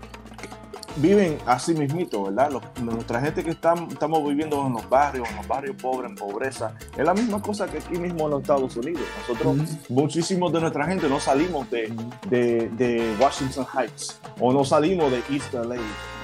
viven 0.97 1.37
así 1.45 1.73
mismito, 1.73 2.23
¿verdad? 2.23 2.49
Nuestra 2.81 3.21
gente 3.21 3.43
que 3.43 3.51
están- 3.51 3.87
estamos 3.89 4.27
viviendo 4.27 4.65
en 4.67 4.73
los 4.73 4.89
barrios, 4.89 5.29
en 5.29 5.35
los 5.37 5.47
barrios 5.47 5.75
pobres, 5.81 6.09
en 6.09 6.15
pobreza, 6.17 6.73
es 6.97 7.05
la 7.05 7.13
misma 7.13 7.41
cosa 7.41 7.67
que 7.67 7.77
aquí 7.77 7.97
mismo 7.97 8.25
en 8.25 8.31
los 8.31 8.41
Estados 8.41 8.75
Unidos. 8.75 9.03
Nosotros, 9.27 9.57
muchísimos 9.87 10.51
de 10.51 10.59
nuestra 10.61 10.85
gente 10.87 11.07
no 11.07 11.19
salimos 11.19 11.69
de, 11.69 11.93
de, 12.29 12.69
de 12.69 13.15
Washington 13.19 13.65
Heights, 13.77 14.19
o 14.39 14.51
no 14.51 14.65
salimos 14.65 15.09
de 15.11 15.21
East 15.29 15.53
LA, 15.53 15.75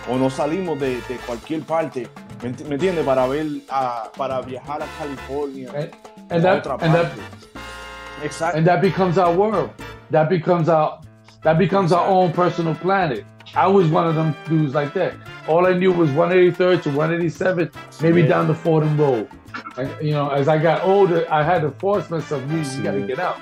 o 0.09 0.17
no 0.17 0.29
salimos 0.29 0.79
de, 0.79 0.95
de 1.07 1.15
cualquier 1.25 1.61
parte, 1.63 2.07
¿me, 2.43 2.49
ent- 2.49 2.65
me 2.67 2.75
entiendes? 2.75 3.05
Para 3.05 3.27
ver, 3.27 3.47
a- 3.69 4.09
para 4.17 4.41
viajar 4.41 4.81
a 4.83 4.87
California. 4.97 5.69
And, 5.73 5.89
a 6.31 6.35
and 6.35 6.43
that 6.43 6.63
otra 6.65 6.77
and 6.81 6.93
that 6.93 7.11
parte. 7.15 7.21
Exacto. 8.23 8.55
and 8.57 8.65
that 8.67 8.81
becomes 8.81 9.17
our 9.17 9.33
world. 9.33 9.69
That 10.11 10.29
becomes 10.29 10.69
our 10.69 10.99
that 11.43 11.57
becomes 11.57 11.91
our 11.91 12.07
own 12.07 12.31
personal 12.33 12.75
planet. 12.75 13.25
I 13.55 13.67
was 13.67 13.87
one 13.89 14.07
of 14.07 14.15
them 14.15 14.35
dudes 14.47 14.73
like 14.73 14.93
that. 14.95 15.13
All 15.47 15.67
I 15.67 15.73
knew 15.73 15.91
was 15.93 16.09
183rd 16.09 16.81
to 16.83 16.89
187, 16.89 17.69
maybe 18.01 18.21
Yeah. 18.21 18.27
down 18.27 18.47
the 18.47 18.55
Fordham 18.55 18.97
Road. 18.97 19.27
And 19.77 19.89
you 20.01 20.11
know, 20.13 20.29
as 20.29 20.47
I 20.47 20.57
got 20.57 20.83
older, 20.83 21.25
I 21.31 21.43
had 21.43 21.61
to 21.61 21.71
force 21.71 22.09
myself. 22.09 22.41
You, 22.51 22.57
you 22.57 22.83
got 22.83 22.91
to 22.93 23.01
get 23.05 23.19
out. 23.19 23.37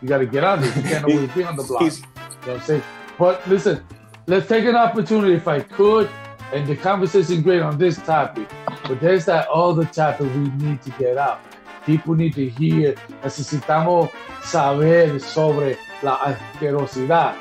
You 0.00 0.08
got 0.08 0.18
to 0.18 0.26
get 0.26 0.44
out. 0.44 0.60
There. 0.60 0.72
You 0.76 0.82
can't 0.82 1.04
always 1.10 1.30
be 1.32 1.42
on 1.44 1.56
the 1.56 1.64
block. 1.64 1.82
You 1.82 1.88
know 1.90 1.96
what 2.44 2.48
I'm 2.56 2.60
saying? 2.60 2.82
But 3.18 3.46
listen, 3.48 3.82
let's 4.30 4.46
take 4.48 4.64
an 4.64 4.76
opportunity, 4.76 5.34
if 5.34 5.48
I 5.48 5.60
could, 5.60 6.08
and 6.54 6.66
the 6.66 6.76
conversation 6.76 7.36
is 7.38 7.42
great 7.42 7.62
on 7.62 7.76
this 7.78 7.96
topic. 7.98 8.48
But 8.88 9.00
there's 9.00 9.24
that 9.26 9.48
other 9.48 9.84
topic 9.86 10.26
we 10.34 10.48
need 10.64 10.80
to 10.82 10.90
get 10.98 11.18
out. 11.18 11.40
People 11.84 12.14
need 12.14 12.34
to 12.34 12.48
hear. 12.48 12.94
Necesitamos 13.24 14.10
saber 14.42 15.18
sobre 15.20 15.76
la 16.02 16.14
asquerosidad, 16.14 17.34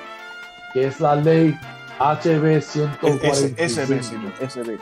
que 0.73 0.87
es 0.87 0.99
la 0.99 1.13
ley 1.15 1.57
HB 1.99 2.57
Es- 2.57 2.75
es- 2.75 3.53
SB, 3.57 4.01
145. 4.01 4.03
señor, 4.03 4.33
SB. 4.41 4.79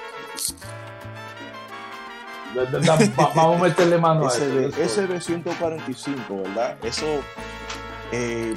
Vamos 3.36 3.60
a 3.62 3.64
meterle 3.64 3.98
mano 3.98 4.28
a 4.28 4.30
SB. 4.32 4.72
SB 4.84 5.20
145, 5.20 6.44
¿verdad? 6.44 6.78
Eso, 6.84 7.06
eh, 8.12 8.56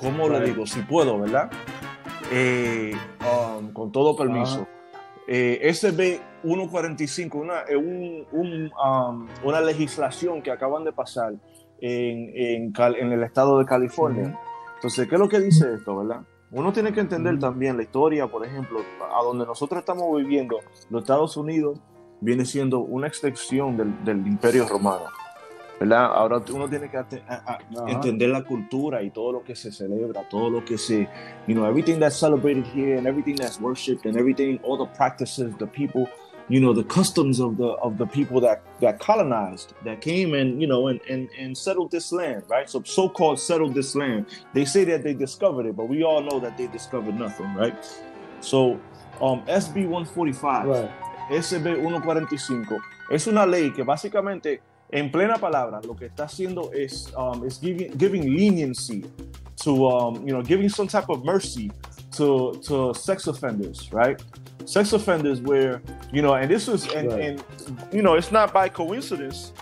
¿cómo 0.00 0.28
le 0.28 0.38
Right. 0.40 0.48
digo? 0.50 0.66
Si 0.66 0.80
puedo, 0.82 1.18
¿verdad? 1.18 1.50
Eh, 2.32 2.92
um, 3.20 3.72
con 3.72 3.92
todo 3.92 4.16
permiso. 4.16 4.66
Eh, 5.28 5.60
SB 5.72 6.20
145, 6.42 7.38
una, 7.38 7.60
eh, 7.68 7.76
un- 7.76 8.26
un, 8.32 8.70
um, 8.72 9.28
una 9.44 9.60
legislación 9.60 10.42
que 10.42 10.50
acaban 10.50 10.82
de 10.84 10.92
pasar 10.92 11.34
en, 11.80 12.30
en 12.34 12.72
Cal- 12.72 12.96
en 12.96 13.12
el 13.12 13.22
estado 13.22 13.58
de 13.58 13.64
California. 13.66 14.38
Entonces, 14.76 15.06
¿qué 15.08 15.14
es 15.14 15.20
lo 15.20 15.28
que 15.28 15.38
dice 15.40 15.74
esto, 15.74 15.96
verdad? 15.96 16.22
Uno 16.50 16.72
tiene 16.72 16.92
que 16.92 17.00
entender 17.00 17.38
también 17.38 17.76
la 17.76 17.82
historia, 17.84 18.26
por 18.26 18.44
ejemplo, 18.44 18.80
a 19.16 19.22
donde 19.22 19.46
nosotros 19.46 19.78
estamos 19.80 20.14
viviendo, 20.16 20.58
los 20.90 21.02
Estados 21.02 21.36
Unidos 21.36 21.78
viene 22.20 22.44
siendo 22.44 22.80
una 22.80 23.06
extensión 23.06 23.76
del, 23.76 24.04
del 24.04 24.26
Imperio 24.26 24.66
Romano, 24.68 25.04
¿verdad? 25.80 26.04
Ahora 26.14 26.40
uno 26.52 26.68
tiene 26.68 26.88
que 26.90 26.96
a- 26.96 27.06
a- 27.28 27.58
entender 27.88 28.28
la 28.30 28.42
cultura 28.44 29.02
y 29.02 29.10
todo 29.10 29.32
lo 29.32 29.42
que 29.42 29.54
se 29.56 29.72
celebra, 29.72 30.28
todo 30.28 30.48
lo 30.50 30.64
que 30.64 30.78
se, 30.78 31.08
you 31.46 31.54
know, 31.54 31.64
everything 31.66 31.98
that's 31.98 32.16
celebrated 32.18 32.64
here 32.74 32.96
and 32.98 33.06
everything 33.06 33.34
that's 33.36 33.60
worshipped 33.60 34.06
and 34.06 34.16
everything, 34.16 34.58
all 34.64 34.76
the 34.78 34.90
practices, 34.96 35.56
the 35.58 35.66
people, 35.66 36.08
you 36.48 36.60
know, 36.60 36.72
the 36.74 36.84
customs 36.84 37.40
of 37.40 37.56
the 37.56 37.74
of 37.82 37.96
the 37.98 38.06
people 38.06 38.40
that 38.40 38.60
that 38.80 38.98
colonized, 39.00 39.72
that 39.84 40.00
came 40.00 40.34
and 40.34 40.60
you 40.60 40.66
know 40.68 40.88
and 40.88 41.00
and, 41.08 41.28
and 41.40 41.56
settled 41.56 41.90
this 41.90 42.12
land, 42.12 42.42
right? 42.48 42.68
So 42.68 42.82
so-called 42.84 43.38
settled 43.38 43.74
this 43.74 43.94
land. 43.96 44.26
They 44.52 44.64
say 44.64 44.84
that 44.84 45.02
they 45.02 45.14
discovered 45.14 45.66
it, 45.66 45.74
but 45.76 45.88
we 45.88 46.04
all 46.04 46.20
know 46.22 46.38
that 46.40 46.56
they 46.56 46.68
discovered 46.68 47.18
nothing, 47.18 47.52
right? 47.56 47.74
So, 48.40 48.76
um, 49.20 49.42
SB 49.46 49.86
145. 49.86 50.66
Right. 50.66 50.90
SB 51.30 51.76
145 51.80 52.78
es 53.10 53.26
una 53.26 53.46
ley 53.46 53.72
que 53.72 53.84
básicamente, 53.84 54.60
en 54.92 55.10
plena 55.10 55.36
palabra, 55.38 55.80
lo 55.84 55.94
que 55.96 56.06
está 56.06 56.24
haciendo 56.24 56.70
es 56.72 57.12
um, 57.16 57.44
is 57.46 57.58
giving, 57.60 57.90
giving 57.98 58.34
leniency 58.34 59.04
to, 59.64 59.88
um, 59.88 60.16
you 60.26 60.32
know, 60.32 60.42
giving 60.42 60.68
some 60.68 60.86
type 60.86 61.08
of 61.08 61.24
mercy 61.24 61.70
to, 62.16 62.52
to 62.62 62.92
sex 62.94 63.26
offenders, 63.26 63.90
right? 63.92 64.22
Sex 64.66 64.92
offenders 64.92 65.40
where, 65.40 65.80
you 66.12 66.20
know, 66.22 66.34
and 66.34 66.50
this 66.50 66.68
was, 66.68 66.86
and, 66.92 67.08
Right. 67.10 67.20
and 67.20 67.44
you 67.92 68.02
know, 68.02 68.14
it's 68.14 68.30
not 68.30 68.52
by 68.52 68.68
coincidence, 68.68 69.52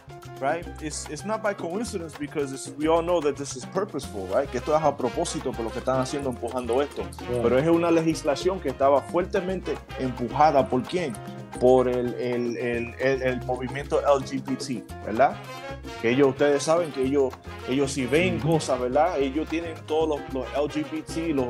right? 0.41 0.67
It's, 0.81 1.09
it's 1.09 1.25
not 1.25 1.43
by 1.43 1.55
coincidence 1.55 2.15
because 2.19 2.53
it's, 2.53 2.71
we 2.79 2.89
all 2.89 3.03
know 3.03 3.21
that 3.21 3.37
this 3.37 3.57
is 3.57 3.65
purposeful, 3.67 4.27
right? 4.29 4.51
Que 4.51 4.59
esto 4.59 4.75
es 4.75 4.83
a 4.83 4.97
propósito 4.97 5.53
por 5.53 5.65
lo 5.65 5.71
que 5.71 5.79
están 5.81 6.01
haciendo 6.01 6.31
empujando 6.31 6.83
esto. 6.83 7.03
Right. 7.03 7.43
Pero 7.43 7.59
es 7.59 7.69
una 7.69 7.91
legislación 7.91 8.61
que 8.61 8.71
estaba 8.71 9.03
fuertemente 9.03 9.77
empujada 9.99 10.67
por 10.67 10.83
quién? 10.83 11.13
Por 11.61 11.89
el, 11.89 12.15
el, 12.15 12.57
el, 12.57 13.23
el, 13.23 13.45
movimiento 13.45 14.01
LGBT, 14.01 15.05
¿verdad? 15.05 15.37
Que 16.01 16.11
ellos, 16.11 16.29
ustedes 16.29 16.63
saben 16.63 16.91
que 16.93 17.03
ellos, 17.03 17.35
ellos 17.69 17.93
si 17.93 18.07
ven 18.07 18.39
cosas, 18.39 18.81
¿verdad? 18.81 19.19
Ellos 19.19 19.49
tienen 19.49 19.75
todos 19.87 20.21
los, 20.21 20.33
los 20.33 20.47
LGBT, 20.57 21.35
los, 21.35 21.49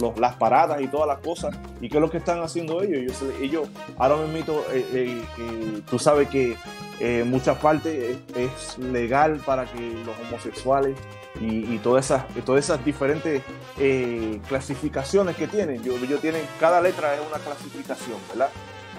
los, 0.00 0.18
las 0.18 0.34
paradas 0.36 0.80
y 0.80 0.88
todas 0.88 1.06
las 1.06 1.18
cosas. 1.18 1.54
¿Y 1.80 1.88
qué 1.88 1.98
es 1.98 2.00
lo 2.00 2.10
que 2.10 2.18
están 2.18 2.40
haciendo 2.40 2.82
ellos? 2.82 2.98
Ellos, 2.98 3.22
ellos 3.40 3.68
ahora 3.98 4.16
mismo, 4.26 4.54
eh, 4.72 4.86
eh, 4.92 5.24
eh, 5.38 5.82
tú 5.88 5.98
sabes 5.98 6.28
que 6.28 6.56
eh, 6.98 7.24
muchas 7.24 7.58
partes 7.58 8.18
es, 8.34 8.78
legal 8.78 9.40
para 9.44 9.66
que 9.66 9.80
los 10.04 10.18
homosexuales 10.26 10.96
y, 11.40 11.76
todas 11.78 12.06
esas 12.06 12.24
todas 12.46 12.64
esas 12.64 12.82
diferentes 12.82 13.42
eh, 13.78 14.40
clasificaciones 14.48 15.36
que 15.36 15.46
tienen. 15.46 15.82
Yo, 15.82 15.94
tienen 16.18 16.42
cada 16.58 16.80
letra 16.80 17.14
es 17.14 17.20
una 17.20 17.38
clasificación, 17.38 18.18
¿verdad? 18.30 18.48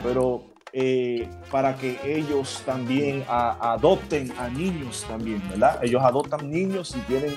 Pero 0.04 0.44
eh, 0.74 1.28
para 1.50 1.76
que 1.76 2.00
ellos 2.04 2.62
también 2.66 3.26
adopten 3.28 4.32
a 4.38 4.48
niños 4.48 5.06
también, 5.08 5.42
¿verdad? 5.50 5.80
Ellos 5.82 6.04
adoptan 6.04 6.52
niños 6.52 6.96
y 6.96 7.00
tienen. 7.02 7.36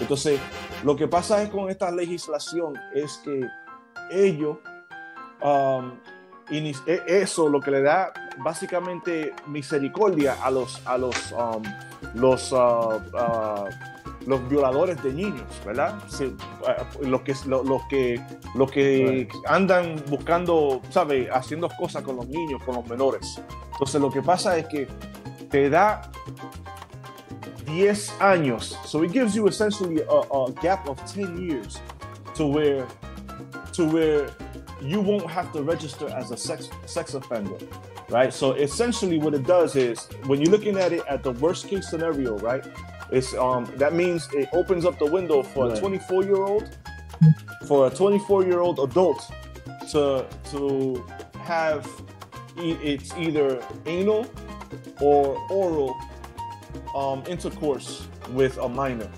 Entonces, 0.00 0.38
lo 0.82 0.96
que 0.96 1.08
pasa 1.08 1.42
es 1.42 1.48
con 1.48 1.70
esta 1.70 1.90
legislación 1.90 2.74
es 2.94 3.22
que 3.24 3.40
ellos 4.10 4.58
um, 5.42 5.92
e- 6.50 7.02
eso 7.06 7.48
lo 7.48 7.60
que 7.60 7.70
le 7.70 7.80
da 7.80 8.12
básicamente 8.38 9.34
misericordia 9.46 10.36
a 10.42 10.50
los 10.50 10.80
a 10.86 10.98
los 10.98 11.14
um, 11.32 11.62
los 12.14 12.52
uh, 12.52 12.56
uh, 12.56 13.68
los 14.26 14.48
violadores 14.48 15.02
de 15.02 15.12
niños, 15.12 15.42
¿verdad? 15.66 15.98
Se- 16.08 16.24
eh, 16.26 16.32
los 17.02 17.20
que, 17.22 17.34
lo- 17.46 17.62
los 17.62 17.82
que, 17.90 18.18
los 18.54 18.70
que 18.72 19.28
andan 19.46 20.02
buscando, 20.08 20.80
¿sabe? 20.88 21.28
Haciendo 21.30 21.68
cosas 21.78 22.02
con 22.02 22.16
los 22.16 22.26
niños, 22.28 22.62
con 22.64 22.76
los 22.76 22.86
menores. 22.86 23.38
Entonces 23.72 24.00
lo 24.00 24.10
que 24.10 24.22
pasa 24.22 24.56
es 24.56 24.66
que 24.68 24.88
te 25.50 25.68
da 25.68 26.10
10 27.66 28.14
años. 28.20 28.78
So 28.86 29.02
it 29.04 29.12
gives 29.12 29.34
you 29.34 29.46
essentially 29.46 30.00
a, 30.02 30.20
a 30.34 30.50
gap 30.62 30.88
of 30.88 30.98
10 31.12 31.36
years 31.38 31.80
to 32.34 32.46
where 32.46 32.86
to 33.74 33.84
where 33.86 34.26
you 34.80 35.00
won't 35.02 35.26
have 35.28 35.52
to 35.52 35.62
register 35.62 36.06
as 36.16 36.30
a 36.30 36.36
sex 36.36 36.70
sex 36.86 37.14
offender. 37.14 37.58
Right? 38.10 38.32
So 38.32 38.52
essentially 38.52 39.18
what 39.18 39.34
it 39.34 39.44
does 39.46 39.76
is 39.76 40.04
when 40.26 40.40
you're 40.40 40.50
looking 40.50 40.76
at 40.78 40.92
it 40.92 41.02
at 41.08 41.22
the 41.22 41.32
worst 41.32 41.68
case 41.68 41.88
scenario, 41.88 42.38
right? 42.38 42.64
It's 43.10 43.34
um 43.34 43.64
that 43.76 43.94
means 43.94 44.28
it 44.32 44.48
opens 44.52 44.84
up 44.84 44.98
the 44.98 45.06
window 45.06 45.42
for 45.42 45.72
a 45.72 45.78
24 45.80 46.24
year 46.24 46.42
old 46.42 46.76
for 47.66 47.86
a 47.86 47.90
24 47.90 48.44
year 48.44 48.60
old 48.60 48.78
adult 48.78 49.30
to 49.90 50.26
to 50.50 51.04
have 51.38 51.86
e- 52.60 52.78
it's 52.82 53.12
either 53.16 53.62
anal 53.86 54.26
or 55.00 55.36
oral 55.50 55.94
um, 56.94 57.22
intercourse 57.28 58.06
with 58.30 58.56
a 58.58 58.68
minor, 58.68 59.10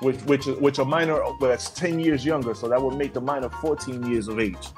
which 0.00 0.20
which 0.22 0.46
which 0.46 0.78
a 0.78 0.84
minor 0.84 1.20
that's 1.40 1.70
10 1.70 1.98
years 1.98 2.24
younger, 2.24 2.54
so 2.54 2.68
that 2.68 2.80
would 2.80 2.96
make 2.96 3.12
the 3.12 3.20
minor 3.20 3.48
14 3.48 4.06
years 4.10 4.28
of 4.28 4.38
age, 4.38 4.68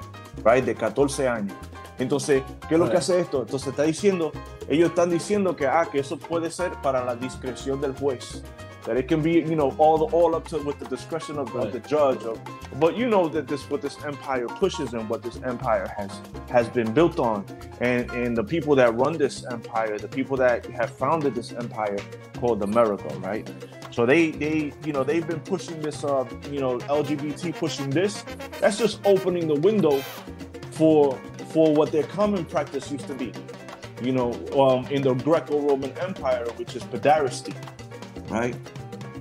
right? 0.43 0.65
De 0.65 0.75
14 0.75 1.27
años. 1.27 1.53
Entonces, 1.99 2.42
¿qué 2.68 2.74
es 2.74 2.80
lo 2.80 2.90
que 2.90 2.97
hace 2.97 3.20
esto? 3.20 3.42
Entonces 3.42 3.68
está 3.68 3.84
diciendo, 3.84 4.32
ellos 4.68 4.90
están 4.90 5.11
diciendo 5.11 5.55
que 5.55 5.66
ah 5.66 5.86
que 5.90 6.01
eso 6.01 6.18
puede 6.18 6.51
ser 6.51 6.72
para 6.82 7.05
la 7.05 7.14
discreción 7.14 7.80
del 7.80 7.95
juez. 7.95 8.42
That 8.84 8.99
it 8.99 9.09
can 9.09 9.22
be, 9.22 9.40
you 9.40 9.57
know, 9.57 9.74
all 9.78 9.97
the, 9.97 10.14
all 10.14 10.34
up 10.34 10.47
to 10.49 10.59
with 10.59 10.78
the 10.78 10.84
discretion 10.84 11.38
of, 11.38 11.55
of 11.57 11.72
the 11.72 11.80
judge. 11.80 12.22
Of, 12.24 12.38
but 12.78 12.99
you 12.99 13.09
know 13.09 13.30
that 13.30 13.49
this 13.49 13.62
what 13.70 13.80
this 13.80 13.97
empire 14.05 14.47
pushes 14.47 14.92
and 14.92 15.09
what 15.09 15.22
this 15.22 15.40
empire 15.42 15.86
has 15.97 16.11
has 16.51 16.68
been 16.68 16.92
built 16.92 17.18
on, 17.18 17.47
and 17.80 18.11
and 18.11 18.36
the 18.36 18.45
people 18.45 18.76
that 18.76 18.95
run 18.95 19.16
this 19.16 19.42
empire, 19.51 19.97
the 19.99 20.09
people 20.09 20.36
that 20.36 20.66
have 20.66 20.90
founded 20.90 21.34
this 21.34 21.53
empire, 21.53 21.97
called 22.38 22.62
America, 22.62 23.09
right? 23.20 23.51
So 23.90 24.05
they 24.05 24.32
they 24.32 24.74
you 24.84 24.92
know 24.92 25.03
they've 25.03 25.26
been 25.26 25.40
pushing 25.40 25.80
this 25.80 26.05
uh 26.05 26.26
you 26.51 26.61
know 26.61 26.78
LGBT 26.80 27.57
pushing 27.57 27.88
this. 27.88 28.22
That's 28.61 28.76
just 28.76 29.01
opening 29.07 29.49
the 29.49 29.61
window 29.61 30.03
for 30.72 31.18
for 31.55 31.74
what 31.74 31.92
their 31.92 32.05
common 32.05 32.44
practice 32.46 32.92
used 32.92 33.09
to 33.09 33.14
be. 33.14 33.32
You 34.02 34.12
know, 34.12 34.32
um, 34.61 34.86
in 34.88 35.02
the 35.02 35.14
Greco-Roman 35.14 35.92
Empire, 36.00 36.46
which 36.59 36.76
is 36.76 36.84
pederasty, 36.84 37.57
right? 38.28 38.57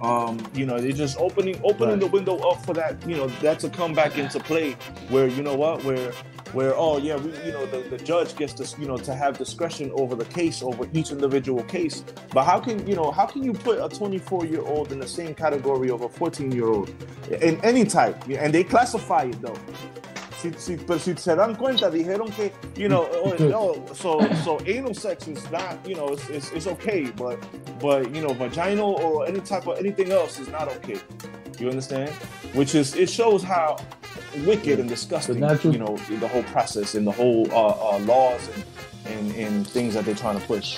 Um, 0.01 0.45
you 0.55 0.65
know, 0.65 0.79
they're 0.79 0.93
just 0.93 1.17
opening 1.19 1.61
opening 1.63 1.91
Right. 1.91 2.01
the 2.01 2.07
window 2.07 2.37
up 2.39 2.65
for 2.65 2.73
that. 2.75 3.07
You 3.07 3.17
know, 3.17 3.27
that 3.43 3.59
to 3.61 3.69
come 3.69 3.93
back 3.95 4.17
into 4.17 4.39
play. 4.41 4.73
Where 5.09 5.27
you 5.27 5.43
know 5.43 5.55
what, 5.55 5.83
where 5.85 6.11
where 6.53 6.75
oh 6.75 6.97
yeah, 6.99 7.17
we 7.17 7.31
you 7.45 7.53
know 7.53 7.65
the, 7.67 7.81
the 7.89 7.97
judge 8.03 8.35
gets 8.35 8.53
to 8.55 8.81
you 8.81 8.87
know 8.87 8.97
to 8.97 9.15
have 9.15 9.37
discretion 9.37 9.91
over 9.95 10.15
the 10.15 10.25
case 10.25 10.63
over 10.63 10.89
each 10.93 11.11
individual 11.11 11.63
case. 11.65 12.03
But 12.33 12.45
how 12.45 12.59
can 12.59 12.85
you 12.87 12.95
know 12.95 13.11
how 13.11 13.27
can 13.27 13.43
you 13.43 13.53
put 13.53 13.79
a 13.83 13.89
24 13.95 14.47
year 14.47 14.61
old 14.63 14.91
in 14.91 14.99
the 14.99 15.07
same 15.07 15.35
category 15.35 15.91
of 15.91 16.01
a 16.01 16.09
14 16.09 16.51
year 16.51 16.67
old 16.67 16.91
in 17.41 17.63
any 17.63 17.85
type? 17.85 18.21
And 18.29 18.53
they 18.53 18.65
classify 18.65 19.23
it 19.25 19.41
though. 19.41 19.57
Si, 20.43 20.51
si, 20.57 20.75
pero 20.75 20.99
si 20.99 21.15
se 21.15 21.35
dan 21.37 21.55
cuenta, 21.55 21.89
dijeron 21.89 22.29
que, 22.35 22.51
you 22.75 22.89
know, 22.89 23.07
oh, 23.13 23.33
no, 23.39 23.95
so 23.95 24.19
so 24.43 24.59
anal 24.65 24.93
sex 24.93 25.25
is 25.29 25.49
not, 25.49 25.77
you 25.87 25.95
know, 25.95 26.09
it's, 26.09 26.27
it's, 26.29 26.51
it's 26.51 26.67
okay, 26.67 27.05
but 27.15 27.39
but 27.79 28.13
you 28.13 28.21
know, 28.21 28.33
vaginal 28.33 28.95
or 29.01 29.25
any 29.25 29.39
type 29.39 29.65
of 29.67 29.77
anything 29.77 30.11
else 30.11 30.39
is 30.39 30.49
not 30.49 30.67
okay. 30.67 30.99
You 31.59 31.69
understand? 31.69 32.09
Which 32.55 32.75
is 32.75 32.93
it 32.95 33.09
shows 33.09 33.41
how 33.41 33.77
wicked 34.45 34.81
and 34.81 34.89
disgusting, 34.89 35.37
you 35.37 35.79
know, 35.79 35.95
the 36.19 36.27
whole 36.27 36.43
process 36.43 36.95
and 36.95 37.07
the 37.07 37.11
whole 37.13 37.49
uh, 37.53 37.95
uh, 37.95 37.99
laws 37.99 38.49
and, 38.53 39.15
and 39.15 39.35
and 39.35 39.65
things 39.65 39.93
that 39.93 40.03
they're 40.03 40.13
trying 40.13 40.37
to 40.37 40.45
push. 40.45 40.77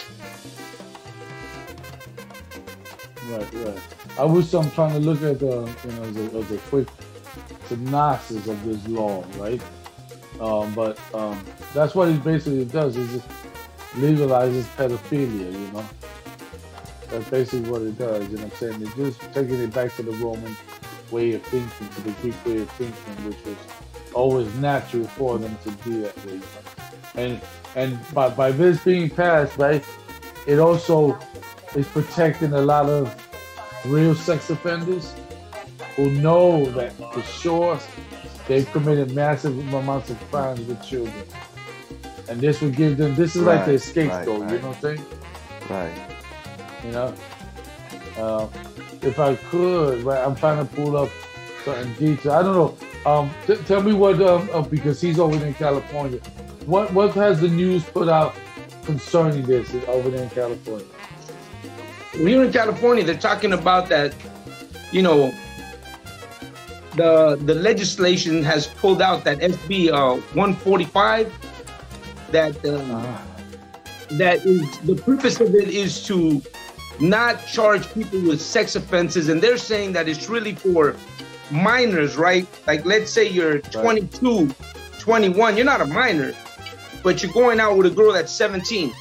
Right, 3.31 3.53
right. 3.53 3.79
I 4.19 4.25
wish 4.25 4.53
I'm 4.53 4.69
trying 4.71 4.93
to 4.93 4.99
look 4.99 5.23
at 5.23 5.39
the, 5.39 5.67
you 5.85 5.91
know, 5.93 6.11
the, 6.11 6.39
the 6.53 6.57
quick 6.69 6.87
synopsis 7.67 8.47
of 8.47 8.63
this 8.65 8.87
law, 8.87 9.23
right? 9.37 9.61
Um, 10.39 10.73
but 10.73 10.99
um, 11.13 11.43
that's 11.73 11.95
what 11.95 12.09
it 12.09 12.23
basically 12.23 12.65
does. 12.65 12.97
Is 12.97 13.11
just 13.11 13.27
legalizes 13.93 14.63
pedophilia, 14.75 15.51
you 15.51 15.71
know. 15.71 15.85
That's 17.09 17.29
basically 17.29 17.69
what 17.69 17.81
it 17.81 17.97
does. 17.97 18.27
You 18.29 18.37
know 18.37 18.43
what 18.43 18.53
I'm 18.53 18.59
saying? 18.59 18.81
It's 18.81 18.95
just 18.95 19.33
taking 19.33 19.59
it 19.61 19.73
back 19.73 19.95
to 19.95 20.03
the 20.03 20.11
Roman 20.13 20.55
way 21.11 21.33
of 21.33 21.43
thinking, 21.43 21.89
to 21.89 22.01
the 22.01 22.11
Greek 22.21 22.45
way 22.45 22.57
of 22.57 22.69
thinking, 22.71 23.25
which 23.27 23.43
was 23.45 23.57
always 24.13 24.53
natural 24.55 25.05
for 25.05 25.37
them 25.37 25.57
to 25.63 25.71
do 25.87 26.01
that 26.01 26.25
way. 26.25 26.33
You 26.33 26.39
know? 26.39 26.45
And 27.15 27.41
and 27.75 28.13
by, 28.13 28.29
by 28.29 28.51
this 28.51 28.83
being 28.83 29.09
passed, 29.09 29.57
right, 29.57 29.83
it 30.47 30.59
also 30.59 31.17
is 31.75 31.87
protecting 31.87 32.53
a 32.53 32.61
lot 32.61 32.89
of 32.89 33.13
real 33.85 34.15
sex 34.15 34.49
offenders 34.49 35.13
who 35.95 36.11
know 36.11 36.65
that 36.71 36.93
for 37.13 37.21
sure 37.21 37.79
they've 38.47 38.69
committed 38.71 39.11
massive 39.11 39.57
amounts 39.73 40.09
of 40.09 40.19
crimes 40.29 40.61
with 40.61 40.83
children. 40.83 41.13
And 42.27 42.41
this 42.41 42.61
would 42.61 42.75
give 42.75 42.97
them 42.97 43.15
this 43.15 43.35
is 43.35 43.43
like 43.43 43.65
their 43.65 43.75
Right, 43.75 43.81
scapegoat, 43.81 44.41
right, 44.41 44.51
you 44.51 44.59
know 44.59 44.67
what 44.69 44.75
I'm 44.77 44.81
saying? 44.81 45.05
Right. 45.69 46.17
You 46.83 46.91
know? 46.91 47.13
Uh, 48.17 48.47
if 49.01 49.19
I 49.19 49.35
could, 49.35 50.03
right, 50.03 50.25
I'm 50.25 50.35
trying 50.35 50.65
to 50.65 50.75
pull 50.75 50.97
up 50.97 51.09
certain 51.63 51.93
details. 51.93 52.27
I 52.27 52.41
don't 52.41 52.55
know. 52.55 52.77
Um, 53.11 53.31
t- 53.45 53.55
tell 53.65 53.83
me 53.83 53.93
what, 53.93 54.21
um, 54.21 54.49
uh, 54.53 54.61
because 54.61 54.99
he's 54.99 55.19
over 55.19 55.35
there 55.37 55.47
in 55.47 55.53
California. 55.53 56.19
What 56.65 56.91
what 56.93 57.11
has 57.13 57.39
the 57.39 57.47
news 57.47 57.83
put 57.83 58.09
out 58.09 58.35
concerning 58.83 59.43
this 59.43 59.73
over 59.87 60.09
there 60.09 60.23
in 60.23 60.29
California? 60.29 60.87
here 62.13 62.43
in 62.43 62.51
California, 62.51 63.03
they're 63.03 63.17
talking 63.17 63.53
about 63.53 63.89
that, 63.89 64.15
you 64.91 65.01
know, 65.01 65.33
the 66.95 67.37
the 67.45 67.55
legislation 67.55 68.43
has 68.43 68.67
pulled 68.67 69.01
out 69.01 69.23
that 69.23 69.39
SB 69.39 69.91
uh, 69.91 70.21
145 70.33 71.33
that 72.31 72.55
uh, 72.65 73.17
that 74.11 74.45
is 74.45 74.79
the 74.79 74.95
purpose 74.95 75.39
of 75.39 75.53
it 75.55 75.69
is 75.69 76.03
to 76.05 76.41
not 76.99 77.45
charge 77.45 77.91
people 77.93 78.21
with 78.21 78.41
sex 78.41 78.75
offenses, 78.75 79.29
and 79.29 79.41
they're 79.41 79.57
saying 79.57 79.93
that 79.93 80.07
it's 80.07 80.29
really 80.29 80.55
for 80.55 80.95
minors, 81.51 82.15
right? 82.15 82.47
Like, 82.65 82.85
let's 82.85 83.11
say 83.11 83.27
you're 83.27 83.59
22, 83.59 84.55
21, 84.99 85.57
you're 85.57 85.65
not 85.65 85.81
a 85.81 85.85
minor, 85.85 86.33
but 87.03 87.21
you're 87.21 87.33
going 87.33 87.59
out 87.59 87.77
with 87.77 87.87
a 87.87 87.89
girl 87.89 88.13
that's 88.13 88.31
17 88.31 88.93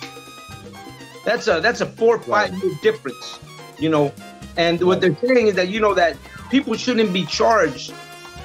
that's 1.24 1.48
a 1.48 1.60
that's 1.60 1.80
a 1.80 1.86
four 1.86 2.16
or 2.16 2.20
five 2.20 2.54
year 2.62 2.72
difference, 2.82 3.38
you 3.78 3.88
know. 3.88 4.12
And 4.56 4.80
what 4.82 5.00
they're 5.00 5.16
saying 5.16 5.48
is 5.48 5.54
that 5.54 5.68
you 5.68 5.80
know 5.80 5.94
that 5.94 6.16
people 6.54 6.76
shouldn't 6.76 7.12
be 7.12 7.26
charged 7.26 7.92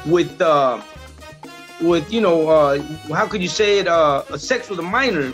with 0.07 0.41
uh 0.41 0.81
with 1.79 2.11
you 2.11 2.19
know 2.19 2.49
uh 2.49 2.81
how 3.13 3.27
could 3.27 3.39
you 3.39 3.47
say 3.47 3.77
it 3.77 3.87
uh 3.87 4.23
a 4.31 4.39
sex 4.39 4.67
with 4.67 4.79
a 4.79 4.87
minor 4.97 5.31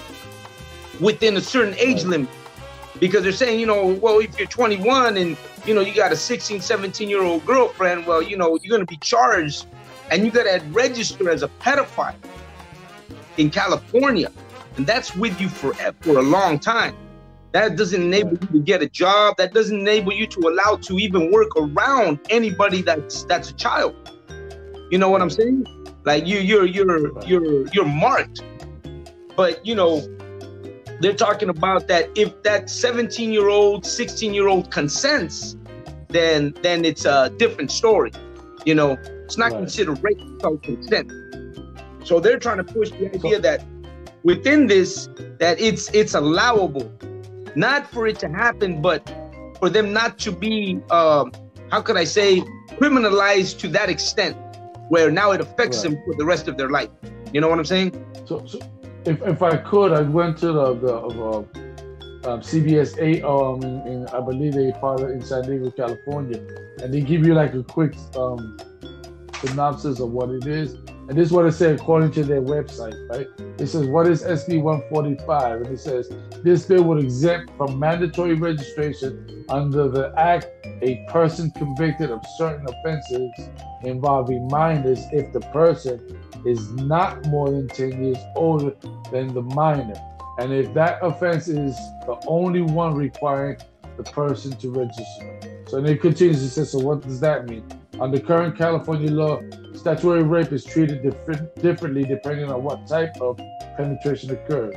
within 0.99 1.37
a 1.37 1.41
certain 1.41 1.73
age 1.75 2.03
limit? 2.03 2.27
Because 2.99 3.23
they're 3.23 3.31
saying 3.31 3.61
you 3.61 3.65
know 3.65 3.87
well 4.03 4.19
if 4.19 4.37
you're 4.37 4.45
21 4.49 5.15
and 5.15 5.37
you 5.65 5.73
know 5.73 5.79
you 5.79 5.95
got 5.95 6.11
a 6.11 6.17
16 6.17 6.59
17 6.59 7.09
year 7.09 7.23
old 7.23 7.45
girlfriend 7.45 8.05
well 8.05 8.21
you 8.21 8.35
know 8.35 8.59
you're 8.61 8.75
going 8.75 8.85
to 8.85 8.93
be 8.93 8.97
charged 8.97 9.67
and 10.11 10.25
you 10.25 10.29
got 10.29 10.43
to 10.43 10.61
register 10.71 11.29
as 11.29 11.43
a 11.43 11.47
pedophile 11.63 12.13
in 13.37 13.49
California. 13.49 14.29
And 14.75 14.85
that's 14.85 15.15
with 15.15 15.39
you 15.39 15.47
for 15.47 15.73
for 16.01 16.17
a 16.17 16.21
long 16.21 16.59
time 16.59 16.93
that 17.55 17.77
doesn't 17.77 18.01
enable 18.03 18.31
you 18.31 18.47
to 18.47 18.59
get 18.59 18.81
a 18.81 18.89
job. 18.89 19.37
That 19.37 19.53
doesn't 19.53 19.79
enable 19.79 20.11
you 20.11 20.27
to 20.27 20.39
allow 20.41 20.75
to 20.75 20.97
even 20.99 21.31
work 21.31 21.55
around 21.55 22.19
anybody 22.29 22.81
that's 22.81 23.23
that's 23.23 23.49
a 23.49 23.53
child. 23.53 23.95
You 24.91 24.97
know 24.97 25.09
what 25.09 25.21
I'm 25.21 25.29
saying? 25.29 25.65
Like 26.03 26.27
you, 26.27 26.39
you're 26.39 26.65
you're 26.65 27.17
you're 27.25 27.65
you're 27.67 27.85
marked. 27.85 28.41
But 29.37 29.65
you 29.65 29.73
know, 29.73 30.01
they're 30.99 31.13
talking 31.13 31.47
about 31.47 31.87
that 31.87 32.09
if 32.17 32.43
that 32.43 32.69
17 32.69 33.31
year 33.31 33.47
old, 33.47 33.85
16 33.85 34.33
year 34.33 34.49
old 34.49 34.69
consents, 34.69 35.55
then 36.09 36.53
then 36.61 36.83
it's 36.83 37.05
a 37.05 37.31
different 37.37 37.71
story. 37.71 38.11
You 38.65 38.75
know, 38.75 38.97
it's 39.23 39.37
not 39.37 39.53
Right. 39.53 39.59
considered 39.59 40.03
rape 40.03 40.19
without 40.33 40.61
consent. 40.61 41.09
So 42.03 42.19
they're 42.19 42.37
trying 42.37 42.57
to 42.57 42.65
push 42.65 42.91
the 42.91 43.09
idea 43.15 43.39
that 43.39 43.63
within 44.23 44.67
this 44.67 45.07
that 45.39 45.57
it's 45.57 45.89
it's 45.93 46.15
allowable 46.15 46.91
not 47.55 47.89
for 47.89 48.07
it 48.07 48.19
to 48.19 48.27
happen, 48.29 48.81
but 48.81 49.07
for 49.59 49.69
them 49.69 49.93
not 49.93 50.19
to 50.19 50.31
be, 50.31 50.79
um, 50.91 51.31
how 51.71 51.81
could 51.81 51.97
I 51.97 52.03
say, 52.03 52.41
criminalized 52.77 53.59
to 53.59 53.67
that 53.69 53.89
extent, 53.89 54.37
where 54.89 55.09
now 55.09 55.31
it 55.31 55.41
affects 55.41 55.83
Right. 55.83 55.93
them 55.93 56.03
for 56.05 56.15
the 56.15 56.25
rest 56.25 56.47
of 56.47 56.57
their 56.57 56.69
life. 56.69 56.89
You 57.33 57.41
know 57.41 57.49
what 57.49 57.59
I'm 57.59 57.65
saying? 57.65 57.91
So, 58.25 58.45
so 58.45 58.59
if, 59.05 59.21
if 59.21 59.41
I 59.41 59.57
could, 59.57 59.93
I 59.93 60.01
went 60.01 60.37
to 60.39 60.47
the, 60.47 60.73
the 60.75 60.95
uh, 60.95 61.37
um, 62.29 62.41
CBS 62.41 62.97
8, 62.99 63.23
um, 63.23 63.63
in, 63.63 63.87
in, 63.87 64.07
I 64.07 64.19
believe 64.19 64.53
they 64.53 64.71
of 64.71 65.09
in 65.09 65.21
San 65.21 65.43
Diego, 65.43 65.71
California, 65.71 66.39
and 66.81 66.93
they 66.93 67.01
give 67.01 67.25
you 67.25 67.33
like 67.33 67.53
a 67.53 67.63
quick 67.63 67.95
um, 68.17 68.57
synopsis 69.41 69.99
of 69.99 70.11
what 70.11 70.29
it 70.29 70.47
is. 70.47 70.73
And 71.07 71.11
this 71.11 71.27
is 71.27 71.31
what 71.31 71.45
it 71.45 71.51
says 71.51 71.79
according 71.79 72.11
to 72.11 72.23
their 72.23 72.41
website, 72.41 72.95
right? 73.09 73.27
It 73.59 73.67
says, 73.67 73.85
What 73.87 74.07
is 74.07 74.23
SB 74.23 74.61
145? 74.61 75.61
And 75.61 75.67
it 75.67 75.79
says, 75.79 76.11
This 76.43 76.65
bill 76.65 76.83
would 76.83 77.03
exempt 77.03 77.51
from 77.57 77.77
mandatory 77.77 78.33
registration 78.33 79.45
under 79.49 79.87
the 79.87 80.13
Act 80.17 80.47
a 80.81 81.05
person 81.09 81.51
convicted 81.51 82.11
of 82.11 82.21
certain 82.37 82.65
offenses 82.67 83.31
involving 83.83 84.47
minors 84.47 84.99
if 85.11 85.31
the 85.31 85.39
person 85.39 85.99
is 86.45 86.71
not 86.71 87.25
more 87.27 87.49
than 87.49 87.67
10 87.67 88.03
years 88.03 88.17
older 88.35 88.75
than 89.11 89.33
the 89.33 89.41
minor. 89.41 89.95
And 90.37 90.51
if 90.51 90.73
that 90.73 90.99
offense 91.01 91.47
is 91.47 91.75
the 92.05 92.21
only 92.27 92.61
one 92.61 92.95
requiring 92.95 93.57
the 93.97 94.03
person 94.03 94.51
to 94.57 94.69
register. 94.69 95.39
So 95.67 95.81
then 95.81 95.93
it 95.93 96.01
continues 96.01 96.41
to 96.41 96.49
say, 96.49 96.63
so 96.65 96.79
what 96.79 97.01
does 97.01 97.19
that 97.21 97.47
mean? 97.47 97.63
Under 97.99 98.19
current 98.19 98.57
California 98.57 99.09
law, 99.09 99.41
statutory 99.73 100.23
rape 100.23 100.51
is 100.51 100.65
treated 100.65 101.01
different, 101.01 101.55
differently 101.55 102.03
depending 102.03 102.51
on 102.51 102.61
what 102.61 102.85
type 102.87 103.15
of 103.21 103.39
penetration 103.77 104.31
occurred. 104.31 104.75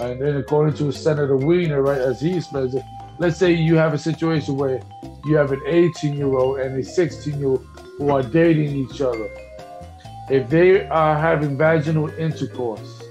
And 0.00 0.20
then 0.20 0.36
according 0.36 0.74
to 0.76 0.90
Senator 0.90 1.36
Wiener, 1.36 1.82
right, 1.82 2.00
as 2.00 2.20
he 2.20 2.36
explains 2.36 2.74
it, 2.74 2.82
let's 3.18 3.36
say 3.36 3.52
you 3.52 3.76
have 3.76 3.92
a 3.92 3.98
situation 3.98 4.56
where 4.56 4.80
you 5.26 5.36
have 5.36 5.52
an 5.52 5.60
18 5.66 6.14
year 6.14 6.34
old 6.34 6.60
and 6.60 6.78
a 6.78 6.82
16 6.82 7.38
year 7.38 7.48
old 7.48 7.66
who 7.98 8.10
are 8.10 8.22
dating 8.22 8.74
each 8.74 9.00
other. 9.02 9.28
If 10.30 10.48
they 10.48 10.86
are 10.86 11.16
having 11.18 11.58
vaginal 11.58 12.08
intercourse, 12.18 13.02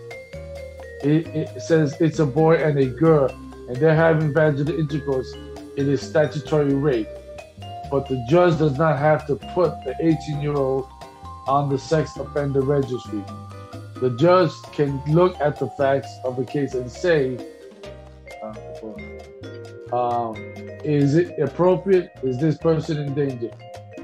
it, 1.03 1.27
it 1.27 1.61
says 1.61 1.95
it's 1.99 2.17
a 2.19 2.25
boy 2.25 2.55
and 2.55 2.79
a 2.79 2.87
girl, 2.87 3.29
and 3.67 3.75
they're 3.77 3.95
having 3.95 4.33
vaginal 4.33 4.77
intercourse, 4.77 5.31
it 5.77 5.87
is 5.87 6.01
statutory 6.01 6.73
rape. 6.73 7.07
But 7.91 8.07
the 8.07 8.25
judge 8.29 8.57
does 8.57 8.77
not 8.77 8.97
have 8.97 9.25
to 9.27 9.35
put 9.35 9.71
the 9.83 9.95
18 9.99 10.41
year 10.41 10.53
old 10.53 10.87
on 11.47 11.69
the 11.69 11.77
sex 11.77 12.15
offender 12.17 12.61
registry. 12.61 13.23
The 14.01 14.09
judge 14.11 14.51
can 14.73 15.01
look 15.07 15.39
at 15.39 15.59
the 15.59 15.69
facts 15.71 16.13
of 16.23 16.35
the 16.35 16.45
case 16.45 16.73
and 16.73 16.91
say, 16.91 17.37
um, 19.93 20.35
is 20.83 21.15
it 21.15 21.39
appropriate? 21.39 22.11
Is 22.23 22.37
this 22.39 22.57
person 22.57 22.97
in 22.97 23.13
danger? 23.13 23.51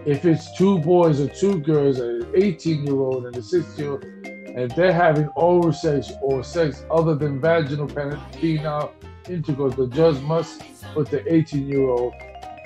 If 0.05 0.25
it's 0.25 0.55
two 0.57 0.79
boys 0.79 1.19
or 1.19 1.27
two 1.27 1.59
girls, 1.59 1.99
an 1.99 2.31
18 2.33 2.85
year 2.85 2.95
old 2.95 3.25
and 3.25 3.35
a 3.35 3.43
16 3.43 3.83
year 3.83 3.93
old, 3.93 4.03
and 4.03 4.71
they're 4.71 4.93
having 4.93 5.27
oral 5.35 5.73
sex 5.73 6.11
or 6.21 6.43
sex 6.43 6.83
other 6.89 7.15
than 7.15 7.39
vaginal 7.39 7.87
penile 7.87 8.91
intercourse, 9.29 9.75
the 9.75 9.87
judge 9.87 10.21
must 10.21 10.63
put 10.93 11.09
the 11.09 11.21
18 11.33 11.67
year 11.67 11.87
old 11.87 12.13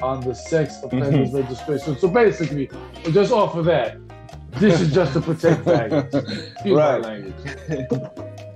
on 0.01 0.21
the 0.21 0.33
sex 0.33 0.81
offenders 0.83 1.29
mm-hmm. 1.29 1.37
registration. 1.37 1.97
So 1.97 2.07
basically, 2.07 2.69
just 3.11 3.31
off 3.31 3.55
of 3.55 3.65
that, 3.65 3.97
this 4.51 4.79
is 4.81 4.93
just 4.93 5.13
to 5.13 5.21
protect 5.21 5.61
faggots. 5.65 6.51
Excuse 6.53 6.77
right. 6.77 7.01
my 7.01 7.07
language. 7.07 7.33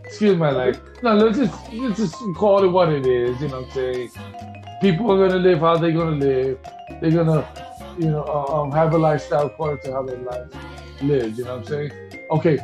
Excuse 0.06 0.38
my 0.38 0.52
language. 0.52 0.82
No, 1.04 1.16
let's 1.16 1.38
just 1.38 1.74
let's 1.74 2.00
just 2.00 2.16
call 2.36 2.64
it 2.64 2.68
what 2.68 2.90
it 2.90 3.06
is. 3.06 3.40
You 3.42 3.50
know 3.50 3.62
what 3.62 3.68
I'm 3.68 3.72
saying? 3.74 4.12
People 4.82 5.12
are 5.12 5.28
gonna 5.28 5.40
live 5.40 5.60
how 5.60 5.78
they're 5.78 5.92
gonna 5.92 6.16
live. 6.16 6.58
They're 7.02 7.12
gonna, 7.12 7.48
you 7.98 8.10
know, 8.12 8.24
uh, 8.24 8.62
um, 8.62 8.72
have 8.72 8.94
a 8.94 8.98
lifestyle 8.98 9.48
according 9.48 9.84
to 9.86 9.92
how 9.92 10.04
their 10.04 10.18
life 10.18 10.48
lives. 11.02 11.38
You 11.38 11.46
know 11.46 11.58
what 11.58 11.70
I'm 11.72 11.90
saying? 11.90 11.92
Okay, 12.32 12.60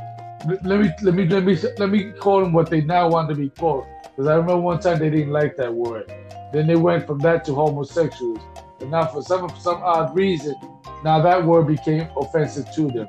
let 0.64 0.80
me 0.80 0.90
let 1.02 1.14
me 1.14 1.28
let 1.28 1.44
me 1.44 1.58
let 1.78 1.90
me 1.90 2.12
call 2.14 2.42
them 2.42 2.54
what 2.54 2.70
they 2.70 2.82
now 2.82 3.10
want 3.10 3.30
to 3.30 3.36
be 3.36 3.50
called. 3.50 3.86
Because 4.04 4.28
I 4.28 4.36
remember 4.36 4.60
one 4.60 4.80
time 4.80 5.00
they 5.00 5.10
didn't 5.10 5.32
like 5.32 5.58
that 5.58 5.74
word. 5.74 6.12
Then 6.54 6.68
they 6.68 6.76
went 6.76 7.06
from 7.06 7.20
that 7.20 7.44
to 7.46 7.54
homosexuals. 7.54 8.40
And 8.80 8.92
now 8.92 9.06
for 9.06 9.22
some 9.22 9.50
some 9.58 9.82
odd 9.84 10.16
reason, 10.16 10.56
now 11.04 11.22
that 11.22 11.46
word 11.46 11.68
became 11.68 12.08
offensive 12.18 12.68
to 12.76 12.88
them. 12.90 13.08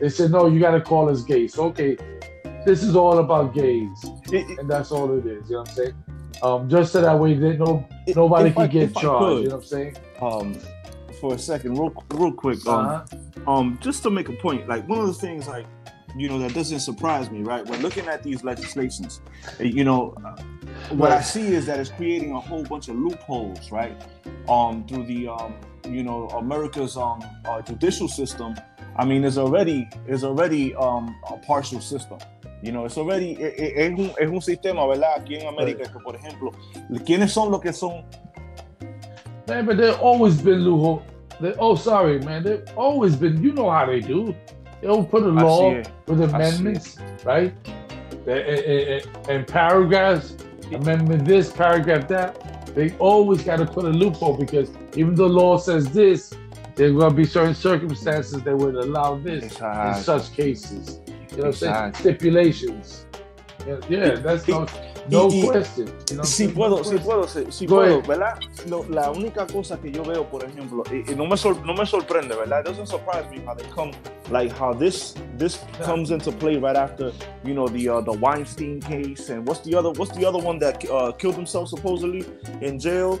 They 0.00 0.08
said, 0.08 0.30
no, 0.30 0.46
you 0.46 0.60
gotta 0.60 0.80
call 0.80 1.08
us 1.08 1.22
gays. 1.22 1.54
So, 1.54 1.64
okay, 1.66 1.96
this 2.64 2.82
is 2.82 2.96
all 2.96 3.18
about 3.18 3.54
gays. 3.54 4.04
and 4.32 4.70
that's 4.70 4.90
all 4.90 5.16
it 5.16 5.26
is, 5.26 5.48
you 5.48 5.56
know 5.56 5.60
what 5.60 5.68
I'm 5.70 5.74
saying? 5.74 5.94
Um, 6.42 6.68
just 6.68 6.92
so 6.92 7.00
that 7.00 7.18
way 7.18 7.34
that 7.34 7.58
no 7.58 7.86
nobody 8.16 8.48
if 8.48 8.54
can 8.54 8.62
I, 8.64 8.66
get 8.66 8.96
charged, 8.96 9.44
you 9.44 9.48
know 9.48 9.56
what 9.56 9.62
I'm 9.62 9.68
saying? 9.68 9.96
Um 10.20 10.58
for 11.20 11.34
a 11.34 11.38
second, 11.38 11.74
real 11.74 11.94
real 12.14 12.32
quick. 12.32 12.66
Um, 12.66 12.86
uh-huh. 12.86 13.50
um 13.50 13.78
just 13.80 14.02
to 14.02 14.10
make 14.10 14.28
a 14.28 14.32
point, 14.32 14.68
like 14.68 14.88
one 14.88 14.98
of 14.98 15.06
the 15.06 15.14
things 15.14 15.46
like 15.46 15.66
you 16.16 16.28
know 16.28 16.38
that 16.40 16.52
doesn't 16.52 16.80
surprise 16.80 17.30
me, 17.30 17.42
right? 17.42 17.64
When 17.64 17.80
looking 17.80 18.08
at 18.08 18.22
these 18.22 18.42
legislations, 18.44 19.20
you 19.60 19.84
know, 19.84 20.14
what. 20.90 21.12
I 21.12 21.20
see 21.20 21.54
is 21.54 21.66
that 21.66 21.78
it's 21.78 21.90
creating 21.90 22.32
a 22.32 22.40
whole 22.40 22.64
bunch 22.64 22.88
of 22.88 22.96
loopholes, 22.96 23.70
right? 23.70 23.96
Um, 24.48 24.84
through 24.86 25.06
the 25.06 25.28
um, 25.28 25.54
you 25.88 26.02
know, 26.02 26.28
America's 26.28 26.96
um 26.96 27.22
uh, 27.44 27.62
judicial 27.62 28.08
system. 28.08 28.54
I 28.96 29.04
mean, 29.04 29.24
it's 29.24 29.38
already 29.38 29.88
it's 30.06 30.24
already 30.24 30.74
um 30.74 31.14
a 31.30 31.36
partial 31.38 31.80
system. 31.80 32.18
You 32.62 32.72
know, 32.72 32.84
it's 32.84 32.96
already 32.96 33.32
es, 33.32 33.54
eh, 33.58 33.72
eh, 33.76 33.88
un, 33.88 34.12
es 34.18 34.28
un 34.28 34.40
sistema, 34.40 34.86
¿verdad? 34.86 35.16
Aquí 35.18 35.36
en 35.36 35.48
América 35.48 35.84
que, 35.84 35.98
por 35.98 36.14
ejemplo, 36.14 36.52
¿quiénes 37.04 37.32
son 37.32 37.50
los 37.50 37.60
que 37.60 37.72
son? 37.72 38.04
Man, 39.48 39.66
but 39.66 39.76
they've 39.76 39.98
always 40.00 40.40
been 40.40 40.64
loophole. 40.64 41.02
They, 41.40 41.54
oh, 41.58 41.74
sorry, 41.74 42.20
man. 42.20 42.44
They've 42.44 42.64
always 42.76 43.16
been. 43.16 43.42
You 43.42 43.52
know 43.52 43.68
how 43.68 43.86
they 43.86 44.00
do. 44.00 44.34
They'll 44.80 45.04
put 45.04 45.24
a 45.24 45.28
law 45.28 45.82
with 46.06 46.22
amendments, 46.22 46.98
right? 47.24 47.52
And 49.28 49.46
paragraphs, 49.46 50.36
amendment 50.72 51.24
this, 51.24 51.52
paragraph 51.52 52.06
that. 52.08 52.61
They 52.74 52.92
always 52.98 53.42
got 53.42 53.56
to 53.56 53.66
put 53.66 53.84
a 53.84 53.90
loophole 53.90 54.36
because 54.36 54.70
even 54.96 55.14
though 55.14 55.26
law 55.26 55.58
says 55.58 55.92
this, 55.92 56.32
there 56.74 56.88
are 56.88 56.92
going 56.92 57.10
to 57.10 57.16
be 57.16 57.24
certain 57.24 57.54
circumstances 57.54 58.42
that 58.42 58.56
would 58.56 58.76
allow 58.76 59.16
this 59.16 59.44
in 59.60 59.94
such 60.02 60.32
cases. 60.32 61.00
You 61.06 61.14
know 61.14 61.44
what 61.44 61.46
I'm 61.46 61.52
saying? 61.52 61.94
Stipulations. 61.94 63.06
Yeah, 63.88 64.14
that's 64.16 64.48
no, 64.48 64.66
no 65.08 65.28
y, 65.28 65.46
question. 65.46 65.86
You 66.10 66.16
know 66.16 66.24
si 66.24 66.48
puedo, 66.48 66.84
si 66.84 66.98
puedo, 66.98 67.26
si, 67.28 67.66
puedo, 67.66 68.02
¿verdad? 68.02 68.38
No, 68.66 68.84
la 68.88 69.10
única 69.10 69.46
cosa 69.46 69.78
que 69.80 69.90
yo 69.90 70.04
veo, 70.04 70.28
por 70.28 70.44
ejemplo, 70.44 70.84
y, 70.90 71.10
y 71.10 71.14
no, 71.14 71.26
me 71.26 71.36
sor, 71.36 71.64
no 71.64 71.74
me 71.74 71.86
sorprende, 71.86 72.34
¿verdad? 72.34 72.60
It 72.60 72.66
doesn't 72.66 72.86
surprise 72.86 73.28
me 73.30 73.40
how 73.44 73.54
they 73.54 73.66
come, 73.74 73.92
like 74.30 74.52
how 74.52 74.72
this 74.72 75.14
this 75.36 75.58
yeah. 75.78 75.86
comes 75.86 76.10
into 76.10 76.32
play 76.32 76.56
right 76.56 76.76
after, 76.76 77.12
you 77.44 77.54
know, 77.54 77.68
the 77.68 77.88
uh, 77.88 78.00
the 78.00 78.12
Weinstein 78.12 78.80
case 78.80 79.30
and 79.30 79.46
what's 79.46 79.60
the 79.60 79.74
other 79.74 79.90
what's 79.92 80.12
the 80.16 80.24
other 80.26 80.38
one 80.38 80.58
that 80.58 80.84
uh, 80.90 81.12
killed 81.12 81.34
himself 81.34 81.68
supposedly 81.68 82.24
in 82.60 82.78
jail? 82.78 83.18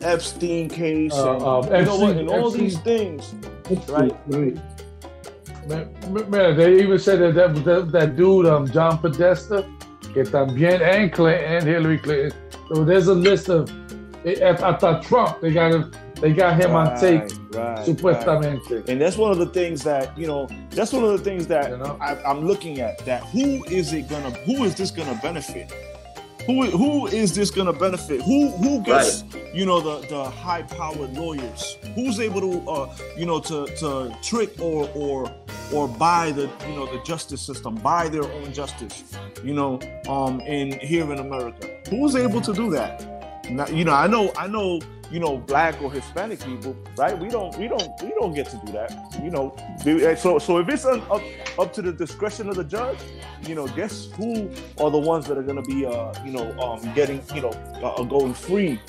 Epstein 0.00 0.68
case, 0.68 1.12
uh, 1.14 1.34
and, 1.34 1.42
um, 1.42 1.64
Epstein, 1.72 1.78
you 1.78 1.84
know 1.84 1.98
what, 1.98 2.16
and 2.16 2.30
all 2.30 2.46
Epstein. 2.46 2.64
these 2.64 2.78
things, 2.80 3.34
right? 3.88 4.16
right. 4.28 4.56
Man, 6.30 6.56
they 6.56 6.80
even 6.80 6.98
said 6.98 7.18
that 7.18 7.34
that, 7.34 7.64
that, 7.64 7.92
that 7.92 8.16
dude, 8.16 8.46
um, 8.46 8.70
John 8.70 8.98
Podesta, 8.98 9.68
que 10.12 10.24
también 10.24 10.80
and 10.82 11.12
Clinton 11.12 11.44
and 11.44 11.64
Hillary 11.64 11.98
Clinton. 11.98 12.32
So 12.68 12.84
there's 12.84 13.08
a 13.08 13.14
list 13.14 13.48
of 13.48 13.70
after 14.42 15.00
Trump, 15.02 15.40
they 15.40 15.52
got 15.52 15.72
him, 15.72 15.92
they 16.20 16.32
got 16.32 16.60
him 16.60 16.72
right, 16.72 16.92
on 16.92 17.00
tape, 17.00 17.22
right, 17.52 17.78
supuestamente. 17.86 18.70
Right. 18.70 18.88
And 18.88 19.00
that's 19.00 19.16
one 19.16 19.30
of 19.30 19.38
the 19.38 19.46
things 19.46 19.84
that 19.84 20.16
you 20.18 20.26
know. 20.26 20.48
That's 20.70 20.92
one 20.92 21.04
of 21.04 21.10
the 21.10 21.24
things 21.24 21.46
that 21.46 21.70
you 21.70 21.78
know? 21.78 21.96
I, 22.00 22.20
I'm 22.24 22.46
looking 22.46 22.80
at. 22.80 23.04
That 23.06 23.24
who 23.24 23.64
is 23.66 23.92
it 23.92 24.08
gonna? 24.08 24.30
Who 24.30 24.64
is 24.64 24.74
this 24.74 24.90
gonna 24.90 25.18
benefit? 25.22 25.72
Who 26.48 26.64
who 26.64 27.06
is 27.06 27.34
this 27.34 27.50
going 27.50 27.66
to 27.66 27.78
benefit? 27.78 28.22
Who 28.22 28.48
who 28.52 28.80
gets 28.82 29.22
right. 29.22 29.54
you 29.54 29.66
know 29.66 29.80
the 29.80 30.06
the 30.08 30.24
high 30.24 30.62
powered 30.62 31.12
lawyers? 31.12 31.76
Who's 31.94 32.18
able 32.18 32.40
to 32.40 32.70
uh, 32.70 32.96
you 33.18 33.26
know 33.26 33.38
to 33.40 33.66
to 33.76 34.16
trick 34.22 34.58
or 34.58 34.88
or 34.94 35.30
or 35.74 35.86
buy 35.86 36.32
the 36.32 36.50
you 36.66 36.74
know 36.74 36.86
the 36.86 37.02
justice 37.04 37.42
system, 37.42 37.74
buy 37.74 38.08
their 38.08 38.24
own 38.24 38.52
justice, 38.54 39.04
you 39.44 39.52
know, 39.52 39.78
um, 40.08 40.40
in 40.40 40.72
here 40.80 41.12
in 41.12 41.18
America? 41.18 41.68
Who's 41.90 42.16
able 42.16 42.40
to 42.40 42.54
do 42.54 42.70
that? 42.70 43.04
Now, 43.50 43.66
you 43.66 43.84
know, 43.84 43.92
I 43.92 44.06
know 44.06 44.32
I 44.38 44.46
know 44.46 44.80
you 45.10 45.18
know, 45.20 45.38
black 45.38 45.80
or 45.82 45.90
Hispanic 45.90 46.40
people, 46.40 46.76
right? 46.96 47.18
We 47.18 47.28
don't, 47.28 47.56
we 47.56 47.68
don't, 47.68 47.90
we 48.02 48.10
don't 48.10 48.34
get 48.34 48.48
to 48.50 48.60
do 48.64 48.72
that. 48.72 48.92
You 49.22 49.30
know, 49.30 49.56
eh, 49.86 50.14
so 50.14 50.38
so 50.38 50.58
if 50.58 50.68
it's 50.68 50.84
un, 50.84 51.00
up 51.10 51.22
up 51.58 51.72
to 51.74 51.82
the 51.82 51.92
discretion 51.92 52.48
of 52.48 52.56
the 52.56 52.64
judge, 52.64 52.98
you 53.42 53.54
know, 53.54 53.66
guess 53.68 54.08
who 54.16 54.50
are 54.78 54.90
the 54.90 54.98
ones 54.98 55.26
that 55.26 55.38
are 55.38 55.42
going 55.42 55.62
to 55.62 55.62
be, 55.62 55.86
uh, 55.86 56.12
you 56.24 56.32
know, 56.32 56.52
um, 56.60 56.80
getting, 56.94 57.22
you 57.34 57.42
know, 57.42 57.50
uh, 57.82 58.02
going 58.02 58.34
free. 58.34 58.80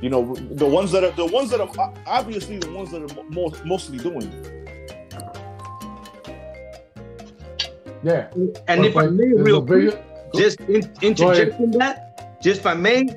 You 0.00 0.10
know, 0.10 0.34
the 0.34 0.66
ones 0.66 0.92
that 0.92 1.04
are 1.04 1.12
the 1.12 1.26
ones 1.26 1.50
that 1.50 1.60
are 1.60 1.94
obviously 2.06 2.58
the 2.58 2.70
ones 2.70 2.90
that 2.90 3.02
are 3.02 3.24
most, 3.30 3.64
mostly 3.64 3.98
doing. 3.98 4.30
Yeah, 8.02 8.28
and 8.68 8.84
if 8.84 8.96
I 8.98 9.06
may, 9.06 9.32
real 9.32 9.64
quick, 9.64 9.98
just 10.34 10.60
in, 10.60 10.92
interjecting 11.00 11.70
that, 11.72 12.38
just 12.42 12.60
if 12.60 12.66
I 12.66 12.74
may, 12.74 13.08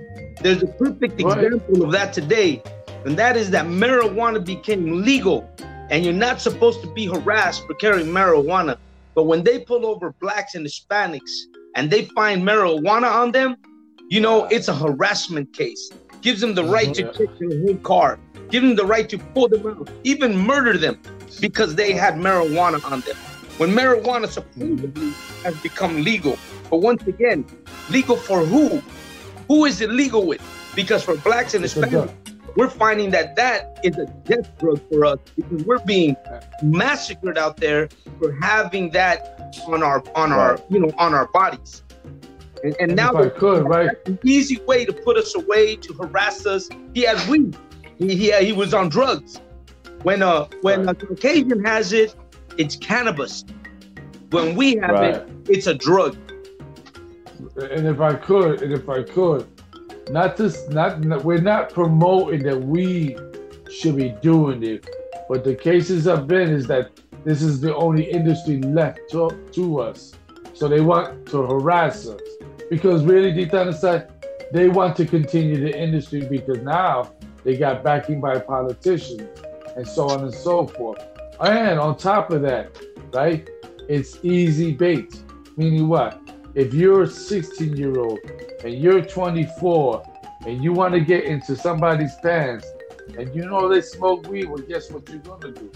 there's 0.42 0.64
a 0.64 0.68
perfect 0.68 1.20
example 1.20 1.84
of 1.84 1.92
that 1.92 2.14
today, 2.14 2.62
and 3.06 3.18
that 3.18 3.36
is 3.38 3.50
that 3.52 3.66
marijuana 3.66 4.44
became 4.44 5.04
legal, 5.04 5.50
and 5.90 6.04
you're 6.04 6.14
not 6.14 6.42
supposed 6.42 6.82
to 6.82 6.94
be 6.94 7.06
harassed 7.08 7.66
for 7.66 7.74
carrying 7.76 8.08
marijuana. 8.08 8.78
But 9.16 9.24
when 9.24 9.44
they 9.44 9.60
pull 9.60 9.86
over 9.86 10.14
blacks 10.20 10.54
and 10.56 10.66
Hispanics 10.66 11.32
and 11.76 11.90
they 11.90 12.06
find 12.06 12.44
marijuana 12.44 13.10
on 13.12 13.32
them, 13.32 13.58
You 14.10 14.22
know, 14.22 14.46
it's 14.46 14.70
a 14.70 14.76
harassment 14.76 15.52
case. 15.52 15.92
Gives 16.22 16.40
them 16.40 16.56
the 16.56 16.64
mm-hmm. 16.64 16.72
right 16.72 16.94
to 16.94 17.12
take 17.12 17.38
their 17.40 17.60
whole 17.60 17.76
car. 17.78 18.20
Give 18.50 18.64
them 18.64 18.76
the 18.76 18.86
right 18.86 19.08
to 19.10 19.18
pull 19.18 19.50
them 19.50 19.68
out, 19.68 19.90
even 20.06 20.38
murder 20.38 20.78
them 20.78 20.98
because 21.42 21.76
they 21.76 21.92
had 21.92 22.16
marijuana 22.16 22.84
on 22.90 23.02
them. 23.02 23.18
When 23.58 23.72
marijuana 23.72 24.28
supposedly 24.30 25.12
has 25.44 25.60
become 25.62 26.04
legal, 26.04 26.40
but 26.70 26.78
once 26.78 27.06
again, 27.06 27.46
legal 27.90 28.16
for 28.16 28.46
who? 28.46 28.82
Who 29.48 29.66
is 29.66 29.82
it 29.82 29.92
legal 29.92 30.26
with? 30.26 30.42
Because 30.76 31.04
for 31.04 31.16
blacks 31.18 31.54
and 31.54 31.64
It's 31.64 31.76
a 31.78 31.82
Hispanics, 31.82 32.14
we're 32.56 32.70
finding 32.70 33.12
that 33.12 33.36
that 33.36 33.80
is 33.84 33.98
a 33.98 34.08
death 34.26 34.58
drug 34.58 34.82
for 34.90 35.06
us 35.06 35.20
because 35.36 35.64
we're 35.64 35.80
being 35.86 36.16
massacred 36.64 37.38
out 37.38 37.58
there 37.58 37.88
for 38.20 38.34
having 38.42 38.90
that 38.92 39.56
on 39.68 39.84
our 39.84 40.04
on 40.16 40.32
our 40.32 40.60
you 40.70 40.80
know 40.80 40.92
on 40.98 41.14
our 41.14 41.28
bodies. 41.28 41.84
And, 42.64 42.76
and 42.80 42.96
now 42.96 43.16
if 43.16 43.34
I 43.34 43.38
could, 43.38 43.66
right? 43.68 43.92
an 44.08 44.18
easy 44.24 44.60
way 44.62 44.86
to 44.86 44.92
put 44.92 45.18
us 45.18 45.36
away 45.36 45.76
to 45.76 45.94
harass 45.94 46.46
us. 46.48 46.68
He 46.96 47.02
had 47.04 47.18
weed. 47.30 47.56
He 48.00 48.16
he, 48.16 48.46
he 48.46 48.54
was 48.54 48.74
on 48.74 48.90
drugs. 48.90 49.40
When 50.02 50.24
uh 50.24 50.48
when 50.62 50.90
a 50.90 50.96
Caucasian 50.96 51.64
has 51.64 51.94
it, 51.94 52.16
it's 52.58 52.76
cannabis. 52.76 53.46
When 54.32 54.56
we 54.56 54.76
have 54.78 54.92
Right. 54.92 55.16
it, 55.16 55.30
it's 55.48 55.68
a 55.68 55.74
drug. 55.76 56.18
And 57.40 57.88
if 57.88 58.00
I 58.00 58.14
could, 58.16 58.62
and 58.62 58.74
if 58.74 58.90
I 58.90 59.04
could, 59.04 59.48
not 60.10 60.38
this, 60.38 60.68
not, 60.70 61.02
not- 61.02 61.24
we're 61.24 61.42
not 61.42 61.72
promoting 61.72 62.44
that 62.44 62.60
we 62.62 63.16
should 63.72 63.96
be 63.96 64.10
doing 64.22 64.64
it, 64.64 64.88
but 65.30 65.44
the 65.44 65.56
cases 65.56 66.06
have 66.06 66.28
been 66.28 66.50
is 66.50 66.68
that 66.68 66.92
this 67.24 67.42
is 67.42 67.60
the 67.60 67.76
only 67.76 68.10
industry 68.10 68.62
left 68.62 69.00
to, 69.12 69.30
to 69.52 69.80
us, 69.82 70.14
so 70.54 70.68
they 70.68 70.82
want 70.82 71.26
to 71.28 71.42
harass 71.46 72.08
us 72.08 72.22
because 72.70 73.04
really 73.04 73.32
deep 73.32 73.52
down 73.52 73.68
inside, 73.68 74.10
they 74.52 74.70
want 74.70 74.96
to 74.98 75.06
continue 75.06 75.60
the 75.60 75.78
industry 75.78 76.22
because 76.26 76.60
now 76.60 77.14
they 77.44 77.58
got 77.58 77.84
backing 77.84 78.20
by 78.20 78.40
politicians 78.40 79.28
and 79.76 79.88
so 79.88 80.10
on 80.10 80.24
and 80.24 80.34
so 80.34 80.68
forth. 80.68 81.04
And 81.40 81.80
on 81.80 81.98
top 81.98 82.32
of 82.32 82.42
that, 82.42 82.78
right, 83.14 83.48
it's 83.88 84.20
easy 84.24 84.74
bait, 84.74 85.22
meaning 85.56 85.88
what? 85.88 86.20
If 86.58 86.74
you're 86.74 87.04
a 87.04 87.08
16 87.08 87.78
year 87.78 88.00
old 88.00 88.18
and 88.64 88.74
you're 88.74 89.06
24 89.06 90.04
and 90.48 90.64
you 90.64 90.74
want 90.74 90.92
to 90.92 91.00
get 91.00 91.24
into 91.24 91.56
somebody's 91.56 92.16
pants 92.24 92.66
and 93.16 93.34
you 93.36 93.46
know 93.46 93.70
they 93.70 93.80
smoke 93.80 94.28
weed, 94.28 94.46
well, 94.46 94.58
guess 94.58 94.90
what 94.90 95.08
you're 95.08 95.20
going 95.20 95.42
to 95.42 95.52
do? 95.52 95.72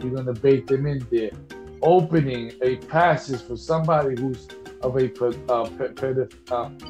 You're 0.00 0.10
going 0.10 0.26
to 0.26 0.32
bait 0.32 0.66
them 0.66 0.86
in 0.86 1.06
there, 1.08 1.30
opening 1.82 2.52
a 2.62 2.78
passage 2.78 3.42
for 3.42 3.56
somebody 3.56 4.20
who's 4.20 4.48
of 4.82 4.96
a 4.96 5.04
uh, 5.04 5.28
uh, 5.52 5.68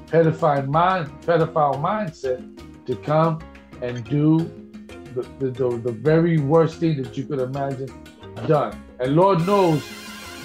pedophile 0.08 0.66
mind, 0.66 1.12
pedophile 1.20 1.76
mindset 1.76 2.86
to 2.86 2.96
come 2.96 3.40
and 3.82 4.02
do 4.06 4.38
the, 5.14 5.20
the, 5.38 5.50
the, 5.50 5.76
the 5.84 5.92
very 5.92 6.38
worst 6.38 6.80
thing 6.80 7.02
that 7.02 7.14
you 7.14 7.24
could 7.24 7.40
imagine 7.40 7.90
done. 8.46 8.82
And 9.00 9.14
Lord 9.14 9.46
knows, 9.46 9.86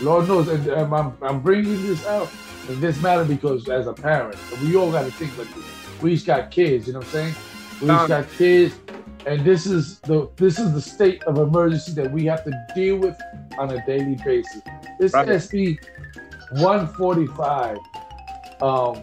Lord 0.02 0.28
knows, 0.28 0.50
and 0.50 0.70
um, 0.72 0.94
I'm, 0.94 1.18
I'm 1.22 1.40
bringing 1.40 1.82
this 1.88 2.06
out 2.06 2.30
in 2.70 2.80
this 2.80 3.02
matter 3.02 3.26
because 3.26 3.68
as 3.68 3.88
a 3.88 3.94
parent, 3.94 4.38
we 4.62 4.76
all 4.76 4.92
got 4.92 5.04
to 5.04 5.12
think 5.12 5.36
like 5.38 5.54
this. 5.54 5.66
We 6.02 6.14
each 6.14 6.26
got 6.26 6.52
kids, 6.52 6.88
you 6.88 6.94
know 6.94 7.00
what 7.00 7.08
I'm 7.08 7.12
saying? 7.12 7.36
We 7.82 7.88
each 7.88 8.08
got 8.08 8.30
kids, 8.38 8.76
and 9.26 9.44
this 9.44 9.66
is 9.66 10.00
the 10.02 10.30
this 10.36 10.60
is 10.60 10.74
the 10.74 10.82
state 10.82 11.24
of 11.24 11.40
emergency 11.40 11.94
that 11.94 12.12
we 12.12 12.26
have 12.26 12.44
to 12.46 12.68
deal 12.76 12.98
with 12.98 13.18
on 13.58 13.72
a 13.72 13.86
daily 13.86 14.16
basis. 14.24 14.62
This 15.00 15.14
Right. 15.14 15.28
SB 15.28 15.80
145, 16.52 17.78
um, 18.62 19.02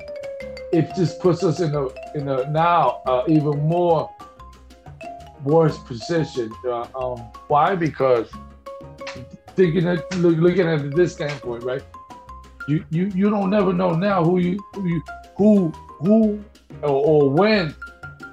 it 0.73 0.95
just 0.95 1.21
puts 1.21 1.43
us 1.43 1.61
in 1.61 1.75
a 1.75 1.89
in 2.15 2.29
a 2.29 2.49
now 2.51 3.03
uh, 3.07 3.25
even 3.27 3.59
more 3.69 4.11
worse 5.43 5.77
position. 5.79 6.53
Uh, 6.65 6.87
um, 6.95 7.19
why? 7.49 7.75
Because 7.75 8.31
thinking 9.55 9.87
at 9.89 10.17
look, 10.19 10.37
looking 10.37 10.69
at 10.69 10.81
it 10.81 10.95
this 10.95 11.15
standpoint, 11.15 11.65
right? 11.65 11.83
You 12.67 12.85
you 12.91 13.07
you 13.15 13.31
don't 13.31 13.51
never 13.51 13.73
know 13.73 13.93
now 13.93 14.25
who 14.25 14.39
you 14.39 14.59
who 14.75 14.89
you, 14.89 15.03
who 15.37 15.69
who 16.01 16.45
or, 16.83 16.91
or 16.91 17.31
when 17.31 17.75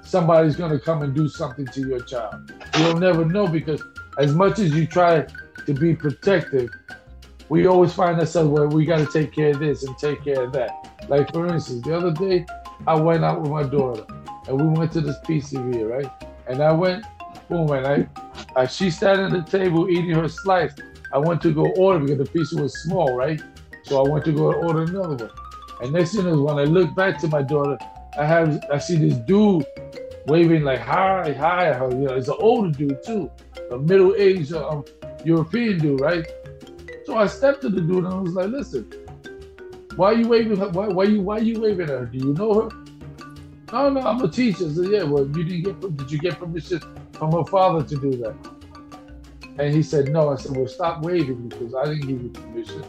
somebody's 0.02 0.56
gonna 0.56 0.80
come 0.80 1.04
and 1.04 1.14
do 1.14 1.28
something 1.30 1.66
to 1.68 1.82
your 1.82 2.02
child. 2.02 2.52
You'll 2.78 3.00
never 3.00 3.26
know 3.26 3.48
because 3.48 3.84
as 4.18 4.34
much 4.34 4.60
as 4.60 4.74
you 4.74 4.88
try 4.88 5.26
to 5.66 5.74
be 5.74 5.96
protective, 5.96 6.70
we 7.50 7.68
always 7.68 7.94
find 7.94 8.20
ourselves 8.20 8.50
where 8.50 8.68
we 8.68 8.86
got 8.86 8.98
to 8.98 9.06
take 9.06 9.34
care 9.34 9.52
of 9.52 9.60
this 9.60 9.84
and 9.84 9.98
take 9.98 10.24
care 10.24 10.44
of 10.44 10.54
that. 10.54 10.72
Like 11.08 11.32
for 11.32 11.48
instance, 11.48 11.84
the 11.84 11.96
other 11.96 12.12
day 12.12 12.46
I 12.88 12.96
went 12.96 13.24
out 13.24 13.42
with 13.42 13.52
my 13.52 13.64
daughter 13.64 14.06
and 14.48 14.60
we 14.60 14.80
went 14.80 14.92
to 14.94 15.02
this 15.02 15.18
pizzeria, 15.28 15.90
right? 15.90 16.12
And 16.48 16.62
I 16.62 16.72
went, 16.72 17.06
boom, 17.50 17.72
and 17.72 17.86
I, 17.88 18.08
I 18.56 18.68
she 18.68 18.90
sat 18.90 19.20
at 19.20 19.32
the 19.32 19.42
table 19.42 19.90
eating 19.90 20.12
her 20.12 20.28
slice. 20.28 20.74
I 21.12 21.20
went 21.20 21.42
to 21.44 21.54
go 21.54 21.72
order 21.78 22.00
because 22.00 22.18
the 22.18 22.26
pizza 22.26 22.62
was 22.62 22.82
small, 22.82 23.16
right? 23.16 23.40
So 23.84 24.04
I 24.06 24.10
went 24.10 24.26
to 24.26 24.32
go 24.32 24.54
order 24.54 24.84
another 24.84 25.28
one. 25.28 25.32
And 25.82 25.94
next 25.94 26.16
thing 26.16 26.26
is 26.26 26.38
when 26.38 26.58
I 26.58 26.64
look 26.64 26.96
back 26.96 27.20
to 27.20 27.28
my 27.28 27.42
daughter, 27.42 27.78
I 28.18 28.26
have 28.26 28.64
I 28.72 28.78
see 28.78 28.96
this 28.96 29.16
dude 29.16 29.66
waving 30.28 30.64
like 30.64 30.80
hi, 30.80 31.34
hi. 31.34 31.86
You 31.90 31.98
know, 31.98 32.16
it's 32.16 32.28
an 32.30 32.36
older 32.40 32.72
dude 32.72 33.04
too, 33.04 33.30
a 33.72 33.78
middle-aged 33.78 34.54
um, 34.54 34.86
European 35.26 35.80
dude, 35.80 36.00
right? 36.00 36.26
So 37.06 37.18
I 37.18 37.28
stepped 37.28 37.62
to 37.62 37.70
the 37.70 37.82
dude 37.82 38.06
and 38.06 38.08
I 38.08 38.20
was 38.20 38.34
like, 38.34 38.48
listen, 38.48 38.90
why 39.96 40.14
are 40.14 40.14
you 40.14 40.28
waving 40.28 40.58
her? 40.58 40.70
Why, 40.70 40.88
why 40.88 41.04
you 41.04 41.22
why 41.22 41.40
you 41.40 41.60
waving 41.60 41.90
at 41.90 41.90
her? 41.90 42.06
Do 42.06 42.18
you 42.18 42.34
know 42.34 42.62
her? 42.62 42.70
No, 43.74 43.90
no, 43.90 44.02
I'm 44.02 44.22
a 44.22 44.30
teacher. 44.30 44.70
Said, 44.70 44.92
yeah, 44.92 45.04
well, 45.04 45.26
you 45.26 45.44
didn't 45.44 45.64
get 45.64 45.98
did 45.98 46.12
you 46.12 46.20
get 46.20 46.40
permission 46.40 46.80
from 47.12 47.32
her 47.32 47.44
father 47.46 47.84
to 47.84 47.96
do 47.96 48.16
that? 48.18 48.36
And 49.58 49.74
he 49.74 49.84
said, 49.84 50.10
no. 50.10 50.30
I 50.30 50.36
said, 50.36 50.56
well, 50.56 50.68
stop 50.68 51.04
waving 51.04 51.50
because 51.50 51.76
I 51.76 51.86
didn't 51.86 52.08
give 52.08 52.22
you 52.22 52.30
permission. 52.30 52.84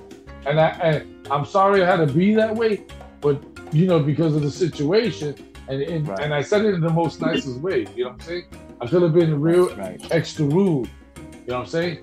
And 0.47 0.61
I 0.61 0.68
and 0.82 1.24
I'm 1.30 1.45
sorry 1.45 1.82
I 1.82 1.86
had 1.97 2.07
to 2.07 2.12
be 2.12 2.34
that 2.34 2.55
way, 2.55 2.84
but 3.20 3.42
you 3.72 3.86
know, 3.86 3.99
because 4.01 4.34
of 4.36 4.42
the 4.42 4.51
situation, 4.51 5.34
and 5.68 5.80
and, 5.82 6.07
Right. 6.09 6.20
and 6.22 6.34
I 6.34 6.42
said 6.42 6.64
it 6.64 6.74
in 6.74 6.80
the 6.80 6.90
most 6.90 7.20
nicest 7.20 7.61
way. 7.61 7.86
You 7.95 8.05
know 8.05 8.11
what 8.11 8.14
I'm 8.14 8.20
saying? 8.20 8.45
I 8.80 8.86
could 8.86 9.03
have 9.03 9.14
been 9.14 9.40
real 9.40 9.74
Right. 9.76 10.01
extra 10.11 10.45
rude. 10.45 10.88
You 11.16 11.30
know 11.49 11.55
what 11.55 11.61
I'm 11.61 11.66
saying? 11.66 11.99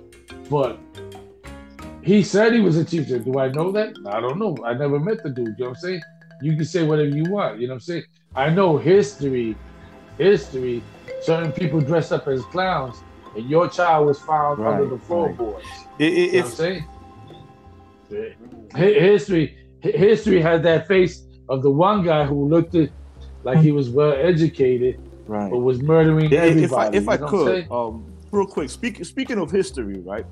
But 0.49 0.79
he 2.01 2.23
said 2.23 2.53
he 2.53 2.61
was 2.61 2.77
a 2.77 2.83
teacher. 2.85 3.19
Do 3.19 3.37
I 3.39 3.49
know 3.49 3.71
that? 3.71 3.93
I 4.07 4.19
don't 4.19 4.39
know. 4.39 4.57
I 4.65 4.73
never 4.73 4.99
met 4.99 5.21
the 5.23 5.29
dude. 5.29 5.47
You 5.59 5.65
know 5.65 5.69
what 5.69 5.69
I'm 5.69 5.75
saying? 5.75 6.01
You 6.41 6.55
can 6.55 6.65
say 6.65 6.83
whatever 6.83 7.09
you 7.09 7.25
want. 7.25 7.59
You 7.59 7.67
know 7.67 7.73
what 7.73 7.77
I'm 7.77 7.81
saying? 7.81 8.03
I 8.35 8.49
know 8.49 8.77
history, 8.77 9.55
history. 10.17 10.81
Certain 11.21 11.51
people 11.51 11.79
dressed 11.81 12.11
up 12.11 12.27
as 12.27 12.41
clowns, 12.45 12.95
and 13.35 13.47
your 13.47 13.69
child 13.69 14.07
was 14.07 14.19
found 14.19 14.57
Right, 14.59 14.73
under 14.73 14.85
the 14.85 14.95
right. 14.95 15.03
floorboards. 15.03 15.67
I- 15.99 16.03
You 16.03 16.31
know 16.31 16.37
what 16.39 16.45
I'm 16.45 16.51
saying? 16.51 16.83
Hi- 18.73 18.93
History, 18.93 19.57
history 19.81 20.41
had 20.41 20.63
that 20.63 20.87
face 20.87 21.25
of 21.49 21.61
the 21.63 21.69
one 21.71 22.03
guy 22.03 22.25
who 22.25 22.47
looked 22.47 22.75
at 22.75 22.89
like 23.43 23.59
he 23.59 23.71
was 23.71 23.89
well 23.89 24.13
educated, 24.13 24.97
right. 25.27 25.49
but 25.51 25.59
was 25.59 25.81
murdering 25.81 26.31
Yeah, 26.31 26.41
everybody. 26.41 26.63
if 26.63 26.73
I 26.73 26.87
if 26.89 27.09
I 27.09 27.13
you 27.15 27.19
know 27.19 27.25
what 27.25 27.33
I'm 27.33 27.63
could, 27.63 27.71
um, 27.71 28.13
real 28.31 28.45
quick, 28.47 28.69
speak, 28.69 29.03
speaking 29.03 29.39
of 29.39 29.49
history, 29.51 29.99
right? 30.01 30.25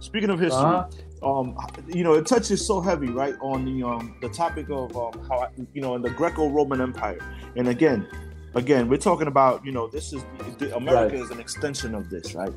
Speaking 0.00 0.30
of 0.30 0.38
history, 0.38 0.60
Uh-huh. 0.62 1.40
um, 1.40 1.56
you 1.88 2.04
know, 2.04 2.14
it 2.14 2.26
touches 2.26 2.66
so 2.66 2.80
heavy, 2.80 3.08
right, 3.08 3.34
on 3.40 3.64
the 3.64 3.82
um 3.86 4.14
the 4.22 4.28
topic 4.28 4.66
of 4.70 4.94
um 4.96 5.12
how 5.28 5.46
you 5.72 5.80
know 5.80 5.94
in 5.94 6.02
the 6.02 6.10
Greco-Roman 6.10 6.80
Empire, 6.80 7.18
and 7.56 7.68
again, 7.68 8.06
again, 8.54 8.88
we're 8.88 8.96
talking 8.98 9.26
about 9.26 9.64
you 9.64 9.72
know 9.72 9.88
this 9.88 10.12
is 10.12 10.22
the, 10.58 10.74
America 10.76 11.14
Right. 11.16 11.24
is 11.24 11.30
an 11.30 11.40
extension 11.40 11.94
of 11.94 12.08
this, 12.10 12.34
right? 12.34 12.52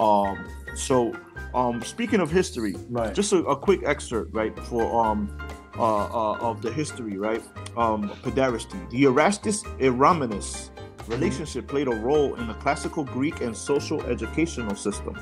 Um, 0.00 0.44
so 0.74 1.14
um, 1.54 1.82
speaking 1.82 2.20
of 2.20 2.30
history, 2.30 2.74
Right. 2.90 3.14
just 3.14 3.32
a, 3.32 3.38
a 3.44 3.56
quick 3.56 3.82
excerpt, 3.84 4.34
right, 4.34 4.56
for 4.66 5.04
um 5.04 5.36
uh, 5.76 6.04
uh 6.04 6.38
of 6.38 6.62
the 6.62 6.72
history, 6.72 7.18
right? 7.18 7.42
Um, 7.76 8.10
pederasty, 8.22 8.88
the 8.90 9.04
erastes 9.04 9.64
Erasmus 9.78 10.70
relationship 11.08 11.66
played 11.66 11.88
a 11.88 11.94
role 11.94 12.34
in 12.36 12.46
the 12.46 12.54
classical 12.54 13.04
Greek 13.04 13.40
and 13.40 13.56
social 13.56 14.00
educational 14.04 14.74
system. 14.74 15.18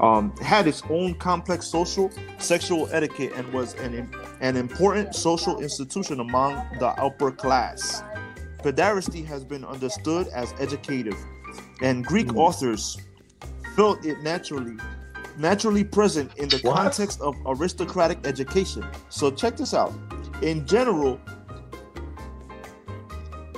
Um, 0.00 0.34
had 0.38 0.66
its 0.66 0.82
own 0.88 1.14
complex 1.14 1.66
social, 1.66 2.10
sexual 2.38 2.88
etiquette, 2.92 3.32
and 3.36 3.52
was 3.52 3.74
an, 3.74 4.10
an 4.40 4.56
important 4.56 5.14
social 5.14 5.60
institution 5.60 6.18
among 6.18 6.54
the 6.78 6.88
upper 6.88 7.30
class. 7.30 8.02
Pederasty 8.62 9.24
has 9.26 9.44
been 9.44 9.64
understood 9.64 10.28
as 10.28 10.54
educative, 10.58 11.16
and 11.82 12.04
Greek 12.06 12.30
Hmm. 12.30 12.38
authors 12.38 12.96
felt 13.76 14.04
it 14.04 14.20
naturally 14.22 14.76
naturally 15.38 15.84
present 15.84 16.36
in 16.36 16.48
the 16.48 16.58
What? 16.58 16.76
context 16.76 17.20
of 17.20 17.34
aristocratic 17.46 18.26
education. 18.26 18.84
So 19.08 19.30
check 19.30 19.56
this 19.56 19.74
out. 19.74 19.92
In 20.42 20.66
general, 20.66 21.20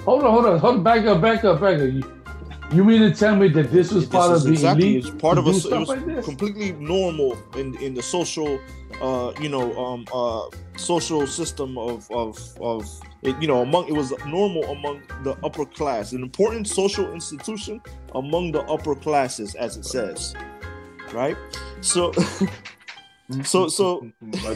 Hold 0.04 0.22
on, 0.22 0.32
hold 0.32 0.44
on, 0.44 0.58
hold 0.58 0.76
on. 0.76 0.82
Back 0.82 1.06
up, 1.06 1.22
back 1.22 1.44
up, 1.44 1.62
back 1.62 1.76
up. 1.76 1.80
You, 1.80 2.02
you 2.74 2.84
mean 2.84 3.00
to 3.00 3.14
tell 3.14 3.34
me 3.36 3.48
that 3.48 3.72
this 3.72 3.90
was 3.90 4.04
This 4.04 4.12
part 4.12 4.32
is 4.32 4.42
of 4.42 4.48
the 4.48 4.52
exactly 4.52 4.96
elite 4.96 5.06
it's 5.06 5.22
part 5.22 5.38
of 5.38 5.46
a 5.46 5.48
it 5.48 5.54
was 5.54 5.88
like 5.88 6.24
completely 6.24 6.72
normal 6.72 7.38
in 7.56 7.74
in 7.80 7.94
the 7.94 8.02
social 8.02 8.60
uh, 9.00 9.32
you 9.40 9.48
know, 9.48 9.76
um, 9.76 10.06
uh, 10.12 10.48
social 10.76 11.26
system 11.26 11.76
of 11.78 12.10
of 12.10 12.38
of 12.60 12.88
it, 13.22 13.40
you 13.40 13.48
know, 13.48 13.62
among 13.62 13.88
it 13.88 13.92
was 13.92 14.12
normal 14.26 14.64
among 14.64 15.02
the 15.22 15.36
upper 15.44 15.64
class, 15.64 16.12
an 16.12 16.22
important 16.22 16.68
social 16.68 17.12
institution 17.12 17.80
among 18.14 18.52
the 18.52 18.60
upper 18.62 18.94
classes, 18.94 19.54
as 19.54 19.76
it 19.76 19.84
says, 19.84 20.34
right? 21.14 21.36
So, 21.80 22.12
so, 23.44 23.68
so. 23.68 24.00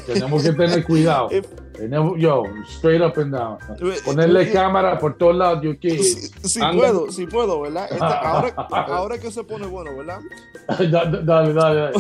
Tenemos 0.07 0.43
que 0.43 0.53
tener 0.53 0.85
cuidado. 0.85 1.29
If, 1.31 1.47
Tenemos, 1.73 2.19
yo, 2.19 2.45
straight 2.67 3.01
up 3.01 3.17
and 3.19 3.33
down. 3.33 3.59
Ponerle 4.05 4.53
cámara 4.53 4.99
por 4.99 5.17
todos 5.17 5.37
lados, 5.37 5.63
yo 5.63 5.79
que. 5.79 6.03
si, 6.03 6.29
si 6.49 6.61
puedo, 6.61 7.11
si 7.13 7.27
puedo, 7.27 7.61
¿verdad? 7.61 7.89
Esta- 7.93 8.19
ahora, 8.19 8.55
ahora 8.89 9.19
que 9.19 9.31
se 9.31 9.45
pone 9.45 9.67
bueno, 9.67 9.97
¿verdad? 9.97 10.21
dale, 10.91 11.23
dale, 11.25 11.53
dale. 11.53 11.93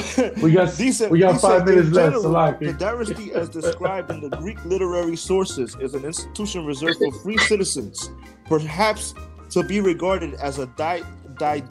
We 0.42 0.52
got, 0.52 0.76
Dice, 0.76 1.08
we 1.10 1.20
got 1.20 1.40
five 1.40 1.64
minutes 1.64 1.90
left. 1.92 2.16
Pederasty, 2.60 3.32
as 3.34 3.48
described 3.48 4.10
in 4.10 4.20
the 4.20 4.36
Greek 4.36 4.58
literary 4.64 5.16
sources, 5.16 5.76
is 5.80 5.94
an 5.94 6.04
institution 6.04 6.66
reserved 6.66 6.98
for 6.98 7.12
free 7.22 7.38
citizens, 7.38 8.10
perhaps 8.46 9.14
to 9.50 9.62
be 9.62 9.80
regarded 9.80 10.34
as 10.42 10.58
a 10.58 10.66
di- 10.76 11.02
di- 11.38 11.62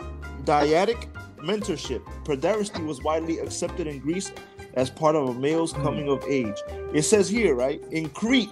dyadic 0.46 1.10
mentorship. 1.38 2.04
Pederasty 2.24 2.86
was 2.86 3.02
widely 3.02 3.40
accepted 3.40 3.88
in 3.88 4.00
Greece 4.00 4.32
as 4.74 4.90
part 4.90 5.16
of 5.16 5.30
a 5.30 5.34
male's 5.34 5.74
coming 5.74 6.10
of 6.10 6.24
age. 6.28 6.56
It 6.94 7.04
says 7.04 7.30
here, 7.30 7.56
right, 7.56 7.82
in 7.92 8.10
Crete, 8.10 8.50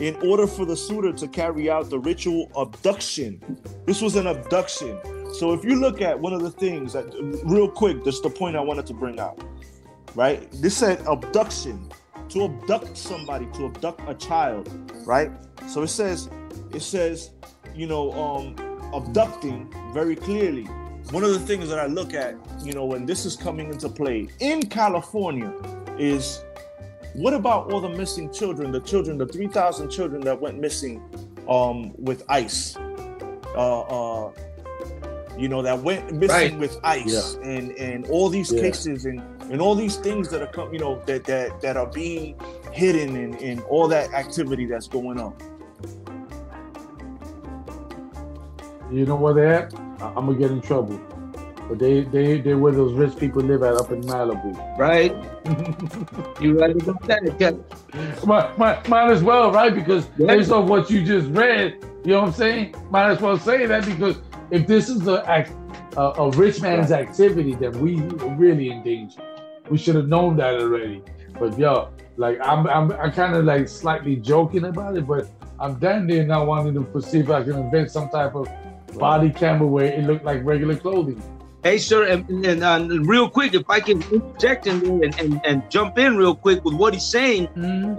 in 0.00 0.16
order 0.16 0.46
for 0.46 0.64
the 0.64 0.76
suitor 0.76 1.12
to 1.12 1.28
carry 1.28 1.70
out 1.70 1.90
the 1.90 1.98
ritual 1.98 2.50
abduction. 2.56 3.60
This 3.86 4.00
was 4.00 4.16
an 4.16 4.26
abduction. 4.26 4.98
So 5.34 5.52
if 5.52 5.64
you 5.64 5.76
look 5.78 6.00
at 6.00 6.18
one 6.18 6.32
of 6.32 6.42
the 6.42 6.50
things 6.50 6.92
that 6.92 7.06
real 7.44 7.68
quick, 7.68 8.04
that's 8.04 8.20
the 8.20 8.30
point 8.30 8.56
I 8.56 8.60
wanted 8.60 8.86
to 8.86 8.94
bring 8.94 9.18
out. 9.20 9.42
Right? 10.14 10.50
This 10.52 10.76
said 10.76 11.00
abduction. 11.06 11.90
To 12.30 12.44
abduct 12.44 12.94
somebody, 12.94 13.46
to 13.54 13.64
abduct 13.64 14.02
a 14.06 14.12
child, 14.12 14.68
right? 15.06 15.30
So 15.66 15.82
it 15.82 15.88
says, 15.88 16.28
it 16.74 16.82
says, 16.82 17.30
you 17.74 17.86
know, 17.86 18.12
um, 18.12 18.54
abducting 18.92 19.72
very 19.94 20.14
clearly. 20.14 20.68
One 21.10 21.24
of 21.24 21.32
the 21.32 21.38
things 21.40 21.68
that 21.70 21.78
I 21.78 21.86
look 21.86 22.12
at, 22.12 22.36
you 22.62 22.72
know, 22.74 22.84
when 22.84 23.06
this 23.06 23.24
is 23.24 23.34
coming 23.34 23.70
into 23.70 23.88
play 23.88 24.28
in 24.40 24.62
California 24.62 25.52
is 25.98 26.44
what 27.14 27.32
about 27.32 27.72
all 27.72 27.80
the 27.80 27.88
missing 27.88 28.30
children, 28.30 28.70
the 28.72 28.80
children, 28.80 29.16
the 29.16 29.26
3,000 29.26 29.88
children 29.88 30.20
that 30.22 30.38
went 30.38 30.60
missing 30.60 31.02
um, 31.48 31.94
with 31.96 32.24
ICE? 32.28 32.76
Uh, 33.56 33.80
uh, 34.26 34.32
you 35.38 35.48
know, 35.48 35.62
that 35.62 35.78
went 35.82 36.12
missing 36.12 36.28
Right. 36.52 36.58
with 36.58 36.78
ICE 36.84 37.36
and, 37.42 37.72
and 37.78 38.06
all 38.10 38.28
these 38.28 38.52
Yeah. 38.52 38.60
cases 38.60 39.06
and, 39.06 39.20
and 39.50 39.62
all 39.62 39.74
these 39.74 39.96
things 39.96 40.28
that 40.28 40.42
are, 40.42 40.46
com- 40.48 40.72
you 40.74 40.78
know, 40.78 41.00
that, 41.06 41.24
that, 41.24 41.60
that 41.62 41.76
are 41.78 41.86
being 41.86 42.34
hidden 42.72 43.16
and, 43.16 43.34
and 43.36 43.62
all 43.62 43.88
that 43.88 44.12
activity 44.12 44.66
that's 44.66 44.88
going 44.88 45.18
on. 45.18 45.34
You 48.92 49.06
know 49.06 49.16
where 49.16 49.32
they're 49.32 49.54
at? 49.54 49.87
I- 50.00 50.08
I'm 50.16 50.26
gonna 50.26 50.38
get 50.38 50.50
in 50.50 50.60
trouble. 50.60 51.00
But 51.68 51.78
they 51.78 52.02
they 52.02 52.40
they 52.40 52.54
where 52.54 52.72
those 52.72 52.94
rich 52.94 53.16
people 53.18 53.42
live 53.42 53.62
at 53.62 53.74
up 53.74 53.90
in 53.92 54.00
Malibu. 54.02 54.56
Right? 54.78 55.12
you 56.40 56.58
right 56.58 56.74
about 56.82 57.02
that? 57.02 57.36
Yeah. 57.38 57.52
Might, 58.24 58.56
might, 58.58 58.88
might 58.88 59.10
as 59.10 59.22
well, 59.22 59.52
right? 59.52 59.74
Because 59.74 60.08
Yeah. 60.16 60.28
based 60.28 60.50
on 60.50 60.66
what 60.66 60.90
you 60.90 61.04
just 61.04 61.28
read, 61.30 61.84
you 62.04 62.12
know 62.12 62.20
what 62.20 62.26
I'm 62.28 62.32
saying? 62.32 62.74
Might 62.90 63.10
as 63.10 63.20
well 63.20 63.36
say 63.38 63.66
that 63.66 63.84
because 63.84 64.16
if 64.50 64.66
this 64.66 64.88
is 64.88 65.06
a 65.06 65.46
a, 65.96 66.00
a 66.00 66.30
rich 66.30 66.62
man's 66.62 66.90
activity, 66.92 67.54
then 67.54 67.78
we 67.80 68.00
are 68.00 68.34
really 68.36 68.70
in 68.70 68.82
danger. 68.82 69.20
We 69.68 69.76
should 69.76 69.96
have 69.96 70.08
known 70.08 70.36
that 70.38 70.54
already. 70.54 71.02
But 71.38 71.58
yo, 71.58 71.90
like 72.16 72.38
I'm 72.42 72.66
I'm, 72.66 72.92
I'm 72.92 73.12
kind 73.12 73.34
of 73.36 73.44
like 73.44 73.68
slightly 73.68 74.16
joking 74.16 74.64
about 74.64 74.96
it, 74.96 75.06
but 75.06 75.28
I'm 75.60 75.74
damn 75.78 76.06
near 76.06 76.24
not 76.24 76.46
wanting 76.46 76.74
to 76.74 77.02
see 77.02 77.18
if 77.18 77.28
I 77.28 77.42
can 77.42 77.54
invent 77.58 77.90
some 77.90 78.08
type 78.08 78.34
of 78.34 78.48
body 78.94 79.30
camera 79.30 79.66
where 79.66 79.86
it 79.86 80.04
looked 80.04 80.24
like 80.24 80.44
regular 80.44 80.76
clothing. 80.76 81.22
Hey, 81.64 81.78
sir, 81.78 82.06
and, 82.06 82.28
and, 82.46 82.62
uh, 82.62 82.86
real 83.02 83.28
quick, 83.28 83.52
if 83.52 83.68
I 83.68 83.80
can 83.80 84.00
interject 84.12 84.66
in 84.68 84.78
there 84.80 85.02
and, 85.02 85.18
and, 85.20 85.40
and 85.44 85.70
jump 85.70 85.98
in 85.98 86.16
real 86.16 86.34
quick 86.34 86.64
with 86.64 86.74
what 86.74 86.94
he's 86.94 87.04
saying, 87.04 87.48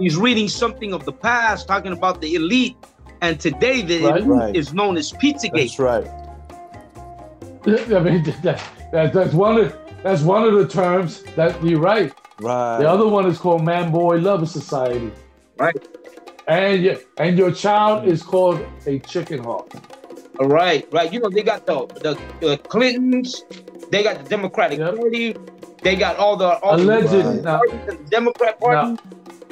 he's 0.00 0.16
reading 0.16 0.48
something 0.48 0.94
of 0.94 1.04
the 1.04 1.12
past, 1.12 1.68
talking 1.68 1.92
about 1.92 2.22
the 2.22 2.34
elite, 2.36 2.76
and 3.20 3.38
today 3.38 3.82
the 3.82 4.02
Right. 4.02 4.16
elite 4.22 4.28
Right. 4.28 4.56
is 4.56 4.72
known 4.72 4.96
as 4.96 5.12
Pizzagate. 5.12 5.76
That's 5.76 5.78
right. 5.78 6.06
I 7.66 8.00
mean, 8.00 8.22
that, 8.42 8.62
that, 8.92 9.12
that's 9.12 9.34
one 9.34 9.58
of 9.58 9.76
that's 10.02 10.22
one 10.22 10.44
of 10.44 10.54
the 10.54 10.66
terms 10.66 11.22
that 11.36 11.62
you're 11.62 11.78
right. 11.78 12.10
Right. 12.40 12.78
The 12.78 12.88
other 12.88 13.06
one 13.06 13.26
is 13.26 13.36
called 13.36 13.62
Man 13.62 13.92
Boy 13.92 14.16
Lover 14.16 14.46
Society. 14.46 15.12
Right. 15.58 15.76
And 16.48 16.82
your 16.82 16.96
and 17.18 17.36
your 17.36 17.52
child 17.52 18.08
is 18.08 18.22
called 18.22 18.64
a 18.86 18.98
chicken 19.00 19.44
hawk. 19.44 19.70
Right, 20.40 20.88
right. 20.92 21.12
You 21.12 21.20
know, 21.20 21.28
they 21.28 21.42
got 21.42 21.66
the 21.66 21.86
the, 22.00 22.18
the 22.40 22.56
Clintons, 22.58 23.44
they 23.90 24.02
got 24.02 24.22
the 24.24 24.28
Democratic 24.28 24.78
Yep. 24.78 24.96
Party, 24.96 25.36
they 25.82 25.96
got 25.96 26.16
all 26.16 26.36
the 26.36 26.56
all 26.60 26.76
the 26.78 26.82
Allegedly. 26.84 27.42
Now, 27.42 27.60
the 27.86 27.98
Democrat 28.10 28.58
Party. 28.60 28.96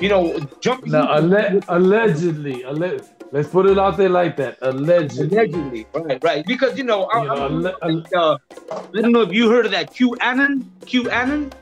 You 0.01 0.09
know, 0.09 0.39
jumping 0.61 0.93
now 0.93 1.13
alle- 1.13 1.61
allegedly, 1.69 2.65
alle- 2.65 3.01
let's 3.33 3.49
put 3.49 3.67
it 3.67 3.79
out 3.79 3.97
there 3.97 4.09
like 4.09 4.37
that. 4.37 4.57
Allegedly. 4.63 5.37
allegedly, 5.37 5.87
right, 5.93 6.23
right. 6.23 6.47
Because 6.47 6.79
you 6.79 6.85
know, 6.85 7.05
I, 7.07 7.23
You 7.23 7.27
know, 7.29 7.35
I, 7.35 7.45
alle- 7.49 7.77
alle- 7.83 8.05
uh, 8.15 8.39
I 8.95 9.01
don't 9.03 9.13
know 9.13 9.23
if 9.23 9.33
you 9.33 9.51
heard 9.51 9.67
of 9.67 9.73
that 9.73 9.91
QAnon. 9.93 10.63
QAnon. 10.87 11.53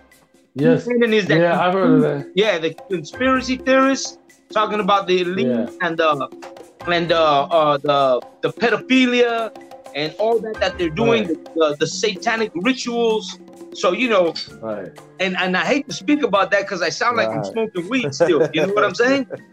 yes. 0.54 0.86
QAnon 0.86 1.12
is 1.14 1.26
that. 1.28 1.38
Yeah, 1.40 1.58
I've 1.58 1.72
heard 1.72 1.90
of 1.96 2.00
that. 2.02 2.30
Yeah, 2.34 2.58
the 2.58 2.74
conspiracy 2.90 3.56
theorists 3.56 4.18
talking 4.52 4.80
about 4.80 5.06
the 5.08 5.22
elite 5.22 5.46
Yeah. 5.48 5.70
and 5.80 5.98
uh 6.00 6.28
and 6.88 7.12
uh, 7.12 7.44
uh 7.44 7.78
the 7.78 8.20
the 8.42 8.52
pedophilia 8.52 9.50
and 9.94 10.14
all 10.18 10.38
that 10.40 10.54
that 10.60 10.78
they're 10.78 10.90
doing, 10.90 11.26
Right. 11.26 11.44
the, 11.44 11.50
the, 11.70 11.76
the 11.80 11.86
satanic 11.86 12.52
rituals. 12.54 13.38
So 13.74 13.92
you 13.92 14.08
know, 14.08 14.34
Right. 14.60 14.88
and 15.20 15.36
and 15.36 15.56
I 15.56 15.64
hate 15.64 15.86
to 15.88 15.94
speak 15.94 16.22
about 16.22 16.50
that 16.52 16.62
because 16.62 16.82
I 16.82 16.88
sound 16.88 17.16
like 17.16 17.28
I'm 17.28 17.44
smoking 17.44 17.88
weed 17.88 18.14
still. 18.14 18.48
You 18.52 18.66
know 18.66 18.72
what 18.72 18.84
I'm 18.84 18.94
saying? 18.94 19.26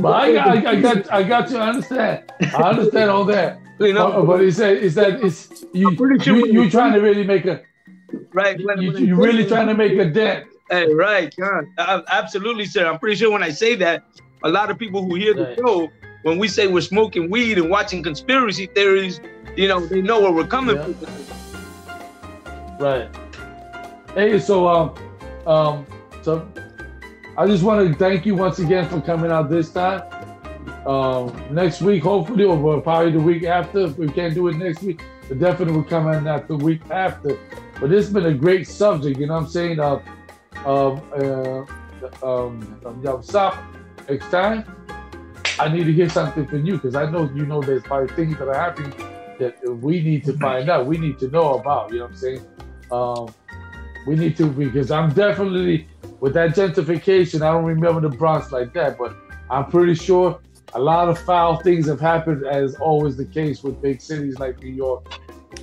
but 0.00 0.12
I 0.12 0.32
got, 0.32 0.48
I, 0.48 0.60
got- 0.60 0.66
I 0.66 0.80
got, 0.80 1.12
I 1.12 1.22
got 1.22 1.50
you. 1.50 1.56
I 1.58 1.68
understand. 1.68 2.32
I 2.54 2.62
understand 2.70 3.10
all 3.10 3.24
that. 3.26 3.58
you 3.80 3.92
know, 3.94 4.12
But, 4.12 4.26
but 4.26 4.40
he 4.40 4.50
said, 4.50 4.78
is 4.78 4.94
that 4.94 5.22
it's 5.24 5.64
you? 5.72 5.88
I'm 5.88 5.96
sure 6.20 6.36
You, 6.36 6.42
when 6.42 6.52
you 6.52 6.62
you- 6.62 6.70
trying 6.70 6.92
to 6.92 7.00
really 7.00 7.24
make 7.24 7.44
a? 7.46 7.62
right? 8.32 8.58
when- 8.62 8.80
You, 8.82 8.92
when 8.92 9.02
you 9.06 9.16
say 9.16 9.22
really 9.22 9.46
trying 9.46 9.68
to 9.68 9.74
make 9.74 9.92
a 9.98 10.04
dent? 10.10 10.46
Hey, 10.70 10.92
right, 10.92 11.34
John. 11.36 11.72
Uh, 11.76 12.02
absolutely, 12.08 12.64
sir. 12.64 12.86
I'm 12.86 12.98
pretty 12.98 13.16
sure 13.16 13.30
when 13.30 13.42
I 13.42 13.50
say 13.50 13.74
that, 13.76 14.04
a 14.44 14.48
lot 14.48 14.70
of 14.70 14.78
people 14.78 15.04
who 15.04 15.14
hear 15.14 15.34
the 15.34 15.54
show, 15.56 15.90
when 16.22 16.38
we 16.38 16.48
say 16.48 16.66
we're 16.66 16.80
smoking 16.80 17.30
weed 17.30 17.58
and 17.58 17.68
watching 17.70 18.02
conspiracy 18.02 18.66
theories, 18.66 19.20
you 19.56 19.68
know, 19.68 19.84
they 19.86 20.00
know 20.00 20.20
where 20.20 20.32
we're 20.32 20.46
coming 20.46 20.76
Yeah. 20.76 20.84
from. 20.84 20.96
Right. 22.78 23.08
Hey, 24.14 24.38
so 24.38 24.66
um, 24.66 24.94
um, 25.46 25.86
so 26.22 26.46
I 27.36 27.46
just 27.46 27.62
want 27.62 27.86
to 27.86 27.94
thank 27.98 28.26
you 28.26 28.34
once 28.34 28.58
again 28.58 28.88
for 28.88 29.00
coming 29.00 29.30
out 29.30 29.48
this 29.50 29.70
time. 29.70 30.02
Um, 30.86 31.32
next 31.50 31.80
week, 31.80 32.02
hopefully, 32.02 32.44
or 32.44 32.80
probably 32.80 33.12
the 33.12 33.20
week 33.20 33.44
after. 33.44 33.80
If 33.86 33.98
we 33.98 34.08
can't 34.08 34.34
do 34.34 34.48
it 34.48 34.56
next 34.56 34.82
week, 34.82 35.00
but 35.28 35.38
definitely 35.38 35.74
we'll 35.74 35.84
come 35.84 36.08
in 36.12 36.26
at 36.26 36.48
the 36.48 36.56
week 36.56 36.82
after. 36.90 37.38
But 37.80 37.90
this 37.90 38.06
has 38.06 38.12
been 38.12 38.26
a 38.26 38.34
great 38.34 38.66
subject, 38.66 39.18
you 39.18 39.26
know 39.26 39.34
what 39.34 39.44
I'm 39.44 39.48
saying? 39.48 39.80
Uh, 39.80 40.00
um, 40.66 41.02
uh, 41.12 41.64
um, 42.22 42.80
um, 42.84 43.00
yeah, 43.02 43.20
stop. 43.20 43.62
Next 44.08 44.30
time, 44.30 44.64
I 45.58 45.68
need 45.68 45.84
to 45.84 45.92
hear 45.92 46.08
something 46.08 46.46
from 46.46 46.64
you 46.66 46.74
because 46.74 46.94
I 46.94 47.10
know 47.10 47.30
you 47.34 47.46
know 47.46 47.60
there's 47.60 47.82
probably 47.82 48.14
things 48.14 48.38
that 48.38 48.48
are 48.48 48.54
happening 48.54 48.92
that 49.38 49.58
we 49.64 50.02
need 50.02 50.24
to 50.24 50.36
find 50.38 50.68
out. 50.68 50.86
We 50.86 50.98
need 50.98 51.18
to 51.20 51.28
know 51.28 51.54
about. 51.54 51.90
You 51.90 51.98
know 51.98 52.04
what 52.04 52.10
I'm 52.10 52.16
saying? 52.16 52.46
Um, 52.90 53.34
we 54.06 54.16
need 54.16 54.36
to 54.36 54.46
because 54.46 54.90
I'm 54.90 55.12
definitely 55.12 55.88
with 56.20 56.34
that 56.34 56.50
gentrification. 56.50 57.42
I 57.42 57.52
don't 57.52 57.64
remember 57.64 58.00
the 58.00 58.16
Bronx 58.16 58.52
like 58.52 58.72
that, 58.74 58.98
but 58.98 59.16
I'm 59.50 59.66
pretty 59.66 59.94
sure 59.94 60.40
a 60.74 60.80
lot 60.80 61.08
of 61.08 61.18
foul 61.18 61.56
things 61.56 61.86
have 61.86 62.00
happened, 62.00 62.46
as 62.46 62.74
always 62.76 63.16
the 63.16 63.26
case 63.26 63.62
with 63.62 63.80
big 63.82 64.00
cities 64.00 64.38
like 64.38 64.62
New 64.62 64.70
York, 64.70 65.12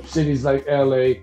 cities 0.05 0.43
like 0.43 0.65
LA. 0.67 1.21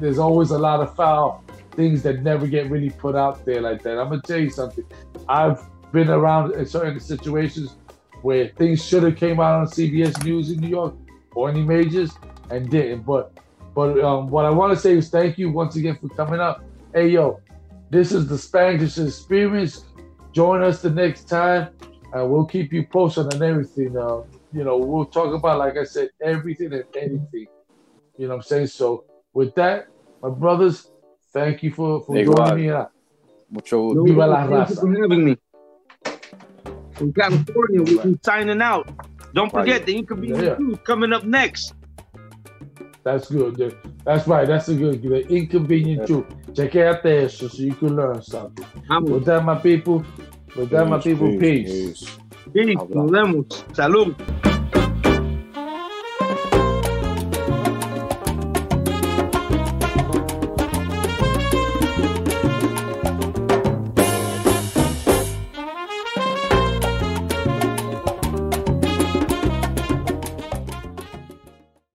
There's 0.00 0.18
always 0.18 0.50
a 0.50 0.58
lot 0.58 0.80
of 0.80 0.94
foul 0.96 1.44
things 1.74 2.02
that 2.02 2.22
never 2.22 2.46
get 2.46 2.70
really 2.70 2.90
put 2.90 3.14
out 3.14 3.44
there 3.44 3.60
like 3.60 3.82
that. 3.82 3.98
I'm 3.98 4.08
gonna 4.08 4.22
tell 4.22 4.38
you 4.38 4.50
something. 4.50 4.84
I've 5.28 5.60
been 5.92 6.08
around 6.08 6.54
in 6.54 6.66
certain 6.66 6.98
situations 7.00 7.76
where 8.22 8.48
things 8.48 8.84
should 8.84 9.02
have 9.02 9.16
came 9.16 9.38
out 9.40 9.60
on 9.60 9.66
CBS 9.66 10.24
News 10.24 10.50
in 10.50 10.58
New 10.58 10.68
York 10.68 10.94
or 11.34 11.48
any 11.48 11.62
majors 11.62 12.12
and 12.50 12.70
didn't. 12.70 13.02
But 13.02 13.32
but 13.74 13.98
um, 14.00 14.28
what 14.28 14.44
I 14.44 14.50
want 14.50 14.72
to 14.72 14.78
say 14.78 14.96
is 14.96 15.08
thank 15.10 15.36
you 15.36 15.50
once 15.50 15.76
again 15.76 15.98
for 16.00 16.08
coming 16.10 16.40
up. 16.40 16.64
Hey 16.94 17.08
yo, 17.08 17.40
this 17.90 18.12
is 18.12 18.26
the 18.26 18.36
Spanglish 18.36 19.04
experience. 19.04 19.84
Join 20.32 20.62
us 20.62 20.82
the 20.82 20.90
next 20.90 21.28
time, 21.28 21.68
and 22.12 22.30
we'll 22.30 22.46
keep 22.46 22.72
you 22.72 22.86
posted 22.86 23.32
on 23.34 23.42
everything. 23.42 23.96
Uh, 23.96 24.22
you 24.52 24.64
know, 24.64 24.76
we'll 24.76 25.04
talk 25.04 25.34
about, 25.34 25.58
like 25.58 25.76
I 25.76 25.84
said, 25.84 26.10
everything 26.22 26.72
and 26.72 26.84
anything. 26.96 27.46
You 28.16 28.28
know 28.28 28.28
what 28.28 28.36
I'm 28.36 28.42
saying? 28.42 28.66
So 28.68 29.04
with 29.32 29.54
that, 29.56 29.88
my 30.22 30.30
brothers, 30.30 30.90
Thank 31.34 31.62
you 31.64 31.72
for, 31.72 32.02
for 32.04 32.14
Igual. 32.14 32.36
joining 32.48 32.66
me. 32.66 32.70
uh, 32.70 32.86
Mucho 33.50 33.92
No, 33.92 34.04
Viva 34.04 34.26
la 34.26 34.36
thank 34.46 34.50
you 34.50 34.56
raza. 34.76 34.80
for 34.80 35.02
having 35.02 35.24
me. 35.24 35.36
From 36.92 37.12
California, 37.12 37.82
we'll 37.82 38.04
be 38.04 38.18
signing 38.24 38.62
out. 38.62 38.88
Don't 39.34 39.52
Right. 39.52 39.62
forget 39.66 39.84
the 39.84 39.96
Inconvenient 39.98 40.42
Yeah. 40.44 40.54
Truth 40.54 40.84
coming 40.84 41.12
up 41.12 41.24
next. 41.24 41.74
That's 43.02 43.28
good. 43.30 43.76
That's 44.04 44.26
right. 44.26 44.46
That's 44.46 44.68
a 44.68 44.74
good. 44.74 45.02
The 45.02 45.26
inconvenient 45.28 46.06
truth. 46.06 46.24
Check 46.54 46.74
out 46.76 47.02
there 47.02 47.28
so, 47.28 47.48
so 47.48 47.62
you 47.62 47.74
can 47.74 47.96
learn 47.96 48.22
something. 48.22 48.64
Vamos. 48.88 49.10
With 49.10 49.24
that, 49.26 49.44
my 49.44 49.56
people. 49.56 50.02
With 50.56 50.70
that, 50.70 50.88
my 50.88 50.98
people. 50.98 51.36
Peace. 51.38 51.70
peace. 51.70 52.18
Peace. 52.54 52.78
Nos. 52.88 53.64
Salud. 53.76 54.14